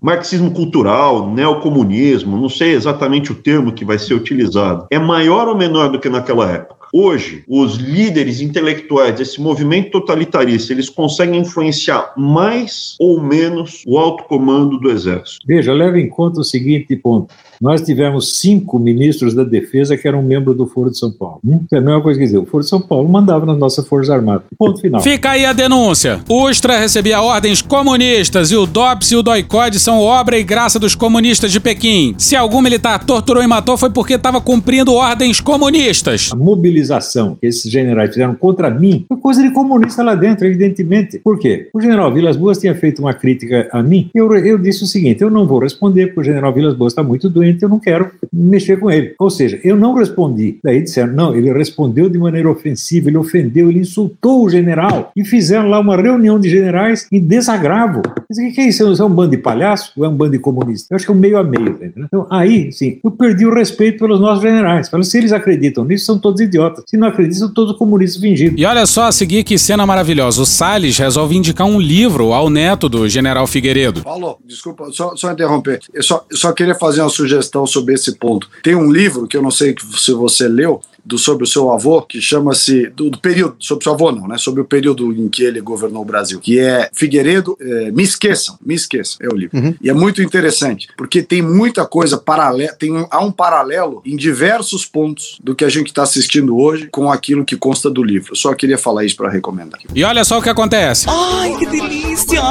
marxismo 0.00 0.50
cultural, 0.52 1.28
neocomunismo, 1.30 2.36
não 2.36 2.48
sei 2.48 2.72
exatamente 2.72 3.30
o 3.30 3.34
termo 3.34 3.72
que 3.72 3.84
vai 3.84 3.98
ser 3.98 4.14
utilizado, 4.14 4.86
é 4.90 4.98
maior 4.98 5.48
ou 5.48 5.56
menor 5.56 5.90
do 5.90 6.00
que 6.00 6.08
naquela 6.08 6.50
época? 6.50 6.79
Hoje, 6.92 7.44
os 7.46 7.76
líderes 7.76 8.40
intelectuais 8.40 9.14
desse 9.14 9.40
movimento 9.40 9.92
totalitarista, 9.92 10.72
eles 10.72 10.88
conseguem 10.88 11.40
influenciar 11.40 12.12
mais 12.16 12.96
ou 12.98 13.22
menos 13.22 13.82
o 13.86 13.98
alto 13.98 14.24
comando 14.24 14.78
do 14.78 14.90
exército. 14.90 15.46
Veja, 15.46 15.72
leva 15.72 16.00
em 16.00 16.08
conta 16.08 16.40
o 16.40 16.44
seguinte 16.44 16.96
ponto. 16.96 17.32
Nós 17.60 17.82
tivemos 17.82 18.38
cinco 18.38 18.78
ministros 18.78 19.34
da 19.34 19.44
defesa 19.44 19.96
que 19.96 20.06
eram 20.06 20.22
membros 20.22 20.56
do 20.56 20.66
Foro 20.66 20.90
de 20.90 20.98
São 20.98 21.10
Paulo. 21.10 21.40
Hum? 21.44 21.60
É 21.72 21.78
a 21.78 21.80
mesma 21.80 22.00
coisa 22.00 22.18
que 22.18 22.24
dizer, 22.24 22.38
o 22.38 22.46
Foro 22.46 22.62
de 22.62 22.70
São 22.70 22.80
Paulo 22.80 23.08
mandava 23.08 23.44
nas 23.44 23.58
nossas 23.58 23.86
Forças 23.86 24.10
Armadas. 24.10 24.44
Ponto 24.58 24.80
final. 24.80 25.00
Fica 25.00 25.30
aí 25.30 25.44
a 25.44 25.52
denúncia. 25.52 26.20
Ustra 26.28 26.78
recebia 26.78 27.20
ordens 27.20 27.60
comunistas 27.60 28.50
e 28.50 28.56
o 28.56 28.66
DOPS 28.66 29.12
e 29.12 29.16
o 29.16 29.22
DOICOD 29.22 29.78
são 29.78 30.00
obra 30.00 30.38
e 30.38 30.44
graça 30.44 30.78
dos 30.78 30.94
comunistas 30.94 31.52
de 31.52 31.60
Pequim. 31.60 32.14
Se 32.18 32.36
algum 32.36 32.62
militar 32.62 33.04
torturou 33.04 33.42
e 33.42 33.46
matou 33.46 33.76
foi 33.76 33.90
porque 33.90 34.14
estava 34.14 34.40
cumprindo 34.40 34.94
ordens 34.94 35.40
comunistas. 35.40 36.30
A 36.32 36.36
mobilização 36.36 37.36
que 37.40 37.46
esses 37.46 37.70
generais 37.70 38.10
fizeram 38.10 38.34
contra 38.34 38.70
mim 38.70 39.04
foi 39.08 39.16
coisa 39.18 39.42
de 39.42 39.50
comunista 39.52 40.02
lá 40.02 40.14
dentro, 40.14 40.46
evidentemente. 40.46 41.18
Por 41.18 41.38
quê? 41.38 41.68
O 41.74 41.80
general 41.80 42.12
Vilas 42.12 42.36
Boas 42.36 42.58
tinha 42.58 42.74
feito 42.74 43.00
uma 43.00 43.12
crítica 43.12 43.68
a 43.72 43.82
mim 43.82 44.10
eu, 44.14 44.36
eu 44.36 44.58
disse 44.58 44.84
o 44.84 44.86
seguinte: 44.86 45.22
eu 45.22 45.30
não 45.30 45.46
vou 45.46 45.58
responder 45.58 46.08
porque 46.08 46.20
o 46.20 46.24
general 46.24 46.52
Vilas 46.52 46.74
Boas 46.74 46.92
está 46.92 47.02
muito 47.02 47.28
doente, 47.28 47.49
eu 47.60 47.68
não 47.68 47.78
quero 47.78 48.10
mexer 48.32 48.78
com 48.78 48.90
ele. 48.90 49.14
Ou 49.18 49.30
seja, 49.30 49.60
eu 49.64 49.76
não 49.76 49.94
respondi. 49.94 50.58
Daí 50.62 50.82
disseram: 50.82 51.12
não, 51.12 51.34
ele 51.34 51.52
respondeu 51.52 52.08
de 52.08 52.18
maneira 52.18 52.50
ofensiva, 52.50 53.08
ele 53.08 53.16
ofendeu, 53.16 53.68
ele 53.68 53.80
insultou 53.80 54.44
o 54.44 54.50
general 54.50 55.12
e 55.16 55.24
fizeram 55.24 55.68
lá 55.68 55.80
uma 55.80 55.96
reunião 55.96 56.38
de 56.38 56.48
generais 56.48 57.06
em 57.10 57.20
desagravo. 57.20 58.02
Mas 58.28 58.38
o 58.38 58.52
que 58.52 58.60
é 58.60 58.68
isso? 58.68 58.90
Isso 58.90 59.02
é 59.02 59.04
um 59.04 59.10
bando 59.10 59.30
de 59.30 59.38
palhaço 59.38 59.92
ou 59.96 60.04
é 60.04 60.08
um 60.08 60.14
bando 60.14 60.32
de 60.32 60.38
comunista? 60.38 60.88
Eu 60.90 60.96
acho 60.96 61.04
que 61.04 61.10
é 61.10 61.14
um 61.14 61.18
meio 61.18 61.38
a 61.38 61.44
meio. 61.44 61.70
entendendo? 61.70 62.06
Então, 62.06 62.26
aí, 62.30 62.72
sim, 62.72 62.98
eu 63.02 63.10
perdi 63.10 63.46
o 63.46 63.54
respeito 63.54 63.98
pelos 63.98 64.20
nossos 64.20 64.42
generais. 64.42 64.88
Falei, 64.88 65.04
se 65.04 65.18
eles 65.18 65.32
acreditam 65.32 65.84
nisso, 65.84 66.04
são 66.04 66.18
todos 66.18 66.40
idiotas. 66.40 66.84
Se 66.86 66.96
não 66.96 67.08
acreditam, 67.08 67.46
são 67.46 67.54
todos 67.54 67.76
comunistas 67.76 68.20
fingidos. 68.20 68.60
E 68.60 68.64
olha 68.64 68.86
só 68.86 69.04
a 69.04 69.12
seguir 69.12 69.44
que 69.44 69.58
cena 69.58 69.86
maravilhosa. 69.86 70.42
O 70.42 70.46
Salles 70.46 70.98
resolve 70.98 71.36
indicar 71.36 71.66
um 71.66 71.80
livro 71.80 72.32
ao 72.32 72.48
neto 72.48 72.88
do 72.88 73.08
general 73.08 73.46
Figueiredo. 73.46 74.02
Paulo, 74.02 74.38
desculpa, 74.44 74.90
só, 74.92 75.14
só 75.16 75.32
interromper. 75.32 75.80
Eu 75.92 76.02
só, 76.02 76.24
eu 76.30 76.36
só 76.36 76.52
queria 76.52 76.74
fazer 76.74 77.00
uma 77.00 77.10
sugestão 77.10 77.39
sobre 77.66 77.94
esse 77.94 78.16
ponto. 78.16 78.48
Tem 78.62 78.74
um 78.74 78.90
livro 78.90 79.26
que 79.26 79.36
eu 79.36 79.42
não 79.42 79.50
sei 79.50 79.74
se 79.96 80.12
você 80.12 80.48
leu, 80.48 80.80
do, 81.04 81.18
sobre 81.18 81.44
o 81.44 81.46
seu 81.46 81.70
avô, 81.70 82.02
que 82.02 82.20
chama-se. 82.20 82.88
Do, 82.88 83.10
do 83.10 83.18
período, 83.18 83.56
sobre 83.58 83.82
o 83.82 83.84
seu 83.84 83.92
avô 83.92 84.12
não, 84.12 84.28
né? 84.28 84.38
Sobre 84.38 84.60
o 84.60 84.64
período 84.64 85.12
em 85.12 85.28
que 85.28 85.42
ele 85.42 85.60
governou 85.60 86.02
o 86.02 86.04
Brasil, 86.04 86.38
que 86.40 86.58
é 86.58 86.88
Figueiredo. 86.92 87.56
é, 87.60 87.90
me 87.90 88.02
esqueçam, 88.02 88.58
me 88.64 88.74
esqueçam, 88.74 89.18
é 89.20 89.28
o 89.32 89.36
livro. 89.36 89.76
E 89.80 89.88
é 89.88 89.92
muito 89.92 90.22
interessante, 90.22 90.88
porque 90.96 91.22
tem 91.22 91.42
muita 91.42 91.86
coisa 91.86 92.16
paralela, 92.16 92.72
tem 92.74 92.92
um, 92.92 93.06
há 93.10 93.20
um 93.20 93.32
paralelo 93.32 94.02
em 94.04 94.16
diversos 94.16 94.84
pontos 94.86 95.38
do 95.42 95.54
que 95.54 95.64
a 95.64 95.68
gente 95.68 95.88
está 95.88 96.02
assistindo 96.02 96.56
hoje 96.56 96.88
com 96.90 97.10
aquilo 97.10 97.44
que 97.44 97.56
consta 97.56 97.90
do 97.90 98.02
livro. 98.02 98.32
Eu 98.32 98.36
só 98.36 98.54
queria 98.54 98.78
falar 98.78 99.04
isso 99.04 99.16
para 99.16 99.30
recomendar. 99.30 99.80
E 99.94 100.04
olha 100.04 100.24
só 100.24 100.38
o 100.38 100.42
que 100.42 100.48
acontece. 100.48 101.06
Ai, 101.08 101.56
que 101.58 101.66
delícia! 101.66 102.42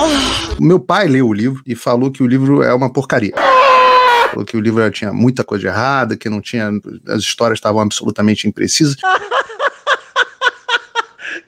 O 0.57 0.63
meu 0.63 0.79
pai 0.79 1.07
leu 1.07 1.27
o 1.27 1.33
livro 1.33 1.61
e 1.65 1.75
falou 1.75 2.11
que 2.11 2.23
o 2.23 2.27
livro 2.27 2.61
é 2.61 2.73
uma 2.73 2.91
porcaria. 2.91 3.33
Falou 4.31 4.45
que 4.45 4.57
o 4.57 4.61
livro 4.61 4.89
tinha 4.91 5.11
muita 5.11 5.43
coisa 5.43 5.67
errada, 5.67 6.15
que 6.15 6.29
não 6.29 6.41
tinha. 6.41 6.71
As 7.07 7.21
histórias 7.21 7.57
estavam 7.57 7.81
absolutamente 7.81 8.47
imprecisas. 8.47 8.95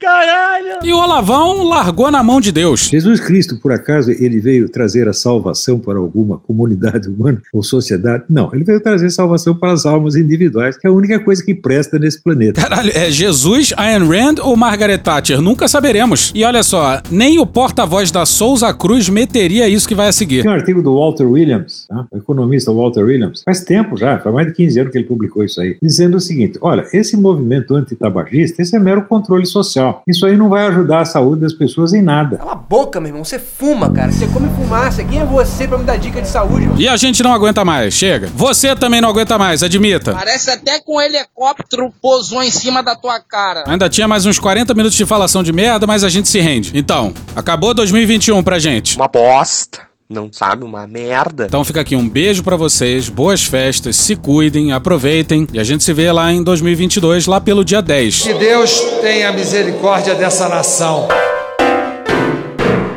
Caralho! 0.01 0.79
E 0.83 0.91
o 0.91 0.97
Olavão 0.97 1.63
largou 1.63 2.09
na 2.09 2.23
mão 2.23 2.41
de 2.41 2.51
Deus. 2.51 2.89
Jesus 2.89 3.19
Cristo, 3.19 3.59
por 3.61 3.71
acaso, 3.71 4.09
ele 4.09 4.39
veio 4.39 4.67
trazer 4.67 5.07
a 5.07 5.13
salvação 5.13 5.77
para 5.77 5.99
alguma 5.99 6.39
comunidade 6.39 7.07
humana 7.07 7.39
ou 7.53 7.61
sociedade? 7.61 8.23
Não, 8.27 8.49
ele 8.51 8.63
veio 8.63 8.81
trazer 8.81 9.11
salvação 9.11 9.53
para 9.53 9.71
as 9.71 9.85
almas 9.85 10.15
individuais, 10.15 10.75
que 10.75 10.87
é 10.87 10.89
a 10.89 10.93
única 10.93 11.19
coisa 11.19 11.45
que 11.45 11.53
presta 11.53 11.99
nesse 11.99 12.19
planeta. 12.19 12.59
Caralho, 12.59 12.91
é 12.95 13.11
Jesus, 13.11 13.73
Ayn 13.77 14.07
Rand 14.07 14.35
ou 14.41 14.57
Margaret 14.57 14.97
Thatcher? 14.97 15.39
Nunca 15.39 15.67
saberemos. 15.67 16.31
E 16.33 16.43
olha 16.43 16.63
só, 16.63 16.99
nem 17.11 17.37
o 17.37 17.45
porta-voz 17.45 18.09
da 18.09 18.25
Souza 18.25 18.73
Cruz 18.73 19.07
meteria 19.07 19.69
isso 19.69 19.87
que 19.87 19.93
vai 19.93 20.07
a 20.07 20.11
seguir. 20.11 20.41
Tem 20.41 20.49
um 20.49 20.55
artigo 20.55 20.81
do 20.81 20.95
Walter 20.95 21.25
Williams, 21.25 21.85
tá? 21.87 22.07
o 22.09 22.17
economista 22.17 22.73
Walter 22.73 23.03
Williams, 23.03 23.43
faz 23.45 23.63
tempo 23.63 23.95
já, 23.95 24.17
faz 24.17 24.33
mais 24.33 24.47
de 24.47 24.53
15 24.53 24.79
anos 24.79 24.91
que 24.91 24.97
ele 24.97 25.05
publicou 25.05 25.43
isso 25.43 25.61
aí, 25.61 25.77
dizendo 25.79 26.17
o 26.17 26.19
seguinte: 26.19 26.57
olha, 26.59 26.87
esse 26.91 27.15
movimento 27.15 27.75
antitabagista, 27.75 28.63
esse 28.63 28.75
é 28.75 28.79
mero 28.79 29.03
controle 29.03 29.45
social. 29.45 29.90
Isso 30.07 30.25
aí 30.25 30.37
não 30.37 30.49
vai 30.49 30.67
ajudar 30.67 31.01
a 31.01 31.05
saúde 31.05 31.41
das 31.41 31.53
pessoas 31.53 31.93
em 31.93 32.01
nada. 32.01 32.37
Cala 32.37 32.51
a 32.53 32.55
boca, 32.55 32.99
meu 32.99 33.09
irmão. 33.09 33.23
Você 33.23 33.39
fuma, 33.39 33.89
cara. 33.89 34.11
Você 34.11 34.27
come 34.27 34.49
fumaça. 34.49 35.03
Quem 35.03 35.19
é 35.19 35.25
você 35.25 35.67
pra 35.67 35.77
me 35.77 35.83
dar 35.83 35.97
dica 35.97 36.21
de 36.21 36.27
saúde, 36.27 36.67
mano? 36.67 36.81
E 36.81 36.87
a 36.87 36.97
gente 36.97 37.21
não 37.23 37.33
aguenta 37.33 37.63
mais, 37.63 37.93
chega. 37.93 38.29
Você 38.35 38.75
também 38.75 39.01
não 39.01 39.09
aguenta 39.09 39.37
mais, 39.37 39.63
admita. 39.63 40.13
Parece 40.13 40.51
até 40.51 40.79
que 40.79 40.91
um 40.91 40.99
helicóptero 40.99 41.91
pousou 42.01 42.41
em 42.41 42.51
cima 42.51 42.81
da 42.81 42.95
tua 42.95 43.19
cara. 43.19 43.63
Ainda 43.67 43.89
tinha 43.89 44.07
mais 44.07 44.25
uns 44.25 44.39
40 44.39 44.73
minutos 44.73 44.97
de 44.97 45.05
falação 45.05 45.43
de 45.43 45.51
merda, 45.53 45.85
mas 45.85 46.03
a 46.03 46.09
gente 46.09 46.29
se 46.29 46.39
rende. 46.39 46.71
Então, 46.73 47.13
acabou 47.35 47.73
2021 47.73 48.41
pra 48.43 48.59
gente. 48.59 48.95
Uma 48.95 49.07
bosta. 49.07 49.90
Não 50.11 50.29
sabe? 50.31 50.65
Uma 50.65 50.85
merda. 50.85 51.45
Então 51.45 51.63
fica 51.63 51.79
aqui 51.79 51.95
um 51.95 52.07
beijo 52.07 52.43
pra 52.43 52.57
vocês, 52.57 53.07
boas 53.07 53.45
festas, 53.45 53.95
se 53.95 54.15
cuidem, 54.15 54.73
aproveitem 54.73 55.47
e 55.53 55.59
a 55.59 55.63
gente 55.63 55.83
se 55.85 55.93
vê 55.93 56.11
lá 56.11 56.31
em 56.33 56.43
2022, 56.43 57.27
lá 57.27 57.39
pelo 57.39 57.63
dia 57.63 57.81
10. 57.81 58.21
Que 58.23 58.33
Deus 58.33 58.77
tenha 59.01 59.31
misericórdia 59.31 60.13
dessa 60.13 60.49
nação. 60.49 61.07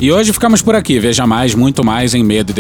E 0.05 0.13
hoje 0.13 0.35
ficamos 0.35 0.61
por 0.61 0.75
aqui. 0.75 0.99
Veja 0.99 1.27
mais, 1.27 1.55
muito 1.55 1.83
mais 1.83 2.13
em 2.13 2.23
medo 2.23 2.53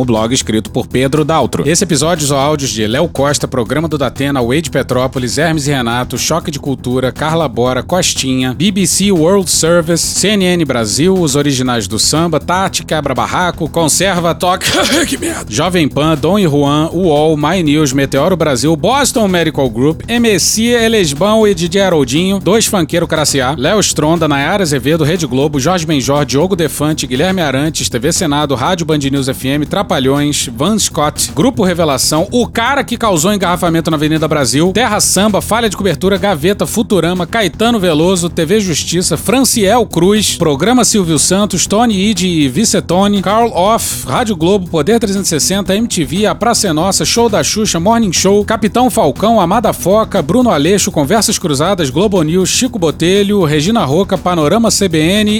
o 0.00 0.04
blog 0.04 0.34
escrito 0.34 0.68
por 0.68 0.88
Pedro 0.88 1.24
Daltro. 1.24 1.62
Esse 1.64 1.84
episódio 1.84 2.24
usou 2.24 2.38
áudios 2.38 2.70
de 2.70 2.88
Léo 2.88 3.06
Costa, 3.06 3.46
Programa 3.46 3.86
do 3.86 3.96
Datena, 3.96 4.42
Wade 4.42 4.68
Petrópolis, 4.68 5.38
Hermes 5.38 5.68
e 5.68 5.70
Renato, 5.70 6.18
Choque 6.18 6.50
de 6.50 6.58
Cultura, 6.58 7.12
Carla 7.12 7.46
Bora, 7.46 7.84
Costinha, 7.84 8.52
BBC 8.52 9.12
World 9.12 9.48
Service, 9.48 10.04
CNN 10.04 10.64
Brasil, 10.64 11.14
os 11.14 11.36
originais 11.36 11.86
do 11.86 12.00
samba, 12.00 12.40
Tati 12.40 12.84
Quebra 12.84 13.14
Barraco, 13.14 13.70
Conserva 13.70 14.34
Toque, 14.34 14.66
que 15.06 15.16
merda, 15.16 15.46
Jovem 15.48 15.88
Pan, 15.88 16.16
Dom 16.16 16.36
e 16.36 16.48
Juan, 16.48 16.90
UOL, 16.92 17.36
My 17.36 17.62
News, 17.62 17.92
Meteoro 17.92 18.36
Brasil, 18.36 18.74
Boston 18.74 19.28
Medical 19.28 19.70
Group, 19.70 20.02
MSC, 20.08 20.62
Elesbão 20.64 21.46
e 21.46 21.54
Didier 21.54 21.86
Haroldinho, 21.86 22.40
Dois 22.40 22.66
Fanqueiro 22.66 23.06
Craciá, 23.06 23.54
Léo 23.56 23.78
Stronda, 23.78 24.26
Nayara 24.26 24.64
Azevedo, 24.64 25.04
Rede 25.04 25.28
Globo, 25.28 25.59
Jorge 25.60 25.86
Benjor, 25.86 26.24
Diogo 26.24 26.56
Defante, 26.56 27.06
Guilherme 27.06 27.42
Arantes, 27.42 27.88
TV 27.88 28.12
Senado, 28.12 28.54
Rádio 28.54 28.86
Band 28.86 28.98
News 28.98 29.28
FM, 29.28 29.68
Trapalhões, 29.68 30.48
Van 30.52 30.78
Scott, 30.78 31.32
Grupo 31.34 31.62
Revelação, 31.62 32.26
O 32.32 32.46
Cara 32.46 32.82
que 32.82 32.96
Causou 32.96 33.32
Engarrafamento 33.32 33.90
na 33.90 33.96
Avenida 33.96 34.26
Brasil, 34.26 34.72
Terra 34.72 35.00
Samba, 35.00 35.40
Falha 35.40 35.68
de 35.68 35.76
Cobertura, 35.76 36.16
Gaveta, 36.16 36.66
Futurama, 36.66 37.26
Caetano 37.26 37.78
Veloso, 37.78 38.28
TV 38.28 38.60
Justiça, 38.60 39.16
Franciel 39.16 39.86
Cruz, 39.86 40.36
Programa 40.36 40.84
Silvio 40.84 41.18
Santos, 41.18 41.66
Tony 41.66 42.10
Ide 42.10 42.26
e 42.26 42.48
Vicetone, 42.48 43.22
Carl 43.22 43.50
Off, 43.52 44.06
Rádio 44.06 44.36
Globo, 44.36 44.68
Poder 44.68 44.98
360, 44.98 45.74
MTV, 45.76 46.26
A 46.26 46.34
Praça 46.34 46.68
é 46.68 46.72
Nossa, 46.72 47.04
Show 47.04 47.28
da 47.28 47.42
Xuxa, 47.42 47.78
Morning 47.78 48.12
Show, 48.12 48.44
Capitão 48.44 48.90
Falcão, 48.90 49.40
Amada 49.40 49.72
Foca, 49.72 50.22
Bruno 50.22 50.50
Aleixo, 50.50 50.90
Conversas 50.90 51.38
Cruzadas, 51.38 51.90
Globo 51.90 52.22
News, 52.22 52.48
Chico 52.48 52.78
Botelho, 52.78 53.44
Regina 53.44 53.84
Roca, 53.84 54.16
Panorama 54.16 54.70
CBN 54.70 55.39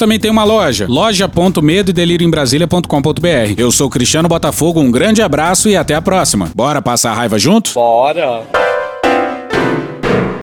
também 0.00 0.18
tem 0.18 0.30
uma 0.30 0.44
loja, 0.44 0.86
loja.medo 0.88 1.90
e 1.90 1.92
delírio 1.92 2.26
em 2.26 2.30
Brasília.com.br. 2.30 3.54
Eu 3.58 3.70
sou 3.70 3.90
Cristiano 3.90 4.28
Botafogo, 4.28 4.80
um 4.80 4.90
grande 4.90 5.20
abraço 5.20 5.68
e 5.68 5.76
até 5.76 5.94
a 5.94 6.00
próxima. 6.00 6.50
Bora 6.54 6.80
passar 6.80 7.10
a 7.10 7.14
raiva 7.14 7.38
junto? 7.38 7.74
Bora! 7.74 8.42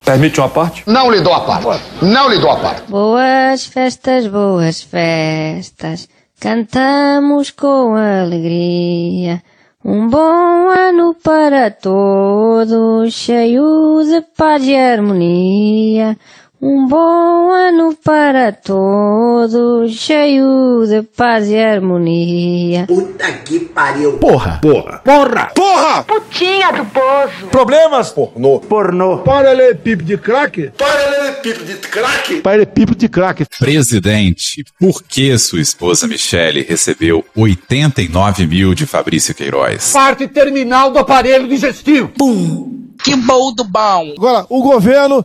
Permite 0.04 0.38
uma 0.38 0.48
parte? 0.48 0.84
Não 0.86 1.10
lhe 1.10 1.20
dou 1.20 1.34
a 1.34 1.40
parte. 1.40 1.82
Não 2.00 2.30
lhe 2.30 2.38
dou 2.38 2.50
a 2.50 2.56
parte. 2.56 2.88
Boas 2.88 3.66
festas, 3.66 4.28
boas 4.28 4.80
festas, 4.80 6.08
cantamos 6.40 7.50
com 7.50 7.96
alegria. 7.96 9.42
Um 9.84 10.08
bom 10.08 10.70
ano 10.70 11.14
para 11.14 11.70
todos, 11.72 13.12
cheio 13.12 14.02
de 14.04 14.20
paz 14.36 14.64
e 14.64 14.76
harmonia. 14.76 16.16
Um 16.60 16.88
bom 16.88 17.52
ano 17.52 17.96
para 18.02 18.50
todos, 18.50 19.92
cheio 19.92 20.84
de 20.88 21.04
paz 21.04 21.48
e 21.48 21.56
harmonia. 21.56 22.84
Puta 22.84 23.30
que 23.44 23.60
pariu. 23.60 24.18
Porra! 24.18 24.58
Porra! 24.60 24.98
Porra! 25.04 25.52
Porra! 25.54 26.02
Putinha 26.02 26.72
do 26.72 26.84
poço. 26.86 27.46
Problemas? 27.52 28.10
Pornô. 28.10 28.58
Pornô. 28.58 29.18
Paralelepípedo 29.18 30.02
de 30.02 30.18
craque? 30.18 30.72
Paralelepípedo 30.76 31.64
de 31.64 31.74
craque. 31.76 32.40
Paralelepípedo 32.40 32.98
de 32.98 33.08
craque. 33.08 33.46
Presidente, 33.56 34.64
por 34.80 35.04
que 35.04 35.38
sua 35.38 35.60
esposa 35.60 36.08
Michele 36.08 36.62
recebeu 36.68 37.24
89 37.36 38.48
mil 38.48 38.74
de 38.74 38.84
Fabrício 38.84 39.32
Queiroz? 39.32 39.92
Parte 39.92 40.26
terminal 40.26 40.90
do 40.90 40.98
aparelho 40.98 41.46
digestivo. 41.46 42.08
Pum! 42.18 42.76
Que 43.04 43.14
bom 43.14 43.54
do 43.54 43.62
bom! 43.62 44.12
Agora, 44.16 44.44
o 44.48 44.60
governo 44.60 45.24